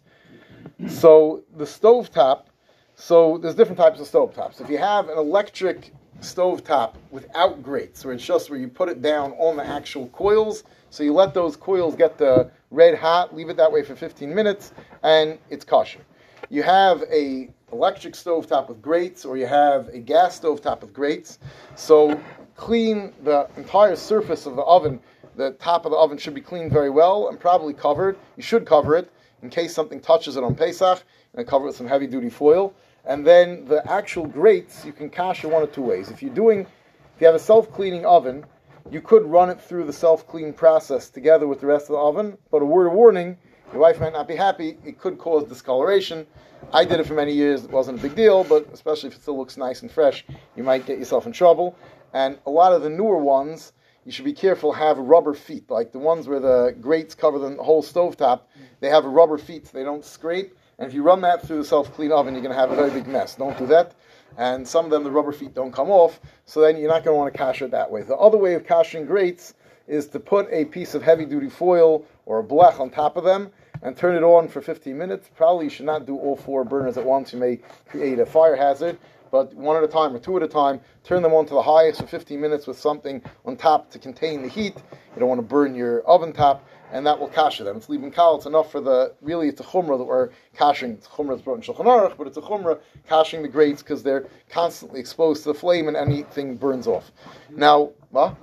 So 0.87 1.43
the 1.55 1.65
stove 1.65 2.11
top. 2.11 2.49
So 2.95 3.37
there's 3.37 3.55
different 3.55 3.77
types 3.77 3.99
of 3.99 4.07
stove 4.07 4.33
tops. 4.33 4.59
If 4.59 4.69
you 4.69 4.77
have 4.77 5.09
an 5.09 5.17
electric 5.17 5.91
stove 6.19 6.63
top 6.63 6.97
without 7.11 7.61
grates, 7.61 8.03
where 8.05 8.13
it's 8.13 8.25
just 8.25 8.49
where 8.49 8.59
you 8.59 8.67
put 8.67 8.89
it 8.89 9.01
down 9.01 9.31
on 9.33 9.55
the 9.57 9.65
actual 9.65 10.07
coils, 10.09 10.63
so 10.89 11.03
you 11.03 11.13
let 11.13 11.33
those 11.33 11.55
coils 11.55 11.95
get 11.95 12.17
the 12.17 12.51
red 12.71 12.97
hot, 12.97 13.35
leave 13.35 13.49
it 13.49 13.57
that 13.57 13.71
way 13.71 13.83
for 13.83 13.95
15 13.95 14.33
minutes, 14.33 14.73
and 15.03 15.37
it's 15.49 15.65
kosher. 15.65 16.01
You 16.49 16.63
have 16.63 17.03
a 17.11 17.49
electric 17.73 18.15
stove 18.15 18.47
top 18.47 18.69
with 18.69 18.81
grates, 18.81 19.25
or 19.25 19.35
you 19.35 19.47
have 19.47 19.89
a 19.89 19.99
gas 19.99 20.35
stove 20.35 20.61
top 20.61 20.81
with 20.81 20.93
grates. 20.93 21.39
So 21.75 22.19
clean 22.55 23.11
the 23.23 23.49
entire 23.57 23.95
surface 23.95 24.45
of 24.45 24.55
the 24.55 24.61
oven. 24.61 24.99
The 25.35 25.51
top 25.53 25.85
of 25.85 25.91
the 25.91 25.97
oven 25.97 26.17
should 26.17 26.35
be 26.35 26.41
cleaned 26.41 26.71
very 26.71 26.91
well 26.91 27.27
and 27.29 27.39
probably 27.39 27.73
covered. 27.73 28.17
You 28.37 28.43
should 28.43 28.65
cover 28.65 28.95
it 28.95 29.11
in 29.41 29.49
case 29.49 29.73
something 29.73 29.99
touches 29.99 30.37
it 30.37 30.43
on 30.43 30.55
Pesach, 30.55 31.03
and 31.35 31.45
cover 31.45 31.65
it 31.65 31.67
with 31.67 31.75
some 31.75 31.87
heavy 31.87 32.07
duty 32.07 32.29
foil. 32.29 32.73
And 33.05 33.27
then 33.27 33.65
the 33.65 33.85
actual 33.91 34.25
grates, 34.25 34.85
you 34.85 34.93
can 34.93 35.09
cash 35.09 35.43
it 35.43 35.47
one 35.47 35.61
of 35.61 35.73
two 35.73 35.81
ways. 35.81 36.09
If 36.09 36.21
you're 36.23 36.33
doing, 36.33 36.61
if 36.61 37.21
you 37.21 37.27
have 37.27 37.35
a 37.35 37.39
self 37.39 37.71
cleaning 37.71 38.05
oven, 38.05 38.45
you 38.89 39.01
could 39.01 39.25
run 39.25 39.49
it 39.49 39.59
through 39.59 39.85
the 39.85 39.93
self 39.93 40.25
clean 40.27 40.53
process 40.53 41.09
together 41.09 41.47
with 41.47 41.59
the 41.59 41.67
rest 41.67 41.89
of 41.89 41.93
the 41.93 41.97
oven. 41.97 42.37
But 42.51 42.61
a 42.61 42.65
word 42.65 42.87
of 42.87 42.93
warning, 42.93 43.37
your 43.73 43.81
wife 43.81 43.99
might 43.99 44.13
not 44.13 44.27
be 44.27 44.35
happy. 44.35 44.77
It 44.85 44.99
could 44.99 45.17
cause 45.17 45.45
discoloration. 45.45 46.27
I 46.71 46.85
did 46.85 46.99
it 46.99 47.07
for 47.07 47.15
many 47.15 47.33
years. 47.33 47.63
It 47.63 47.71
wasn't 47.71 47.97
a 47.97 48.01
big 48.03 48.15
deal, 48.15 48.43
but 48.43 48.69
especially 48.71 49.09
if 49.09 49.15
it 49.15 49.21
still 49.23 49.35
looks 49.35 49.57
nice 49.57 49.81
and 49.81 49.91
fresh, 49.91 50.23
you 50.55 50.61
might 50.61 50.85
get 50.85 50.99
yourself 50.99 51.25
in 51.25 51.31
trouble. 51.31 51.75
And 52.13 52.37
a 52.45 52.51
lot 52.51 52.71
of 52.71 52.83
the 52.83 52.89
newer 52.89 53.17
ones, 53.17 53.73
you 54.05 54.11
should 54.11 54.25
be 54.25 54.33
careful, 54.33 54.71
have 54.73 54.99
rubber 54.99 55.33
feet. 55.33 55.71
Like 55.71 55.91
the 55.91 55.97
ones 55.97 56.27
where 56.27 56.39
the 56.39 56.75
grates 56.79 57.15
cover 57.15 57.39
the 57.39 57.61
whole 57.63 57.81
stovetop, 57.81 58.41
they 58.79 58.89
have 58.89 59.05
rubber 59.05 59.39
feet 59.39 59.65
so 59.65 59.75
they 59.75 59.83
don't 59.83 60.05
scrape. 60.05 60.55
And 60.77 60.87
if 60.87 60.93
you 60.93 61.01
run 61.01 61.21
that 61.21 61.43
through 61.43 61.57
the 61.57 61.65
self-clean 61.65 62.11
oven, 62.11 62.35
you're 62.35 62.43
going 62.43 62.53
to 62.53 62.59
have 62.59 62.71
a 62.71 62.75
very 62.75 62.91
big 62.91 63.07
mess. 63.07 63.33
Don't 63.35 63.57
do 63.57 63.65
that. 63.67 63.95
And 64.37 64.67
some 64.67 64.85
of 64.85 64.91
them, 64.91 65.03
the 65.03 65.11
rubber 65.11 65.31
feet 65.31 65.55
don't 65.55 65.71
come 65.71 65.89
off, 65.89 66.19
so 66.45 66.61
then 66.61 66.77
you're 66.77 66.89
not 66.89 67.03
going 67.03 67.15
to 67.15 67.19
want 67.19 67.33
to 67.33 67.37
cash 67.37 67.63
it 67.63 67.71
that 67.71 67.89
way. 67.89 68.03
The 68.03 68.17
other 68.17 68.37
way 68.37 68.53
of 68.53 68.67
cashing 68.67 69.05
grates 69.05 69.55
is 69.87 70.07
to 70.07 70.19
put 70.19 70.47
a 70.51 70.65
piece 70.65 70.95
of 70.95 71.03
heavy-duty 71.03 71.49
foil 71.49 72.05
or 72.25 72.39
a 72.39 72.43
blech 72.43 72.79
on 72.79 72.89
top 72.89 73.17
of 73.17 73.23
them 73.23 73.51
and 73.83 73.95
turn 73.95 74.15
it 74.15 74.23
on 74.23 74.47
for 74.47 74.61
15 74.61 74.97
minutes. 74.97 75.29
Probably 75.35 75.65
you 75.65 75.69
should 75.69 75.85
not 75.85 76.05
do 76.05 76.17
all 76.17 76.35
four 76.35 76.63
burners 76.63 76.97
at 76.97 77.05
once. 77.05 77.33
You 77.33 77.39
may 77.39 77.59
create 77.87 78.17
a 78.17 78.25
fire 78.25 78.55
hazard. 78.55 78.97
But 79.29 79.51
one 79.55 79.75
at 79.75 79.83
a 79.83 79.87
time 79.87 80.15
or 80.15 80.19
two 80.19 80.37
at 80.37 80.43
a 80.43 80.47
time, 80.47 80.79
turn 81.03 81.23
them 81.23 81.33
on 81.33 81.47
to 81.47 81.55
the 81.55 81.61
highest 81.61 81.99
for 82.01 82.05
15 82.05 82.39
minutes 82.39 82.67
with 82.67 82.77
something 82.77 83.19
on 83.45 83.57
top 83.57 83.89
to 83.89 83.97
contain 83.97 84.43
the 84.43 84.47
heat. 84.47 84.75
You 84.75 85.19
don't 85.19 85.27
want 85.27 85.39
to 85.39 85.47
burn 85.47 85.73
your 85.73 86.01
oven 86.03 86.33
top, 86.33 86.63
and 86.91 87.03
that 87.07 87.19
will 87.19 87.29
kasher 87.29 87.63
them. 87.63 87.77
It's 87.77 87.89
leaving 87.89 88.11
kal. 88.11 88.35
It's 88.35 88.45
enough 88.45 88.71
for 88.71 88.79
the 88.79 89.15
really. 89.21 89.49
It's 89.49 89.59
a 89.59 89.63
chumrah 89.63 89.97
that 89.97 90.03
we're 90.03 90.29
kashing. 90.55 90.91
It's 90.91 91.07
chumrah 91.07 91.29
that's 91.29 91.41
brought 91.41 91.55
in 91.55 91.61
Shulchan 91.61 91.85
Aruch, 91.85 92.15
but 92.15 92.27
it's 92.27 92.37
a 92.37 92.41
chumrah 92.41 92.79
kashing 93.09 93.41
the 93.41 93.47
grates 93.47 93.81
because 93.81 94.03
they're 94.03 94.27
constantly 94.49 94.99
exposed 94.99 95.41
to 95.43 95.49
the 95.51 95.57
flame 95.57 95.87
and 95.87 95.97
anything 95.97 96.55
burns 96.55 96.85
off. 96.85 97.11
Now, 97.49 97.91
what? 98.11 98.37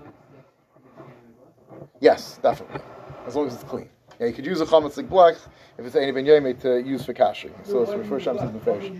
Yes, 2.00 2.40
definitely, 2.42 2.80
as 3.28 3.36
long 3.36 3.46
as 3.46 3.54
it's 3.54 3.62
clean. 3.62 3.88
Yeah, 4.20 4.26
you 4.26 4.32
could 4.34 4.44
use 4.44 4.60
a 4.60 4.66
chametz 4.66 4.98
like 4.98 5.08
black 5.08 5.36
if 5.78 5.86
it's 5.86 5.96
any 5.96 6.12
ben 6.12 6.26
to 6.58 6.82
use 6.82 7.06
for 7.06 7.14
kashering. 7.14 7.52
So 7.64 7.80
it's 7.82 7.90
for 7.90 8.18
the 8.18 8.60
finish. 8.60 8.92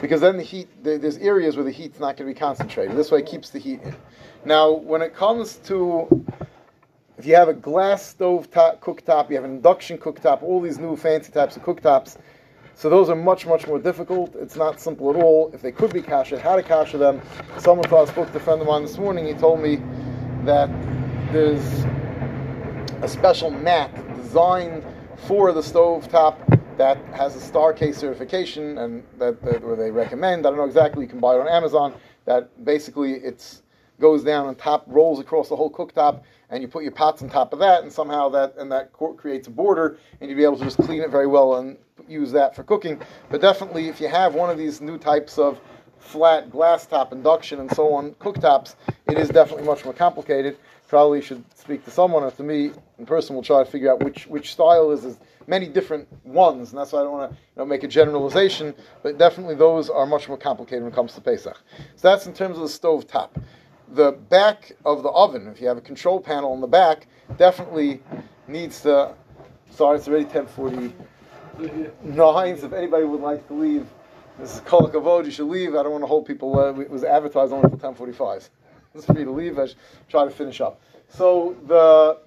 Because 0.00 0.22
then 0.22 0.38
the 0.38 0.42
heat, 0.42 0.66
there- 0.82 0.96
there's 0.96 1.18
areas 1.18 1.56
where 1.56 1.64
the 1.64 1.70
heat's 1.70 2.00
not 2.00 2.16
going 2.16 2.28
to 2.28 2.34
be 2.34 2.38
concentrated. 2.38 2.96
This 2.96 3.10
way 3.10 3.18
it 3.18 3.26
keeps 3.26 3.50
the 3.50 3.58
heat 3.58 3.82
in. 3.82 3.94
Now, 4.46 4.72
when 4.72 5.02
it 5.02 5.14
comes 5.14 5.56
to 5.66 6.24
if 7.18 7.26
you 7.26 7.36
have 7.36 7.48
a 7.48 7.54
glass 7.54 8.04
stove 8.04 8.50
top, 8.50 8.80
cooktop, 8.80 9.28
you 9.28 9.36
have 9.36 9.44
an 9.44 9.52
induction 9.52 9.98
cooktop, 9.98 10.42
all 10.42 10.60
these 10.60 10.78
new 10.78 10.96
fancy 10.96 11.30
types 11.30 11.56
of 11.56 11.62
cooktops, 11.62 12.16
so 12.74 12.90
those 12.90 13.08
are 13.08 13.14
much, 13.14 13.46
much 13.46 13.68
more 13.68 13.78
difficult. 13.78 14.34
It's 14.34 14.56
not 14.56 14.80
simple 14.80 15.10
at 15.10 15.16
all. 15.16 15.48
If 15.54 15.62
they 15.62 15.70
could 15.70 15.92
be 15.92 16.02
kasha, 16.02 16.40
how 16.40 16.56
to 16.56 16.62
kasha 16.62 16.98
them. 16.98 17.22
Someone 17.58 17.88
thought 17.88 18.08
I 18.08 18.12
spoke 18.12 18.32
to 18.32 18.36
a 18.38 18.40
friend 18.40 18.60
of 18.60 18.66
mine 18.66 18.82
this 18.82 18.98
morning. 18.98 19.26
He 19.26 19.34
told 19.34 19.60
me 19.60 19.80
that 20.44 20.68
there's 21.32 21.84
a 23.02 23.08
special 23.08 23.50
mat 23.50 23.90
designed 24.34 24.82
for 25.28 25.52
the 25.52 25.62
stove 25.62 26.08
top 26.08 26.40
that 26.76 26.98
has 27.14 27.36
a 27.36 27.40
Star-K 27.40 27.92
certification 27.92 28.78
and 28.78 29.04
that, 29.16 29.40
that 29.42 29.62
where 29.62 29.76
they 29.76 29.92
recommend. 29.92 30.44
I 30.44 30.50
don't 30.50 30.58
know 30.58 30.64
exactly. 30.64 31.04
You 31.04 31.08
can 31.08 31.20
buy 31.20 31.36
it 31.36 31.40
on 31.40 31.46
Amazon. 31.46 31.94
That 32.24 32.64
basically 32.64 33.12
it's 33.12 33.62
goes 34.00 34.24
down 34.24 34.46
on 34.46 34.56
top, 34.56 34.82
rolls 34.88 35.20
across 35.20 35.48
the 35.48 35.54
whole 35.54 35.70
cooktop, 35.70 36.24
and 36.50 36.60
you 36.60 36.66
put 36.66 36.82
your 36.82 36.90
pots 36.90 37.22
on 37.22 37.30
top 37.30 37.52
of 37.52 37.60
that, 37.60 37.84
and 37.84 37.92
somehow 37.92 38.28
that 38.30 38.56
and 38.58 38.72
that 38.72 38.92
creates 38.92 39.46
a 39.46 39.52
border, 39.52 39.98
and 40.20 40.28
you'll 40.28 40.36
be 40.36 40.42
able 40.42 40.58
to 40.58 40.64
just 40.64 40.78
clean 40.78 41.00
it 41.00 41.10
very 41.10 41.28
well 41.28 41.54
and 41.54 41.76
use 42.08 42.32
that 42.32 42.56
for 42.56 42.64
cooking. 42.64 43.00
But 43.30 43.40
definitely, 43.40 43.86
if 43.86 44.00
you 44.00 44.08
have 44.08 44.34
one 44.34 44.50
of 44.50 44.58
these 44.58 44.80
new 44.80 44.98
types 44.98 45.38
of 45.38 45.60
flat 46.00 46.50
glass 46.50 46.86
top 46.86 47.12
induction 47.12 47.60
and 47.60 47.70
so 47.70 47.94
on 47.94 48.14
cooktops, 48.14 48.74
it 49.08 49.16
is 49.16 49.28
definitely 49.28 49.64
much 49.64 49.84
more 49.84 49.94
complicated. 49.94 50.56
Probably 50.94 51.20
should 51.20 51.42
speak 51.56 51.84
to 51.86 51.90
someone 51.90 52.22
or 52.22 52.30
to 52.30 52.42
me 52.44 52.70
in 53.00 53.04
person. 53.04 53.34
We'll 53.34 53.42
try 53.42 53.64
to 53.64 53.68
figure 53.68 53.90
out 53.90 54.04
which 54.04 54.28
which 54.28 54.52
style 54.52 54.92
is. 54.92 55.02
There's 55.02 55.18
many 55.48 55.66
different 55.66 56.06
ones, 56.24 56.70
and 56.70 56.78
that's 56.78 56.92
why 56.92 57.00
I 57.00 57.02
don't 57.02 57.12
want 57.12 57.32
to 57.32 57.36
you 57.36 57.42
know, 57.56 57.66
make 57.66 57.82
a 57.82 57.88
generalization. 57.88 58.72
But 59.02 59.18
definitely, 59.18 59.56
those 59.56 59.90
are 59.90 60.06
much 60.06 60.28
more 60.28 60.38
complicated 60.38 60.84
when 60.84 60.92
it 60.92 60.94
comes 60.94 61.14
to 61.14 61.20
Pesach. 61.20 61.60
So 61.96 62.08
that's 62.08 62.26
in 62.26 62.32
terms 62.32 62.58
of 62.58 62.62
the 62.62 62.68
stove 62.68 63.08
top 63.08 63.36
the 63.88 64.12
back 64.12 64.72
of 64.84 65.02
the 65.02 65.08
oven, 65.10 65.48
if 65.48 65.60
you 65.60 65.66
have 65.66 65.76
a 65.76 65.80
control 65.80 66.20
panel 66.20 66.54
in 66.54 66.60
the 66.60 66.66
back, 66.66 67.06
definitely 67.36 68.00
needs 68.48 68.82
to. 68.82 69.14
Sorry, 69.70 69.98
it's 69.98 70.06
already 70.06 70.26
10:49. 70.26 70.92
So 72.58 72.66
if 72.66 72.72
anybody 72.72 73.04
would 73.04 73.20
like 73.20 73.46
to 73.48 73.54
leave, 73.54 73.86
this 74.38 74.54
is 74.54 74.60
Kol 74.60 74.88
Kavod. 74.88 75.24
You 75.24 75.30
should 75.30 75.48
leave. 75.48 75.74
I 75.74 75.82
don't 75.82 75.92
want 75.92 76.02
to 76.02 76.08
hold 76.08 76.26
people. 76.26 76.58
Uh, 76.58 76.80
it 76.80 76.90
was 76.90 77.04
advertised 77.04 77.52
only 77.52 77.68
for 77.68 77.76
10:45. 77.76 78.48
It's 78.94 79.04
for 79.06 79.18
you 79.18 79.24
to 79.24 79.30
leave. 79.30 79.58
I 79.58 79.66
try 80.08 80.24
to 80.24 80.30
finish 80.30 80.60
up. 80.60 80.80
So 81.08 81.56
the 81.66 82.18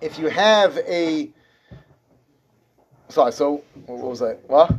if 0.00 0.18
you 0.18 0.28
have 0.28 0.76
a 0.78 1.30
sorry, 3.08 3.32
so 3.32 3.62
what 3.86 3.98
was 3.98 4.20
that? 4.20 4.40
What? 4.46 4.70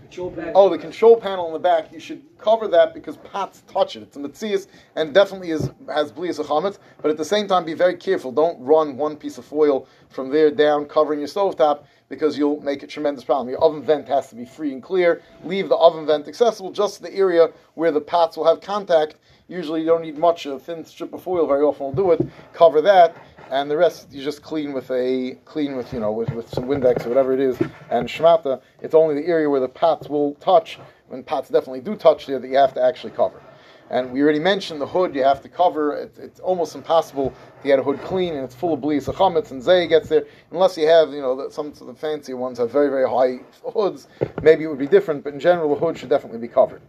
Oh, 0.53 0.69
the 0.69 0.77
control 0.77 1.17
panel 1.17 1.47
in 1.47 1.53
the 1.53 1.59
back. 1.59 1.91
You 1.91 1.99
should 1.99 2.23
cover 2.37 2.67
that 2.67 2.93
because 2.93 3.17
pots 3.17 3.63
touch 3.67 3.95
it. 3.95 4.03
It's 4.03 4.15
a 4.17 4.19
mitzias 4.19 4.67
and 4.95 5.13
definitely 5.13 5.51
is 5.51 5.69
has 5.87 6.11
blias 6.11 6.39
chametz. 6.39 6.77
But 7.01 7.11
at 7.11 7.17
the 7.17 7.25
same 7.25 7.47
time, 7.47 7.65
be 7.65 7.73
very 7.73 7.95
careful. 7.95 8.31
Don't 8.31 8.59
run 8.63 8.97
one 8.97 9.15
piece 9.17 9.37
of 9.37 9.45
foil 9.45 9.87
from 10.09 10.29
there 10.29 10.51
down 10.51 10.85
covering 10.85 11.19
your 11.19 11.27
stovetop 11.27 11.85
because 12.07 12.37
you'll 12.37 12.61
make 12.61 12.83
a 12.83 12.87
tremendous 12.87 13.23
problem. 13.23 13.49
Your 13.49 13.61
oven 13.63 13.83
vent 13.83 14.07
has 14.07 14.29
to 14.29 14.35
be 14.35 14.45
free 14.45 14.73
and 14.73 14.81
clear. 14.81 15.21
Leave 15.43 15.69
the 15.69 15.77
oven 15.77 16.05
vent 16.05 16.27
accessible 16.27 16.71
just 16.71 17.01
the 17.01 17.13
area 17.13 17.49
where 17.75 17.91
the 17.91 18.01
pots 18.01 18.37
will 18.37 18.45
have 18.45 18.61
contact. 18.61 19.15
Usually, 19.49 19.81
you 19.81 19.87
don't 19.87 20.03
need 20.03 20.17
much. 20.17 20.45
Of 20.45 20.53
a 20.53 20.59
thin 20.59 20.85
strip 20.85 21.11
of 21.11 21.23
foil 21.23 21.47
very 21.47 21.63
often 21.63 21.87
will 21.87 21.93
do 21.93 22.11
it. 22.11 22.21
Cover 22.53 22.81
that 22.81 23.15
and 23.51 23.69
the 23.69 23.77
rest 23.77 24.11
you 24.11 24.23
just 24.23 24.41
clean 24.41 24.73
with 24.73 24.89
a 24.91 25.37
clean 25.45 25.75
with 25.75 25.91
you 25.91 25.99
know 25.99 26.11
with, 26.11 26.29
with 26.31 26.47
some 26.49 26.65
Windex 26.65 27.05
or 27.05 27.09
whatever 27.09 27.33
it 27.33 27.39
is 27.39 27.59
and 27.89 28.07
shmata. 28.07 28.61
It's 28.81 28.93
only 28.93 29.15
the 29.15 29.27
area 29.27 29.49
where 29.49 29.59
the 29.59 29.67
pots 29.67 30.07
will 30.07 30.35
touch. 30.35 30.79
When 31.07 31.23
pots 31.23 31.49
definitely 31.49 31.81
do 31.81 31.95
touch 31.95 32.27
there, 32.27 32.37
that 32.37 32.47
you 32.47 32.57
have 32.57 32.75
to 32.75 32.83
actually 32.83 33.13
cover. 33.13 33.41
And 33.89 34.11
we 34.11 34.21
already 34.21 34.39
mentioned 34.39 34.79
the 34.79 34.85
hood 34.85 35.15
you 35.15 35.23
have 35.23 35.41
to 35.41 35.49
cover. 35.49 35.95
It, 35.95 36.15
it's 36.19 36.39
almost 36.39 36.75
impossible 36.75 37.33
to 37.61 37.67
get 37.67 37.79
a 37.79 37.83
hood 37.83 37.99
clean, 38.03 38.35
and 38.35 38.43
it's 38.43 38.53
full 38.53 38.73
of 38.75 38.81
blias 38.81 39.07
chametz 39.07 39.49
and 39.49 39.63
zay 39.63 39.87
gets 39.87 40.09
there. 40.09 40.25
Unless 40.51 40.77
you 40.77 40.85
have, 40.87 41.11
you 41.11 41.21
know, 41.21 41.35
the, 41.35 41.51
some 41.51 41.67
of 41.67 41.79
the 41.79 41.95
fancier 41.95 42.37
ones 42.37 42.59
have 42.59 42.69
very 42.69 42.89
very 42.89 43.09
high 43.09 43.43
hoods. 43.73 44.07
Maybe 44.43 44.65
it 44.65 44.67
would 44.67 44.77
be 44.77 44.87
different, 44.87 45.23
but 45.23 45.33
in 45.33 45.39
general, 45.39 45.73
the 45.73 45.83
hood 45.83 45.97
should 45.97 46.09
definitely 46.09 46.37
be 46.37 46.47
covered. 46.47 46.83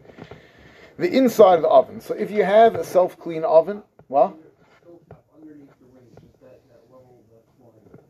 The 1.01 1.11
inside 1.17 1.55
of 1.55 1.63
the 1.63 1.69
oven. 1.69 2.03
So 2.03 2.13
if 2.13 2.31
you 2.31 2.45
have 2.45 2.75
a 2.75 2.85
self 2.85 3.19
clean 3.19 3.43
oven, 3.43 3.83
well. 4.11 4.39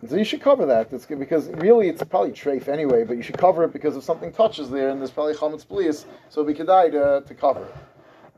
So 0.09 0.16
you 0.16 0.24
should 0.24 0.41
cover 0.41 0.66
that. 0.66 0.93
It's 0.93 1.07
good 1.07 1.20
because 1.20 1.47
really 1.51 1.88
it's 1.88 2.03
probably 2.03 2.32
trafe 2.32 2.66
anyway, 2.66 3.05
but 3.05 3.16
you 3.16 3.22
should 3.22 3.38
cover 3.38 3.62
it 3.62 3.72
because 3.72 3.97
if 3.97 4.03
something 4.03 4.32
touches 4.32 4.70
there 4.70 4.88
and 4.88 4.99
there's 4.99 5.12
probably 5.12 5.34
chametz 5.34 5.64
blias, 5.64 6.05
so 6.30 6.43
we 6.43 6.53
could 6.53 6.66
die 6.66 6.88
to, 6.88 7.22
to 7.24 7.34
cover 7.34 7.64
it. 7.64 7.74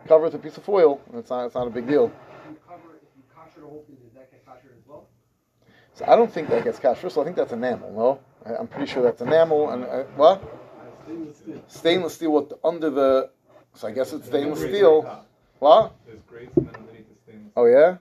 Cover 0.07 0.27
it 0.27 0.33
with 0.33 0.35
a 0.35 0.39
piece 0.39 0.59
of 0.59 0.65
foil. 0.65 1.01
and 1.09 1.21
It's 1.21 1.31
not 1.31 1.47
it's 1.47 1.55
not 1.55 1.67
a 1.67 1.71
big 1.71 1.87
deal. 1.87 2.13
So 5.95 6.05
I 6.07 6.15
don't 6.15 6.31
think 6.31 6.51
that 6.51 6.65
gets 6.65 6.79
kasher. 6.79 7.11
So 7.11 7.23
I 7.23 7.25
think 7.25 7.37
that's 7.37 7.53
enamel. 7.55 7.91
No, 7.93 8.21
I, 8.45 8.59
I'm 8.59 8.67
pretty 8.67 8.93
sure 8.93 9.03
that's 9.03 9.23
enamel. 9.23 9.71
And 9.71 9.85
uh, 9.85 10.03
what? 10.17 10.43
Stainless 11.69 12.15
steel. 12.17 12.33
What 12.33 12.53
under 12.63 12.91
the? 12.91 13.31
So 13.75 13.89
I 13.89 13.93
guess 13.93 14.13
it's 14.13 14.27
stainless 14.27 14.61
steel. 14.61 15.25
What? 15.59 15.95
There's 16.07 16.21
grates 16.23 16.57
underneath 16.57 17.09
the 17.09 17.15
stainless. 17.25 17.53
Oh 17.57 17.67
yeah. 17.67 17.97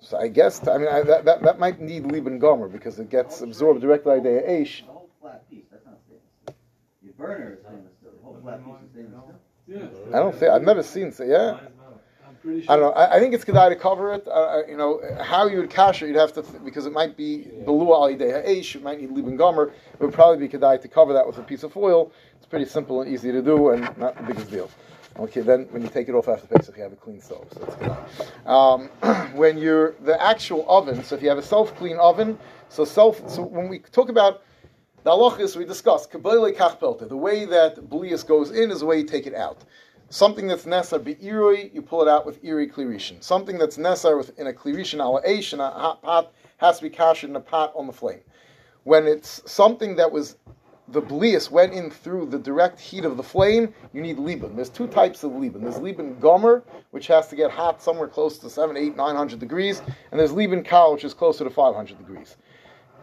So 0.00 0.18
I 0.18 0.28
guess 0.28 0.66
I 0.66 0.78
mean 0.78 0.88
I, 0.88 1.02
that, 1.02 1.24
that 1.24 1.42
that 1.42 1.58
might 1.58 1.80
need 1.80 2.06
lieben 2.06 2.38
gomer 2.38 2.68
because 2.68 2.98
it 2.98 3.10
gets 3.10 3.40
absorbed 3.40 3.80
directly 3.80 4.16
by 4.16 4.22
the 4.22 4.28
aish. 4.28 4.80
The 4.86 4.92
whole 4.92 5.10
flat 5.20 5.48
piece, 5.50 5.64
that's 5.70 5.84
not 5.84 5.98
stainless 6.06 6.24
steel. 6.42 6.54
Your 7.02 7.12
burner 7.14 7.54
is 7.54 7.60
stainless 7.64 7.92
steel, 7.98 8.10
the 8.16 8.22
whole 8.22 8.38
flat 8.42 8.64
piece 8.64 8.74
is 8.84 8.90
stainless 8.92 9.94
steel. 9.94 10.14
I 10.14 10.18
don't 10.20 10.34
think 10.34 10.52
I've 10.52 10.62
never 10.62 10.82
seen. 10.82 11.12
So 11.12 11.24
yeah. 11.24 11.58
I 12.68 12.76
don't 12.76 12.80
know. 12.80 12.92
I, 12.92 13.16
I 13.16 13.20
think 13.20 13.34
it's 13.34 13.44
kedai 13.44 13.68
to 13.68 13.76
cover 13.76 14.12
it. 14.12 14.26
Uh, 14.26 14.62
you 14.68 14.76
know 14.76 15.00
how 15.20 15.46
you 15.46 15.58
would 15.58 15.70
cash 15.70 16.02
it. 16.02 16.08
You'd 16.08 16.16
have 16.16 16.32
to 16.34 16.42
th- 16.42 16.64
because 16.64 16.86
it 16.86 16.92
might 16.92 17.16
be 17.16 17.48
below 17.64 17.92
ali 17.92 18.16
ha'esh. 18.16 18.76
It 18.76 18.82
might 18.82 19.00
need 19.00 19.10
lieben 19.10 19.36
gomer. 19.36 19.72
It 19.92 20.00
would 20.00 20.12
probably 20.14 20.46
be 20.46 20.48
kedai 20.48 20.80
to 20.80 20.88
cover 20.88 21.12
that 21.12 21.26
with 21.26 21.38
a 21.38 21.42
piece 21.42 21.62
of 21.62 21.72
foil. 21.72 22.12
It's 22.36 22.46
pretty 22.46 22.64
simple 22.64 23.02
and 23.02 23.12
easy 23.12 23.32
to 23.32 23.42
do, 23.42 23.70
and 23.70 23.82
not 23.98 24.16
the 24.16 24.22
biggest 24.22 24.50
deal. 24.50 24.70
Okay, 25.18 25.40
then 25.40 25.66
when 25.70 25.82
you 25.82 25.88
take 25.88 26.08
it 26.08 26.14
off 26.14 26.28
after 26.28 26.46
Pesach, 26.46 26.76
you 26.76 26.82
have 26.82 26.92
a 26.92 26.96
clean 26.96 27.20
stove. 27.20 27.46
So 27.52 27.62
it's 27.62 27.76
kedai. 27.76 28.48
Um, 28.48 28.88
when 29.36 29.58
you're 29.58 29.94
the 30.04 30.20
actual 30.22 30.64
oven, 30.68 31.02
so 31.04 31.16
if 31.16 31.22
you 31.22 31.28
have 31.28 31.38
a 31.38 31.42
self-clean 31.42 31.96
oven, 31.98 32.38
so 32.68 32.84
self. 32.84 33.28
So 33.28 33.42
when 33.42 33.68
we 33.68 33.80
talk 33.80 34.08
about 34.08 34.42
the 35.04 35.10
halachas, 35.10 35.56
we 35.56 35.64
discussed 35.64 36.10
kabbalah 36.10 36.52
kachpelta. 36.52 37.08
The 37.08 37.16
way 37.16 37.44
that 37.46 37.76
blias 37.88 38.26
goes 38.26 38.50
in 38.50 38.70
is 38.70 38.80
the 38.80 38.86
way 38.86 38.98
you 38.98 39.04
take 39.04 39.26
it 39.26 39.34
out. 39.34 39.64
Something 40.10 40.46
that's 40.46 40.64
nesar 40.64 41.04
be'irui, 41.04 41.74
you 41.74 41.82
pull 41.82 42.00
it 42.00 42.08
out 42.08 42.24
with 42.24 42.42
iri 42.42 42.66
klirishin. 42.66 43.22
Something 43.22 43.58
that's 43.58 43.76
nesar 43.76 44.30
in 44.38 44.46
a 44.46 44.52
klirishin 44.54 45.00
ala 45.00 45.20
in 45.22 45.60
a 45.60 45.70
hot 45.70 46.02
pot 46.02 46.32
has 46.56 46.78
to 46.78 46.84
be 46.84 46.90
kashed 46.90 47.24
in 47.24 47.36
a 47.36 47.40
pot 47.40 47.72
on 47.76 47.86
the 47.86 47.92
flame. 47.92 48.20
When 48.84 49.06
it's 49.06 49.42
something 49.44 49.96
that 49.96 50.10
was 50.10 50.36
the 50.90 51.02
blias 51.02 51.50
went 51.50 51.74
in 51.74 51.90
through 51.90 52.24
the 52.26 52.38
direct 52.38 52.80
heat 52.80 53.04
of 53.04 53.18
the 53.18 53.22
flame, 53.22 53.74
you 53.92 54.00
need 54.00 54.18
liban. 54.18 54.56
There's 54.56 54.70
two 54.70 54.86
types 54.86 55.22
of 55.22 55.32
liban. 55.32 55.60
There's 55.60 55.76
liban 55.76 56.18
gomer, 56.18 56.62
which 56.92 57.06
has 57.08 57.28
to 57.28 57.36
get 57.36 57.50
hot 57.50 57.82
somewhere 57.82 58.08
close 58.08 58.38
to 58.38 58.48
seven, 58.48 58.78
eight, 58.78 58.96
nine 58.96 59.14
hundred 59.14 59.40
degrees, 59.40 59.82
and 60.10 60.18
there's 60.18 60.32
liban 60.32 60.62
kal, 60.62 60.94
which 60.94 61.04
is 61.04 61.12
closer 61.12 61.44
to 61.44 61.50
five 61.50 61.74
hundred 61.74 61.98
degrees. 61.98 62.38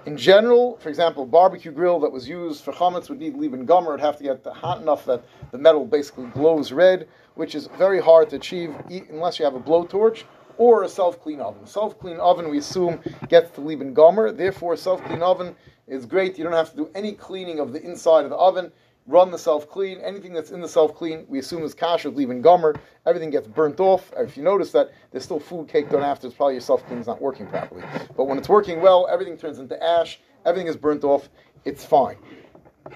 In 0.05 0.17
general, 0.17 0.77
for 0.77 0.89
example, 0.89 1.25
barbecue 1.25 1.71
grill 1.71 1.99
that 2.01 2.11
was 2.11 2.29
used 2.29 2.63
for 2.63 2.71
chametz 2.71 3.09
would 3.09 3.19
need 3.19 3.35
lieben 3.35 3.65
gomer. 3.65 3.95
It'd 3.95 4.05
have 4.05 4.17
to 4.17 4.23
get 4.23 4.45
hot 4.45 4.79
enough 4.79 5.03
that 5.05 5.23
the 5.49 5.57
metal 5.57 5.83
basically 5.83 6.27
glows 6.27 6.71
red, 6.71 7.07
which 7.33 7.55
is 7.55 7.67
very 7.75 7.99
hard 7.99 8.29
to 8.29 8.35
achieve 8.35 8.75
unless 9.09 9.39
you 9.39 9.45
have 9.45 9.55
a 9.55 9.59
blowtorch 9.59 10.23
or 10.59 10.83
a 10.83 10.89
self-clean 10.89 11.41
oven. 11.41 11.65
Self-clean 11.65 12.17
oven, 12.17 12.49
we 12.49 12.59
assume, 12.59 12.99
gets 13.29 13.49
to 13.55 13.61
lieben 13.61 13.95
gomer. 13.95 14.31
Therefore, 14.31 14.73
a 14.73 14.77
self-clean 14.77 15.23
oven 15.23 15.55
is 15.87 16.05
great. 16.05 16.37
You 16.37 16.43
don't 16.43 16.53
have 16.53 16.69
to 16.69 16.77
do 16.77 16.89
any 16.93 17.13
cleaning 17.13 17.59
of 17.59 17.73
the 17.73 17.81
inside 17.81 18.25
of 18.25 18.29
the 18.29 18.37
oven. 18.37 18.71
Run 19.07 19.29
the 19.29 19.37
self-clean. 19.37 19.99
Anything 20.01 20.33
that's 20.33 20.49
in 20.49 20.61
the 20.61 20.67
self-clean, 20.67 21.25
we 21.29 21.37
assume 21.37 21.61
is 21.63 21.75
kasher, 21.75 22.13
leaving 22.13 22.41
gomer. 22.41 22.75
Everything 23.05 23.29
gets 23.29 23.47
burnt 23.47 23.79
off. 23.79 24.11
If 24.17 24.35
you 24.35 24.41
notice 24.41 24.71
that 24.71 24.91
there's 25.11 25.23
still 25.23 25.39
food 25.39 25.67
caked 25.67 25.93
on 25.93 26.01
after, 26.01 26.25
it's 26.25 26.35
probably 26.35 26.55
your 26.55 26.61
self-clean 26.61 26.99
is 26.99 27.05
not 27.05 27.21
working 27.21 27.45
properly. 27.45 27.83
But 28.17 28.25
when 28.25 28.39
it's 28.39 28.49
working 28.49 28.81
well, 28.81 29.07
everything 29.07 29.37
turns 29.37 29.59
into 29.59 29.81
ash. 29.83 30.19
Everything 30.43 30.67
is 30.67 30.75
burnt 30.75 31.03
off. 31.03 31.29
It's 31.65 31.85
fine. 31.85 32.17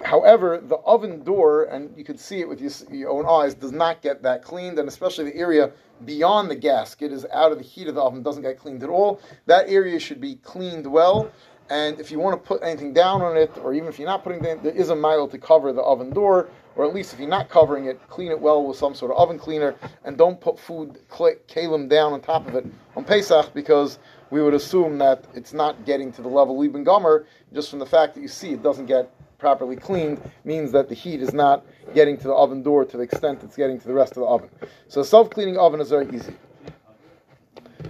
However, 0.03 0.59
the 0.59 0.77
oven 0.77 1.23
door, 1.23 1.65
and 1.65 1.95
you 1.97 2.03
can 2.03 2.17
see 2.17 2.41
it 2.41 2.49
with 2.49 2.61
your, 2.61 2.71
your 2.91 3.09
own 3.09 3.25
eyes, 3.27 3.53
does 3.55 3.71
not 3.71 4.01
get 4.01 4.21
that 4.23 4.43
cleaned, 4.43 4.77
and 4.77 4.87
especially 4.87 5.25
the 5.25 5.35
area 5.35 5.71
beyond 6.05 6.49
the 6.49 6.55
gasket 6.55 7.11
is 7.11 7.25
out 7.33 7.51
of 7.51 7.57
the 7.57 7.63
heat 7.63 7.87
of 7.87 7.95
the 7.95 8.01
oven, 8.01 8.21
doesn't 8.21 8.43
get 8.43 8.59
cleaned 8.59 8.83
at 8.83 8.89
all. 8.89 9.19
That 9.47 9.67
area 9.67 9.99
should 9.99 10.21
be 10.21 10.35
cleaned 10.35 10.85
well. 10.85 11.31
And 11.69 11.99
if 11.99 12.09
you 12.09 12.19
want 12.19 12.41
to 12.41 12.47
put 12.47 12.63
anything 12.63 12.93
down 12.93 13.21
on 13.21 13.37
it, 13.37 13.51
or 13.61 13.73
even 13.73 13.87
if 13.89 13.99
you're 13.99 14.07
not 14.07 14.23
putting 14.23 14.43
it, 14.43 14.63
there 14.63 14.73
is 14.73 14.89
a 14.89 14.95
mile 14.95 15.27
to 15.27 15.37
cover 15.37 15.71
the 15.71 15.83
oven 15.83 16.09
door, 16.09 16.49
or 16.75 16.85
at 16.85 16.95
least 16.95 17.13
if 17.13 17.19
you're 17.19 17.29
not 17.29 17.47
covering 17.49 17.85
it, 17.85 17.99
clean 18.09 18.31
it 18.31 18.39
well 18.39 18.65
with 18.65 18.75
some 18.77 18.95
sort 18.95 19.11
of 19.11 19.17
oven 19.17 19.37
cleaner, 19.37 19.75
and 20.03 20.17
don't 20.17 20.41
put 20.41 20.57
food 20.57 20.97
kalim 21.09 21.87
down 21.87 22.13
on 22.13 22.21
top 22.21 22.47
of 22.47 22.55
it 22.55 22.65
on 22.95 23.03
Pesach 23.03 23.53
because 23.53 23.99
we 24.31 24.41
would 24.41 24.53
assume 24.53 24.97
that 24.97 25.25
it's 25.35 25.53
not 25.53 25.85
getting 25.85 26.11
to 26.11 26.21
the 26.21 26.27
level 26.27 26.57
Lieben 26.57 26.83
Gomer, 26.83 27.25
just 27.53 27.69
from 27.69 27.79
the 27.79 27.85
fact 27.85 28.15
that 28.15 28.21
you 28.21 28.27
see 28.27 28.51
it 28.51 28.63
doesn't 28.63 28.87
get 28.87 29.11
properly 29.37 29.75
cleaned, 29.75 30.21
means 30.43 30.71
that 30.71 30.89
the 30.89 30.95
heat 30.95 31.21
is 31.21 31.33
not 31.33 31.65
getting 31.93 32.17
to 32.17 32.27
the 32.27 32.33
oven 32.33 32.63
door 32.63 32.83
to 32.83 32.97
the 32.97 33.03
extent 33.03 33.41
it's 33.43 33.55
getting 33.55 33.79
to 33.79 33.87
the 33.87 33.93
rest 33.93 34.13
of 34.13 34.21
the 34.21 34.25
oven. 34.25 34.49
So 34.87 35.03
self-cleaning 35.03 35.57
oven 35.57 35.79
is 35.79 35.89
very 35.89 36.07
easy. 36.15 36.33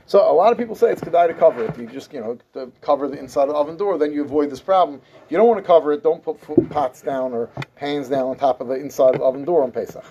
So 0.06 0.20
a 0.20 0.34
lot 0.34 0.52
of 0.52 0.58
people 0.58 0.76
say 0.76 0.92
it's 0.92 1.02
kedai 1.02 1.28
to 1.28 1.34
cover 1.34 1.66
it. 1.66 1.78
You 1.78 1.88
just 1.88 2.14
you 2.14 2.20
know 2.20 2.72
cover 2.82 3.08
the 3.08 3.18
inside 3.18 3.44
of 3.44 3.50
the 3.50 3.56
oven 3.56 3.78
door, 3.78 3.98
then 3.98 4.12
you 4.14 4.24
avoid 4.24 4.50
this 4.50 4.60
problem. 4.60 5.02
If 5.26 5.32
you 5.32 5.38
don't 5.38 5.48
want 5.48 5.60
to 5.60 5.66
cover 5.66 5.92
it, 5.94 6.04
don't 6.04 6.24
put 6.24 6.40
pots 6.70 7.02
down 7.02 7.34
or 7.34 7.50
pans 7.76 8.10
down 8.10 8.26
on 8.26 8.38
top 8.38 8.62
of 8.62 8.68
the 8.68 8.76
inside 8.76 9.16
of 9.16 9.22
the 9.22 9.26
oven 9.26 9.46
door 9.46 9.64
on 9.64 9.72
Pesach. 9.72 10.06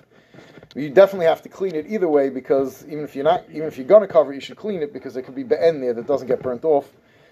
You 0.75 0.91
definitely 0.91 1.27
have 1.27 1.43
to 1.43 1.49
clean 1.49 1.75
it 1.75 1.87
either 1.89 2.09
way 2.09 2.29
because 2.29 2.85
even 2.87 3.03
if 3.03 3.17
you're 3.17 3.25
not, 3.25 3.45
even 3.51 3.65
if 3.65 3.77
you're 3.79 3.87
going 3.87 4.03
to 4.03 4.13
cover 4.13 4.33
it, 4.33 4.37
you 4.37 4.41
should 4.41 4.57
clean 4.57 4.83
it 4.83 4.93
because 4.93 5.15
there 5.15 5.23
could 5.23 5.35
be 5.35 5.43
be'en 5.43 5.81
there 5.81 5.95
that 5.95 6.07
doesn't 6.07 6.29
get 6.29 6.43
burnt 6.43 6.65
off. 6.65 6.91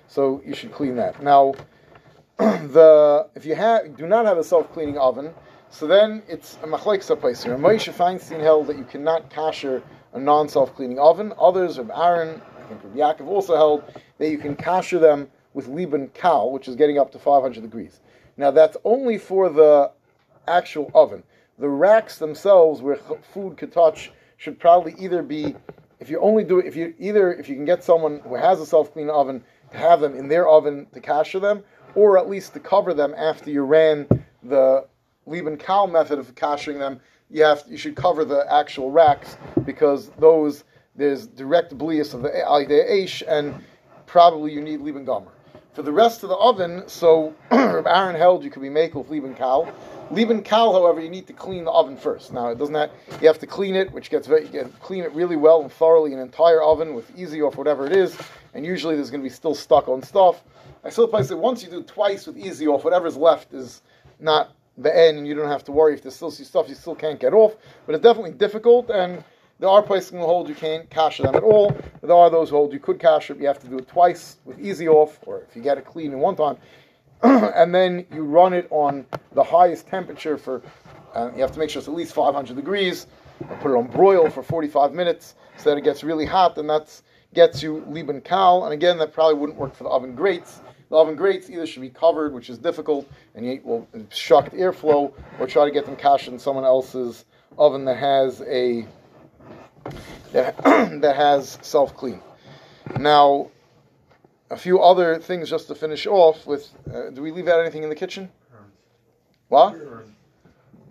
So 0.09 0.43
you 0.45 0.55
should 0.55 0.73
clean 0.73 0.97
that. 0.97 1.23
Now, 1.23 1.55
the 2.39 3.29
if 3.35 3.45
you 3.45 3.55
have 3.55 3.97
do 3.97 4.07
not 4.07 4.25
have 4.27 4.39
a 4.39 4.45
self-cleaning 4.45 4.99
oven, 4.99 5.33
so 5.71 5.87
then 5.87 6.23
it's 6.29 6.55
a 6.63 6.67
machlekes 6.67 7.19
place 7.21 7.43
here. 7.43 7.57
Moshe 7.57 7.93
Feinstein 7.93 8.41
held 8.41 8.69
that 8.69 8.79
you 8.79 8.85
cannot 8.85 9.31
kasher 9.31 9.83
a 10.17 10.21
non-self-cleaning 10.21 10.99
oven. 10.99 11.33
Others, 11.39 11.77
of 11.77 11.91
Aaron, 11.91 12.41
I 12.59 12.69
think 12.69 12.81
Rabbi 12.83 12.99
Yaakov 12.99 13.27
also 13.29 13.55
held 13.55 13.85
that 14.19 14.31
you 14.31 14.39
can 14.39 14.57
kasher 14.57 14.99
them 14.99 15.29
with 15.53 15.69
Liban 15.69 16.09
Kal, 16.15 16.51
which 16.51 16.69
is 16.69 16.75
getting 16.75 16.99
up 16.99 17.13
to 17.13 17.19
500 17.19 17.61
degrees. 17.61 18.01
Now 18.39 18.51
that's 18.51 18.77
only 18.85 19.19
for 19.19 19.51
the 19.51 19.93
actual 20.49 20.91
oven. 20.95 21.23
The 21.59 21.69
racks 21.69 22.19
themselves, 22.19 22.81
where 22.81 22.97
food 23.33 23.57
could 23.57 23.73
touch, 23.73 24.11
should 24.39 24.59
probably 24.59 24.95
either 24.99 25.23
be, 25.23 25.55
if 26.01 26.11
you 26.11 26.19
only 26.21 26.45
do 26.45 26.59
it, 26.59 26.67
if 26.67 26.77
you 26.77 26.95
either 26.99 27.33
if 27.35 27.49
you 27.49 27.55
can 27.55 27.65
get 27.65 27.85
someone 27.85 28.21
who 28.21 28.35
has 28.35 28.61
a 28.61 28.67
self-cleaning 28.67 29.11
oven 29.11 29.43
to 29.71 29.79
have 29.79 30.01
them 30.01 30.15
in 30.15 30.29
their 30.29 30.49
oven 30.49 30.87
to 30.93 31.01
kasher 31.01 31.41
them, 31.41 31.63
or 31.95 32.19
at 32.19 32.29
least 32.29 32.53
to 32.55 32.61
cover 32.61 32.93
them 32.93 33.15
after 33.17 33.51
you 33.51 33.63
ran 33.63 34.07
the 34.43 34.87
Liban 35.27 35.57
Kal 35.57 35.87
method 35.87 36.19
of 36.19 36.35
kashering 36.35 36.79
them. 36.79 37.01
You 37.31 37.43
have 37.43 37.65
you 37.69 37.77
should 37.77 37.97
cover 37.97 38.25
the 38.25 38.47
actual 38.53 38.91
racks 38.91 39.37
because 39.65 40.11
those 40.19 40.65
there's 40.95 41.27
direct 41.27 41.77
blias 41.77 42.15
of 42.15 42.23
the 42.23 42.29
Aish, 42.31 43.23
and 43.27 43.55
probably 44.07 44.53
you 44.53 44.61
need 44.61 44.81
Liban 44.81 45.05
Gomer. 45.05 45.31
For 45.75 45.83
the 45.83 45.93
rest 45.93 46.23
of 46.23 46.31
the 46.31 46.37
oven, 46.37 46.85
so 46.87 47.35
Aaron 47.51 48.17
held 48.17 48.43
you 48.43 48.51
could 48.51 48.63
be 48.63 48.71
make 48.71 48.95
with 48.95 49.11
Liban 49.11 49.35
Kal. 49.35 49.71
Liban 50.11 50.43
Kal, 50.43 50.73
however, 50.73 51.01
you 51.01 51.11
need 51.11 51.27
to 51.27 51.35
clean 51.35 51.65
the 51.65 51.71
oven 51.71 51.99
first. 51.99 52.33
Now 52.33 52.49
it 52.49 52.59
doesn't 52.59 52.75
have, 52.75 52.91
you 53.21 53.27
have 53.27 53.39
to 53.41 53.47
clean 53.47 53.75
it, 53.75 53.93
which 53.93 54.09
gets 54.09 54.27
very 54.27 54.47
you 54.49 54.73
clean 54.81 55.05
it 55.05 55.13
really 55.13 55.37
well 55.37 55.61
and 55.61 55.71
thoroughly 55.71 56.15
an 56.15 56.21
entire 56.21 56.63
oven 56.63 56.95
with 56.95 57.11
easy 57.19 57.43
off 57.43 57.57
whatever 57.57 57.87
it 57.87 57.93
is, 57.93 58.17
and 58.55 58.65
usually 58.65 58.95
there's 58.95 59.11
going 59.11 59.21
to 59.21 59.29
be 59.29 59.35
still 59.35 59.55
stuck 59.55 59.89
on 59.89 60.03
stuff. 60.03 60.45
I 60.83 60.89
still 60.89 61.09
place 61.09 61.31
it 61.31 61.39
once 61.39 61.63
you 61.63 61.69
do 61.69 61.83
twice 61.83 62.27
with 62.27 62.39
easy 62.39 62.67
off, 62.67 62.85
whatever's 62.85 63.17
left 63.17 63.53
is 63.53 63.83
not 64.21 64.53
the 64.79 64.97
end, 64.97 65.19
and 65.19 65.27
you 65.27 65.35
don't 65.35 65.49
have 65.49 65.65
to 65.65 65.73
worry 65.73 65.95
if 65.95 66.03
there's 66.03 66.15
still 66.15 66.31
some 66.31 66.45
stuff 66.45 66.69
you 66.69 66.75
still 66.75 66.95
can't 66.95 67.19
get 67.19 67.33
off. 67.33 67.57
But 67.87 67.95
it's 67.95 68.03
definitely 68.03 68.33
difficult, 68.33 68.91
and 68.91 69.23
there 69.59 69.69
are 69.69 69.83
places 69.83 70.13
in 70.13 70.21
the 70.21 70.27
hold 70.27 70.49
you 70.49 70.55
can't 70.55 70.89
cash 70.91 71.19
them 71.19 71.35
at 71.35 71.43
all. 71.43 71.75
There 72.03 72.15
are 72.15 72.31
those 72.31 72.51
hold 72.51 72.73
you 72.73 72.79
could 72.79 72.99
cash 72.99 73.31
it, 73.31 73.39
you 73.39 73.47
have 73.47 73.59
to 73.61 73.69
do 73.69 73.79
it 73.79 73.89
twice 73.89 74.37
with 74.45 74.61
easy 74.61 74.89
off, 74.89 75.19
or 75.27 75.43
if 75.49 75.57
you 75.57 75.63
get 75.63 75.79
it 75.79 75.87
clean 75.87 76.13
in 76.13 76.19
one 76.19 76.37
time, 76.37 76.59
and 77.23 77.75
then 77.75 78.07
you 78.13 78.25
run 78.25 78.53
it 78.53 78.67
on 78.71 79.07
the 79.33 79.45
highest 79.45 79.87
temperature 79.87 80.37
for. 80.37 80.63
Uh, 81.15 81.31
you 81.35 81.41
have 81.41 81.53
to 81.53 81.59
make 81.59 81.71
sure 81.71 81.81
it's 81.81 81.89
at 81.89 81.95
least 81.95 82.13
500 82.13 82.55
degrees. 82.55 83.07
Put 83.61 83.71
it 83.73 83.75
on 83.75 83.87
broil 83.87 84.29
for 84.29 84.43
45 84.43 84.93
minutes 84.93 85.35
so 85.57 85.71
that 85.71 85.79
it 85.79 85.85
gets 85.85 86.05
really 86.05 86.27
hot, 86.27 86.59
and 86.59 86.69
that 86.69 87.01
gets 87.33 87.63
you 87.63 87.83
Liban 87.89 88.21
Kal. 88.21 88.65
And 88.65 88.75
again, 88.75 88.99
that 88.99 89.15
probably 89.15 89.35
wouldn't 89.35 89.59
work 89.59 89.75
for 89.75 89.85
the 89.85 89.91
oven 89.91 90.15
grates. 90.15 90.61
The 90.89 90.97
oven 90.97 91.17
grates 91.17 91.51
either 91.51 91.67
should 91.67 91.83
be 91.83 91.91
covered, 91.91 92.33
which 92.33 92.49
is 92.49 92.59
difficult, 92.59 93.09
and 93.35 93.45
you 93.45 93.61
will 93.65 93.89
obstruct 93.93 94.53
airflow, 94.53 95.13
or 95.41 95.47
try 95.47 95.65
to 95.65 95.71
get 95.71 95.85
them 95.85 95.97
cash 95.97 96.29
in 96.29 96.39
someone 96.39 96.65
else's 96.65 97.25
oven 97.59 97.85
that 97.87 97.97
has 97.97 98.41
a 98.43 98.87
that, 100.33 100.57
that 101.01 101.17
has 101.17 101.59
self 101.63 101.95
clean. 101.97 102.21
Now, 102.99 103.51
a 104.51 104.57
few 104.57 104.81
other 104.81 105.19
things 105.19 105.51
just 105.51 105.67
to 105.69 105.75
finish 105.75 106.07
off 106.07 106.47
with. 106.47 106.71
Uh, 106.93 107.11
do 107.11 107.23
we 107.23 107.33
leave 107.33 107.49
out 107.49 107.61
anything 107.61 107.83
in 107.83 107.89
the 107.89 107.97
kitchen? 107.97 108.31
What? 109.49 109.75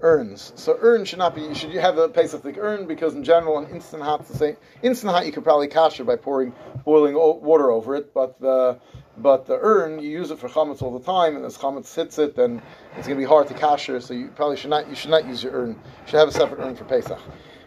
Urns. 0.06 0.54
So 0.56 0.78
urn 0.82 1.04
should 1.04 1.18
not 1.18 1.34
be. 1.34 1.42
You 1.42 1.56
should 1.56 1.74
have 1.74 1.98
a 1.98 2.08
Pesach 2.08 2.44
thick 2.44 2.58
urn 2.60 2.86
because 2.86 3.16
in 3.16 3.24
general, 3.24 3.58
an 3.58 3.68
instant 3.72 4.04
hot 4.04 4.28
the 4.28 4.38
same. 4.38 4.56
Instant 4.84 5.12
hot 5.12 5.26
you 5.26 5.32
could 5.32 5.44
probably 5.44 5.68
kasher 5.68 6.06
by 6.06 6.16
pouring 6.16 6.54
boiling 6.84 7.16
water 7.16 7.72
over 7.72 7.96
it, 7.96 8.14
but 8.14 8.40
the 8.40 8.80
but 9.18 9.48
the 9.48 9.58
urn 9.60 9.98
you 9.98 10.12
use 10.12 10.30
it 10.30 10.38
for 10.38 10.48
chametz 10.48 10.84
all 10.84 10.96
the 10.96 11.04
time, 11.04 11.36
and 11.36 11.44
as 11.44 11.58
chametz 11.58 11.96
hits 11.96 12.20
it, 12.20 12.36
then 12.36 12.62
it's 12.96 13.08
going 13.08 13.20
to 13.20 13.24
be 13.24 13.28
hard 13.28 13.48
to 13.48 13.56
kasher. 13.56 14.00
So 14.00 14.14
you 14.14 14.28
probably 14.28 14.58
should 14.58 14.70
not. 14.70 14.88
You 14.88 14.94
should 14.94 15.10
not 15.10 15.26
use 15.26 15.42
your 15.42 15.54
urn. 15.54 15.70
You 15.70 15.78
should 16.06 16.20
have 16.20 16.28
a 16.28 16.32
separate 16.32 16.60
urn 16.60 16.76
for 16.76 16.84
Pesach. 16.84 17.20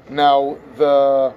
Now 0.09 0.59
the 0.77 1.35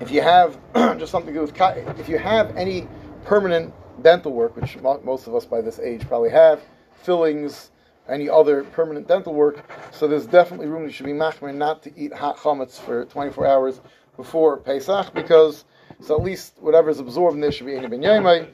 if 0.00 0.10
you 0.10 0.22
have 0.22 0.58
just 0.98 1.12
something 1.12 1.32
to 1.32 1.38
do 1.38 1.46
with 1.46 2.00
if 2.00 2.08
you 2.08 2.18
have 2.18 2.56
any 2.56 2.88
permanent 3.24 3.72
dental 4.02 4.32
work, 4.32 4.56
which 4.56 4.76
most 5.04 5.28
of 5.28 5.36
us 5.36 5.44
by 5.44 5.60
this 5.60 5.78
age 5.78 6.04
probably 6.08 6.30
have, 6.30 6.60
fillings, 6.94 7.70
any 8.08 8.28
other 8.28 8.64
permanent 8.64 9.08
dental 9.08 9.34
work, 9.34 9.64
so 9.90 10.06
there's 10.06 10.26
definitely 10.26 10.66
room. 10.66 10.84
You 10.84 10.90
should 10.90 11.06
be 11.06 11.12
machmer 11.12 11.54
not 11.54 11.82
to 11.84 11.92
eat 11.96 12.12
hot 12.12 12.36
chametz 12.36 12.80
for 12.80 13.04
24 13.06 13.46
hours 13.46 13.80
before 14.16 14.56
Pesach 14.58 15.12
because 15.14 15.64
so 16.00 16.16
at 16.16 16.22
least 16.22 16.54
whatever's 16.60 16.98
absorbed 16.98 17.34
in 17.34 17.40
there 17.40 17.52
should 17.52 17.66
be 17.66 17.74
in 17.74 17.88
ben 17.88 18.00
yomai. 18.00 18.48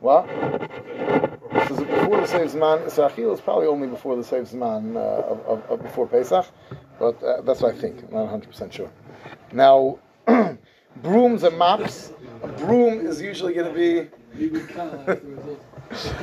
What? 0.00 0.28
So 1.68 1.84
before 1.84 2.20
the 2.20 2.26
Seif 2.26 2.50
Zman, 2.50 2.86
Israel 2.86 3.32
is 3.32 3.40
probably 3.40 3.66
only 3.66 3.86
before 3.86 4.16
the 4.16 4.22
Seif 4.22 4.52
Zman 4.52 4.96
uh, 4.96 4.98
of, 4.98 5.40
of, 5.46 5.70
of 5.70 5.82
before 5.82 6.06
Pesach, 6.08 6.46
but 6.98 7.22
uh, 7.22 7.42
that's 7.42 7.60
what 7.60 7.74
I 7.74 7.78
think. 7.78 8.02
I'm 8.02 8.14
not 8.14 8.22
100 8.22 8.48
percent 8.48 8.74
sure. 8.74 8.90
Now, 9.52 9.98
brooms 11.02 11.42
and 11.44 11.56
mops. 11.56 12.12
A 12.42 12.48
broom 12.48 13.06
is 13.06 13.20
usually 13.20 13.54
going 13.54 13.72
to 13.72 13.78
be. 13.78 14.10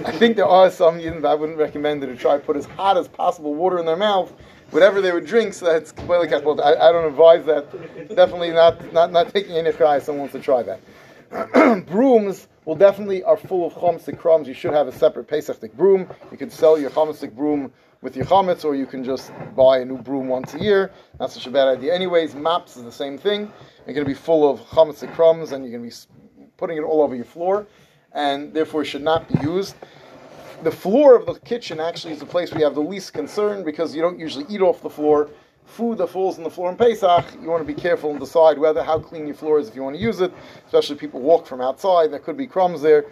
I 0.05 0.12
think 0.12 0.36
there 0.36 0.47
are 0.47 0.72
some 0.72 0.99
Yidden, 0.99 1.26
I 1.26 1.36
wouldn't 1.36 1.60
recommend 1.60 2.03
it 2.03 2.07
to 2.07 2.16
try 2.16 2.38
to 2.38 2.43
put 2.43 2.55
as 2.57 2.66
hot 2.66 2.97
as 2.97 3.07
possible 3.07 3.53
water 3.53 3.78
in 3.78 3.86
their 3.86 3.95
mouth, 3.95 4.34
whatever 4.72 4.99
they 4.99 5.12
would 5.12 5.28
drink, 5.28 5.53
so 5.53 5.66
that's 5.66 5.91
completely. 5.91 6.28
I, 6.34 6.89
I 6.89 6.91
don't 6.91 7.05
advise 7.05 7.45
that. 7.45 7.70
Definitely 8.16 8.51
not 8.51 8.93
not, 8.93 9.12
not 9.12 9.32
taking 9.32 9.55
any 9.55 9.72
cry. 9.72 9.99
Someone 9.99 10.22
wants 10.22 10.34
to 10.34 10.39
try 10.41 10.64
that. 10.64 11.86
Brooms 11.88 12.47
will 12.66 12.76
definitely 12.76 13.24
are 13.24 13.38
full 13.38 13.68
of 13.68 13.74
chomsik 13.74 14.18
crumbs. 14.18 14.47
You 14.47 14.55
should 14.55 14.74
have 14.74 14.88
a 14.88 14.91
separate 14.91 15.28
Pesachdik 15.28 15.74
broom. 15.74 16.07
You 16.32 16.38
can 16.38 16.49
sell 16.49 16.80
your 16.80 16.89
chomsik 16.89 17.36
broom 17.36 17.72
with 18.01 18.16
your 18.16 18.26
chametz, 18.26 18.66
or 18.66 18.76
you 18.76 18.88
can 18.88 19.03
just 19.03 19.32
buy 19.55 19.80
a 19.80 19.86
new 19.86 19.97
broom 19.97 20.28
once 20.28 20.55
a 20.55 20.60
year. 20.60 20.91
Not 21.20 21.32
such 21.32 21.45
a 21.45 21.51
bad 21.51 21.68
idea. 21.68 21.93
Anyways, 21.93 22.34
maps 22.34 22.76
is 22.78 22.84
the 22.84 22.91
same 22.91 23.18
thing. 23.18 23.51
You're 23.86 23.93
going 23.93 24.05
to 24.05 24.10
be 24.10 24.16
full 24.16 24.49
of 24.49 24.62
chametzik 24.62 25.14
crumbs, 25.14 25.51
and 25.51 25.64
you're 25.64 25.78
going 25.78 25.88
to 25.88 25.95
be 25.95 26.20
putting 26.57 26.78
it 26.78 26.82
all 26.82 27.01
over 27.01 27.16
your 27.16 27.26
floor, 27.26 27.66
and 28.14 28.53
therefore 28.53 28.86
should 28.86 29.03
not 29.03 29.28
be 29.28 29.39
used. 29.41 29.76
The 30.64 30.72
floor 30.72 31.16
of 31.16 31.26
the 31.26 31.36
kitchen 31.39 31.80
actually 31.80 32.14
is 32.14 32.20
the 32.20 32.26
place 32.26 32.51
where 32.51 32.60
you 32.60 32.66
have 32.66 32.76
the 32.76 32.82
least 32.82 33.14
concern 33.14 33.64
because 33.64 33.95
you 33.95 34.01
don't 34.01 34.20
usually 34.20 34.45
eat 34.49 34.62
off 34.62 34.82
the 34.82 34.89
floor. 34.89 35.30
Food 35.66 35.99
that 35.99 36.07
falls 36.07 36.38
on 36.38 36.43
the 36.43 36.49
floor 36.49 36.70
in 36.70 36.76
Pesach, 36.76 37.26
you 37.41 37.47
want 37.47 37.66
to 37.66 37.74
be 37.74 37.80
careful 37.80 38.10
and 38.10 38.20
decide 38.20 38.57
whether 38.57 38.84
how 38.84 38.99
clean 38.99 39.28
your 39.28 39.36
floor 39.36 39.60
is 39.60 39.70
if 39.70 39.76
you 39.76 39.84
want 39.84 39.95
to 39.95 40.01
use 40.01 40.20
it. 40.20 40.34
Especially 40.66 40.95
people 40.95 41.22
walk 41.22 41.45
from 41.45 41.62
outside, 41.62 42.12
there 42.12 42.20
could 42.20 42.36
be 42.36 42.47
crumbs 42.47 42.82
there. 42.82 43.05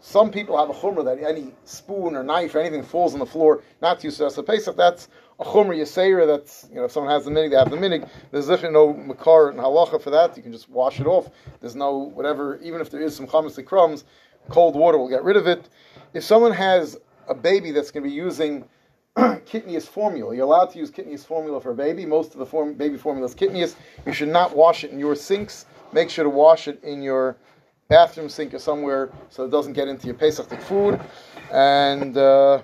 Some 0.00 0.30
people 0.30 0.58
have 0.58 0.68
a 0.68 0.74
chumrah 0.74 1.04
that 1.06 1.26
any 1.26 1.54
spoon 1.64 2.14
or 2.14 2.22
knife 2.22 2.54
or 2.54 2.58
anything 2.60 2.82
falls 2.82 3.14
on 3.14 3.20
the 3.20 3.26
floor, 3.26 3.62
not 3.80 4.00
to 4.00 4.08
use 4.08 4.20
as 4.20 4.36
a 4.36 4.42
Pesach. 4.42 4.76
That's 4.76 5.08
a 5.40 5.44
chumrah 5.44 5.76
yaseira. 5.76 6.26
That's 6.26 6.66
you 6.70 6.76
know 6.76 6.84
if 6.84 6.92
someone 6.92 7.12
has 7.12 7.24
the 7.24 7.30
minig, 7.30 7.50
they 7.50 7.56
have 7.56 7.70
the 7.70 7.76
minig. 7.76 8.08
There's 8.30 8.46
definitely 8.46 8.74
no 8.74 8.94
makar 8.94 9.50
and 9.50 9.58
halacha 9.58 10.00
for 10.00 10.10
that. 10.10 10.36
You 10.36 10.42
can 10.42 10.52
just 10.52 10.68
wash 10.68 11.00
it 11.00 11.06
off. 11.06 11.30
There's 11.60 11.76
no 11.76 11.96
whatever. 11.96 12.58
Even 12.62 12.80
if 12.80 12.90
there 12.90 13.00
is 13.00 13.14
some 13.14 13.26
chametz 13.26 13.58
and 13.58 13.66
crumbs, 13.66 14.04
cold 14.48 14.74
water 14.74 14.98
will 14.98 15.08
get 15.08 15.24
rid 15.24 15.36
of 15.36 15.46
it. 15.46 15.68
If 16.12 16.24
someone 16.24 16.52
has 16.52 16.96
a 17.28 17.34
baby 17.34 17.70
that's 17.70 17.90
going 17.90 18.04
to 18.04 18.08
be 18.08 18.14
using 18.14 18.64
kitniyos 19.16 19.86
formula. 19.86 20.34
You're 20.34 20.44
allowed 20.44 20.70
to 20.72 20.78
use 20.78 20.90
kitniyos 20.90 21.24
formula 21.24 21.60
for 21.60 21.70
a 21.70 21.74
baby. 21.74 22.04
Most 22.04 22.32
of 22.32 22.38
the 22.38 22.46
form, 22.46 22.74
baby 22.74 22.96
formula 22.96 23.28
is 23.28 23.34
kitniyos. 23.34 23.76
You 24.06 24.12
should 24.12 24.28
not 24.28 24.56
wash 24.56 24.82
it 24.82 24.90
in 24.90 24.98
your 24.98 25.14
sinks. 25.14 25.66
Make 25.92 26.10
sure 26.10 26.24
to 26.24 26.30
wash 26.30 26.66
it 26.66 26.82
in 26.82 27.00
your 27.00 27.36
bathroom 27.88 28.28
sink 28.28 28.54
or 28.54 28.58
somewhere 28.58 29.12
so 29.28 29.44
it 29.44 29.50
doesn't 29.50 29.74
get 29.74 29.86
into 29.86 30.06
your 30.06 30.16
Pesach 30.16 30.50
food. 30.62 31.00
And 31.52 32.16
uh, 32.16 32.62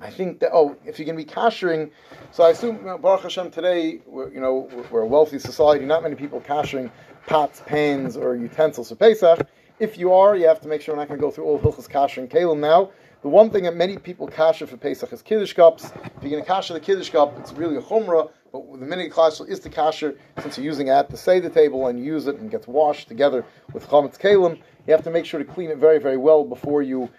I 0.00 0.10
think 0.10 0.40
that 0.40 0.50
oh, 0.52 0.76
if 0.84 0.98
you're 0.98 1.06
going 1.06 1.18
to 1.18 1.24
be 1.24 1.30
kashering, 1.30 1.90
so 2.30 2.44
I 2.44 2.50
assume 2.50 2.76
you 2.76 2.82
know, 2.84 2.98
Baruch 2.98 3.22
Hashem 3.22 3.50
today, 3.50 4.00
we're, 4.06 4.30
you 4.32 4.40
know, 4.40 4.68
we're, 4.90 5.02
a 5.02 5.06
wealthy 5.06 5.38
society. 5.38 5.84
Not 5.84 6.02
many 6.02 6.14
people 6.14 6.40
kashering 6.40 6.90
pots, 7.26 7.62
pans, 7.66 8.16
or 8.16 8.36
utensils 8.36 8.90
for 8.90 8.94
Pesach. 8.94 9.46
If 9.80 9.98
you 9.98 10.12
are, 10.12 10.36
you 10.36 10.46
have 10.46 10.60
to 10.60 10.68
make 10.68 10.82
sure 10.82 10.94
we're 10.94 11.00
not 11.00 11.08
going 11.08 11.20
to 11.20 11.24
go 11.24 11.30
through 11.30 11.44
all 11.44 11.58
Hilchas 11.58 11.88
Kasher 11.88 12.18
and 12.18 12.30
Kalim 12.30 12.58
now. 12.58 12.90
The 13.22 13.28
one 13.28 13.50
thing 13.50 13.64
that 13.64 13.74
many 13.74 13.98
people 13.98 14.28
kasher 14.28 14.68
for 14.68 14.76
Pesach 14.76 15.12
is 15.12 15.22
Kiddush 15.22 15.52
cups. 15.52 15.90
If 16.04 16.22
you're 16.22 16.30
going 16.30 16.44
to 16.44 16.48
kasher 16.48 16.72
the 16.72 16.80
Kiddush 16.80 17.10
cup, 17.10 17.36
it's 17.38 17.52
really 17.52 17.76
a 17.76 17.80
chumrah. 17.80 18.30
But 18.52 18.78
the 18.78 18.86
minute 18.86 19.12
kasher 19.12 19.48
is 19.48 19.60
the 19.60 19.68
kasher, 19.68 20.16
since 20.40 20.56
you're 20.56 20.64
using 20.64 20.86
it 20.86 20.92
at 20.92 21.10
the 21.10 21.50
table 21.52 21.88
and 21.88 21.98
you 21.98 22.04
use 22.04 22.28
it 22.28 22.36
and 22.36 22.48
gets 22.48 22.68
washed 22.68 23.08
together 23.08 23.44
with 23.72 23.88
chametz 23.88 24.18
kalim, 24.18 24.56
you 24.86 24.92
have 24.92 25.02
to 25.02 25.10
make 25.10 25.26
sure 25.26 25.38
to 25.38 25.44
clean 25.44 25.70
it 25.70 25.78
very, 25.78 25.98
very 25.98 26.16
well 26.16 26.44
before 26.44 26.80
you 26.80 27.10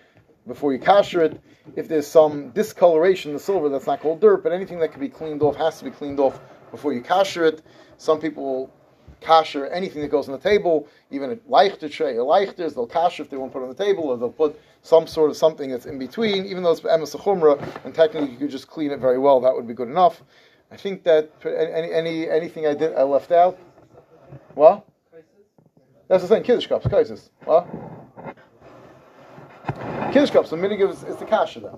before 0.47 0.73
you 0.73 0.79
kasher 0.79 1.21
it. 1.21 1.41
If 1.75 1.87
there's 1.87 2.07
some 2.07 2.49
discoloration 2.51 3.31
in 3.31 3.37
the 3.37 3.43
silver, 3.43 3.69
that's 3.69 3.87
not 3.87 4.01
called 4.01 4.21
dirt, 4.21 4.43
but 4.43 4.51
anything 4.51 4.79
that 4.79 4.91
can 4.91 4.99
be 4.99 5.09
cleaned 5.09 5.41
off 5.41 5.55
has 5.57 5.79
to 5.79 5.85
be 5.85 5.91
cleaned 5.91 6.19
off 6.19 6.39
before 6.71 6.93
you 6.93 7.01
kasher 7.01 7.47
it. 7.47 7.61
Some 7.97 8.19
people 8.19 8.43
will 8.43 8.73
kasher 9.21 9.69
anything 9.71 10.01
that 10.01 10.09
goes 10.09 10.27
on 10.27 10.33
the 10.33 10.39
table, 10.39 10.87
even 11.11 11.31
a 11.31 11.35
leichter 11.35 11.91
tray, 11.91 12.15
a 12.15 12.19
leichters, 12.19 12.73
they'll 12.73 12.87
kasher 12.87 13.21
if 13.21 13.29
they 13.29 13.37
won't 13.37 13.51
put 13.51 13.59
it 13.59 13.63
on 13.63 13.69
the 13.69 13.83
table, 13.83 14.05
or 14.05 14.17
they'll 14.17 14.29
put 14.29 14.59
some 14.81 15.07
sort 15.07 15.29
of 15.29 15.37
something 15.37 15.69
that's 15.69 15.85
in 15.85 15.99
between, 15.99 16.45
even 16.45 16.63
though 16.63 16.71
it's 16.71 16.81
emes 16.81 17.85
and 17.85 17.93
technically 17.93 18.31
you 18.31 18.37
could 18.37 18.49
just 18.49 18.67
clean 18.67 18.91
it 18.91 18.99
very 18.99 19.19
well, 19.19 19.41
that 19.41 19.53
would 19.53 19.67
be 19.67 19.73
good 19.73 19.89
enough. 19.89 20.23
I 20.71 20.77
think 20.77 21.03
that 21.03 21.31
any, 21.43 21.91
any 21.91 22.29
anything 22.29 22.67
I 22.67 22.75
did 22.75 22.95
I 22.95 23.03
left 23.03 23.31
out. 23.31 23.57
What? 24.53 24.85
That's 26.07 26.23
the 26.23 26.29
thing, 26.29 26.43
kiddush 26.43 26.67
cups, 26.67 26.85
kaisis. 26.85 27.29
What? 27.43 27.67
Kiddush 30.11 30.31
cups, 30.31 30.49
the 30.49 30.55
minig 30.55 30.87
is, 30.89 31.03
is 31.03 31.17
the 31.17 31.25
kasha 31.25 31.59
them. 31.59 31.77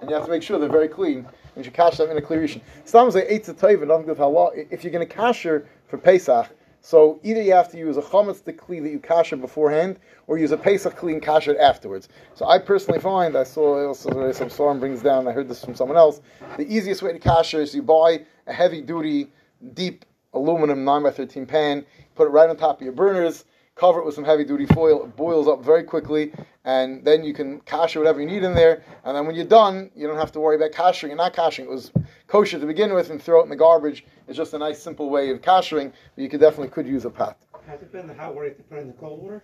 And 0.00 0.08
you 0.08 0.14
have 0.14 0.26
to 0.26 0.30
make 0.30 0.44
sure 0.44 0.60
they're 0.60 0.68
very 0.68 0.86
clean. 0.86 1.26
And 1.56 1.64
you 1.64 1.72
kasha 1.72 2.02
them 2.02 2.12
in 2.12 2.16
a 2.16 2.22
clear 2.22 2.40
rishon. 2.40 2.60
Stam 2.84 3.10
say 3.10 3.26
eight 3.26 3.44
to 3.44 3.54
taiva, 3.54 3.86
nothing 3.86 4.06
with 4.06 4.18
halal. 4.18 4.50
If 4.70 4.84
you're 4.84 4.92
going 4.92 5.06
to 5.06 5.12
kasher 5.12 5.66
for 5.88 5.98
Pesach, 5.98 6.48
so 6.80 7.18
either 7.24 7.42
you 7.42 7.52
have 7.52 7.68
to 7.72 7.78
use 7.78 7.96
a 7.96 8.02
chametz 8.02 8.44
the 8.44 8.52
kli 8.52 8.80
that 8.80 8.90
you 8.90 9.00
kasher 9.00 9.40
beforehand, 9.40 9.98
or 10.28 10.38
use 10.38 10.52
a 10.52 10.56
Pesach 10.56 10.94
clean 10.94 11.20
kasher 11.20 11.54
it 11.54 11.58
afterwards. 11.58 12.08
So 12.36 12.46
I 12.46 12.60
personally 12.60 13.00
find, 13.00 13.36
I 13.36 13.42
saw 13.42 13.88
also 13.88 14.30
some 14.30 14.50
storm 14.50 14.78
brings 14.78 15.02
down, 15.02 15.26
I 15.26 15.32
heard 15.32 15.48
this 15.48 15.64
from 15.64 15.74
someone 15.74 15.96
else, 15.96 16.20
the 16.56 16.72
easiest 16.72 17.02
way 17.02 17.12
to 17.12 17.18
kasher 17.18 17.58
is 17.58 17.74
you 17.74 17.82
buy 17.82 18.24
a 18.46 18.52
heavy 18.52 18.80
duty, 18.80 19.32
deep 19.74 20.04
aluminum 20.32 20.84
9 20.84 21.02
by 21.02 21.10
13 21.10 21.44
pan, 21.44 21.84
put 22.14 22.28
it 22.28 22.30
right 22.30 22.48
on 22.48 22.56
top 22.56 22.76
of 22.76 22.84
your 22.84 22.92
burners, 22.92 23.44
cover 23.78 24.00
it 24.00 24.04
with 24.04 24.14
some 24.14 24.24
heavy 24.24 24.44
duty 24.44 24.66
foil, 24.66 25.04
it 25.04 25.16
boils 25.16 25.46
up 25.46 25.64
very 25.64 25.84
quickly, 25.84 26.32
and 26.64 27.04
then 27.04 27.22
you 27.22 27.32
can 27.32 27.60
kasher 27.60 27.96
whatever 27.96 28.20
you 28.20 28.26
need 28.26 28.42
in 28.42 28.54
there, 28.54 28.82
and 29.04 29.16
then 29.16 29.26
when 29.26 29.36
you're 29.36 29.44
done, 29.46 29.90
you 29.94 30.06
don't 30.06 30.18
have 30.18 30.32
to 30.32 30.40
worry 30.40 30.56
about 30.56 30.72
kashering 30.72 31.10
and 31.10 31.16
not 31.16 31.32
kashering. 31.32 31.64
It 31.64 31.70
was 31.70 31.92
kosher 32.26 32.58
to 32.58 32.66
begin 32.66 32.92
with 32.92 33.10
and 33.10 33.22
throw 33.22 33.40
it 33.40 33.44
in 33.44 33.48
the 33.48 33.56
garbage. 33.56 34.04
It's 34.26 34.36
just 34.36 34.52
a 34.54 34.58
nice 34.58 34.82
simple 34.82 35.08
way 35.08 35.30
of 35.30 35.40
kashering, 35.40 35.92
but 36.14 36.22
you 36.22 36.28
could 36.28 36.40
definitely 36.40 36.68
could 36.68 36.86
use 36.86 37.04
a 37.04 37.10
pot. 37.10 37.38
Has 37.66 37.80
it 37.80 37.92
been 37.92 38.06
the 38.06 38.14
hot 38.14 38.34
water, 38.34 38.48
you 38.48 38.54
have 38.54 38.58
to 38.58 38.62
put 38.64 38.78
it 38.78 38.80
in 38.82 38.86
the 38.88 38.94
cold 38.94 39.22
water? 39.22 39.42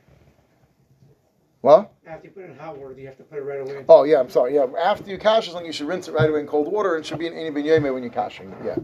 Well? 1.62 1.92
After 2.06 2.26
you 2.26 2.32
put 2.32 2.44
it 2.44 2.50
in 2.50 2.58
hot 2.58 2.76
water, 2.76 2.92
do 2.92 3.00
you 3.00 3.06
have 3.06 3.16
to 3.16 3.22
put 3.22 3.38
it 3.38 3.42
right 3.42 3.60
away? 3.60 3.84
Oh 3.88 4.04
yeah, 4.04 4.20
I'm 4.20 4.28
sorry. 4.28 4.54
Yeah, 4.54 4.66
after 4.78 5.08
you 5.08 5.16
kasher 5.16 5.44
something, 5.44 5.64
you 5.64 5.72
should 5.72 5.88
rinse 5.88 6.08
it 6.08 6.12
right 6.12 6.28
away 6.28 6.40
in 6.40 6.46
cold 6.46 6.70
water, 6.70 6.96
and 6.96 7.04
it 7.04 7.08
should 7.08 7.18
be 7.18 7.26
in 7.26 7.32
any 7.32 7.50
binyome 7.50 7.94
when 7.94 8.02
you're 8.02 8.12
cashing. 8.12 8.54
Yeah. 8.64 8.76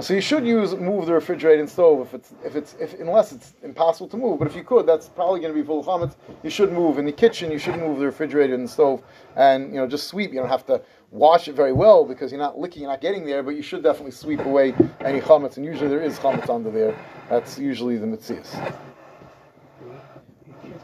So 0.00 0.14
you 0.14 0.22
should 0.22 0.46
use 0.46 0.74
move 0.74 1.06
the 1.06 1.12
refrigerator 1.12 1.60
and 1.60 1.68
stove 1.68 2.06
if 2.06 2.14
it's 2.14 2.34
if 2.44 2.56
it's 2.56 2.74
if 2.80 2.98
unless 2.98 3.32
it's 3.32 3.52
impossible 3.62 4.08
to 4.08 4.16
move. 4.16 4.38
But 4.38 4.48
if 4.48 4.56
you 4.56 4.64
could, 4.64 4.86
that's 4.86 5.08
probably 5.08 5.40
going 5.40 5.52
to 5.52 5.60
be 5.60 5.66
full 5.66 5.80
of 5.80 5.86
chametz. 5.86 6.16
You 6.42 6.48
should 6.48 6.72
move 6.72 6.98
in 6.98 7.04
the 7.04 7.12
kitchen. 7.12 7.50
You 7.50 7.58
should 7.58 7.76
move 7.76 7.98
the 7.98 8.06
refrigerator 8.06 8.54
and 8.54 8.64
the 8.64 8.68
stove, 8.68 9.02
and 9.36 9.68
you 9.68 9.80
know 9.80 9.86
just 9.86 10.08
sweep. 10.08 10.32
You 10.32 10.40
don't 10.40 10.48
have 10.48 10.64
to 10.66 10.80
wash 11.10 11.46
it 11.46 11.54
very 11.54 11.72
well 11.72 12.06
because 12.06 12.32
you're 12.32 12.40
not 12.40 12.58
licking, 12.58 12.82
you're 12.82 12.90
not 12.90 13.02
getting 13.02 13.26
there. 13.26 13.42
But 13.42 13.54
you 13.54 13.62
should 13.62 13.82
definitely 13.82 14.12
sweep 14.12 14.40
away 14.40 14.72
any 15.00 15.20
chametz, 15.20 15.58
and 15.58 15.66
usually 15.66 15.88
there 15.88 16.02
is 16.02 16.18
chametz 16.18 16.48
under 16.48 16.70
there. 16.70 16.96
That's 17.28 17.58
usually 17.58 17.98
the 17.98 18.06
mitzias. 18.06 18.56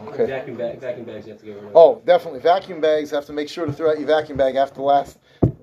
Okay. 0.09 0.27
Vacuum 0.27 0.57
bag, 0.57 0.81
vacuum 0.81 1.05
bags 1.05 1.27
you 1.27 1.33
have 1.33 1.41
to 1.41 1.47
get 1.47 1.57
rid 1.57 1.65
of. 1.65 1.77
Oh, 1.77 2.03
definitely. 2.05 2.41
Vacuum 2.41 2.81
bags 2.81 3.11
have 3.11 3.27
to 3.27 3.33
make 3.33 3.49
sure 3.49 3.67
to 3.67 3.73
throw 3.73 3.91
out 3.91 3.99
your 3.99 4.07
vacuum 4.07 4.37
bag 4.37 4.55
after 4.57 4.77
the 4.77 4.83
last, 4.83 5.19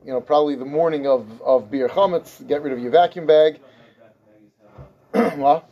you 0.06 0.12
know, 0.12 0.22
probably 0.22 0.56
the 0.56 0.66
morning 0.66 1.08
of, 1.08 1.42
of 1.42 1.72
biur 1.72 1.90
chametz. 1.90 2.46
Get 2.48 2.62
rid 2.62 2.72
of 2.72 2.80
your 2.80 2.92
vacuum 2.92 3.26
bag. 3.26 3.60
well, 5.14 5.68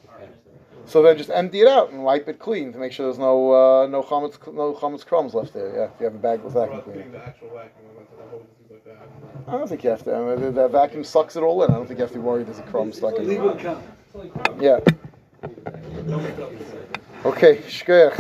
so 0.86 1.02
then 1.02 1.18
just 1.18 1.30
empty 1.30 1.62
it 1.62 1.68
out 1.68 1.92
and 1.92 2.04
wipe 2.04 2.28
it 2.28 2.40
clean 2.40 2.74
to 2.74 2.80
make 2.80 2.92
sure 2.92 3.06
there's 3.06 3.20
no 3.20 3.52
uh, 3.52 3.88
no 3.88 4.02
chametz 4.02 4.54
no 4.54 4.74
chametz 4.74 5.06
crumbs 5.06 5.34
left 5.34 5.54
there. 5.54 5.76
Yeah, 5.76 5.84
if 5.84 5.92
you 6.00 6.06
have 6.06 6.16
a 6.16 6.18
bag 6.18 6.42
with 6.42 6.54
vacuum 6.54 6.82
cleaner. 6.82 7.04
cleaning 7.04 7.12
the 7.12 7.26
actual 7.26 7.50
vacuum, 7.50 7.86
I 7.92 7.98
went 7.98 8.10
to 8.10 8.16
the 8.18 8.24
hose 8.24 8.42
and 8.42 8.68
things 8.70 8.82
like 8.88 9.46
that. 9.46 9.54
I 9.54 9.58
don't 9.58 9.68
think 9.68 9.84
you 9.84 9.90
have 9.92 10.04
to. 10.04 10.16
I 10.16 10.20
mean, 10.20 10.42
the, 10.42 10.52
the 10.52 10.68
vacuum 10.68 11.04
sucks 11.04 11.36
it 11.36 11.44
all 11.44 11.64
in. 11.64 11.72
I 11.72 11.76
don't 11.76 11.86
think 11.86 12.00
you 12.00 12.04
have 12.06 12.14
to 12.14 12.22
worry 12.22 12.44
there's 12.44 12.60
a 12.60 12.64
crumb 12.64 12.92
stuck 12.92 13.18
in 13.18 13.28
Legal 13.28 13.54
there. 13.54 13.64
count. 13.64 13.84
Yeah. 14.60 14.80
Okay, 17.26 17.58
shkoyach. 17.58 18.20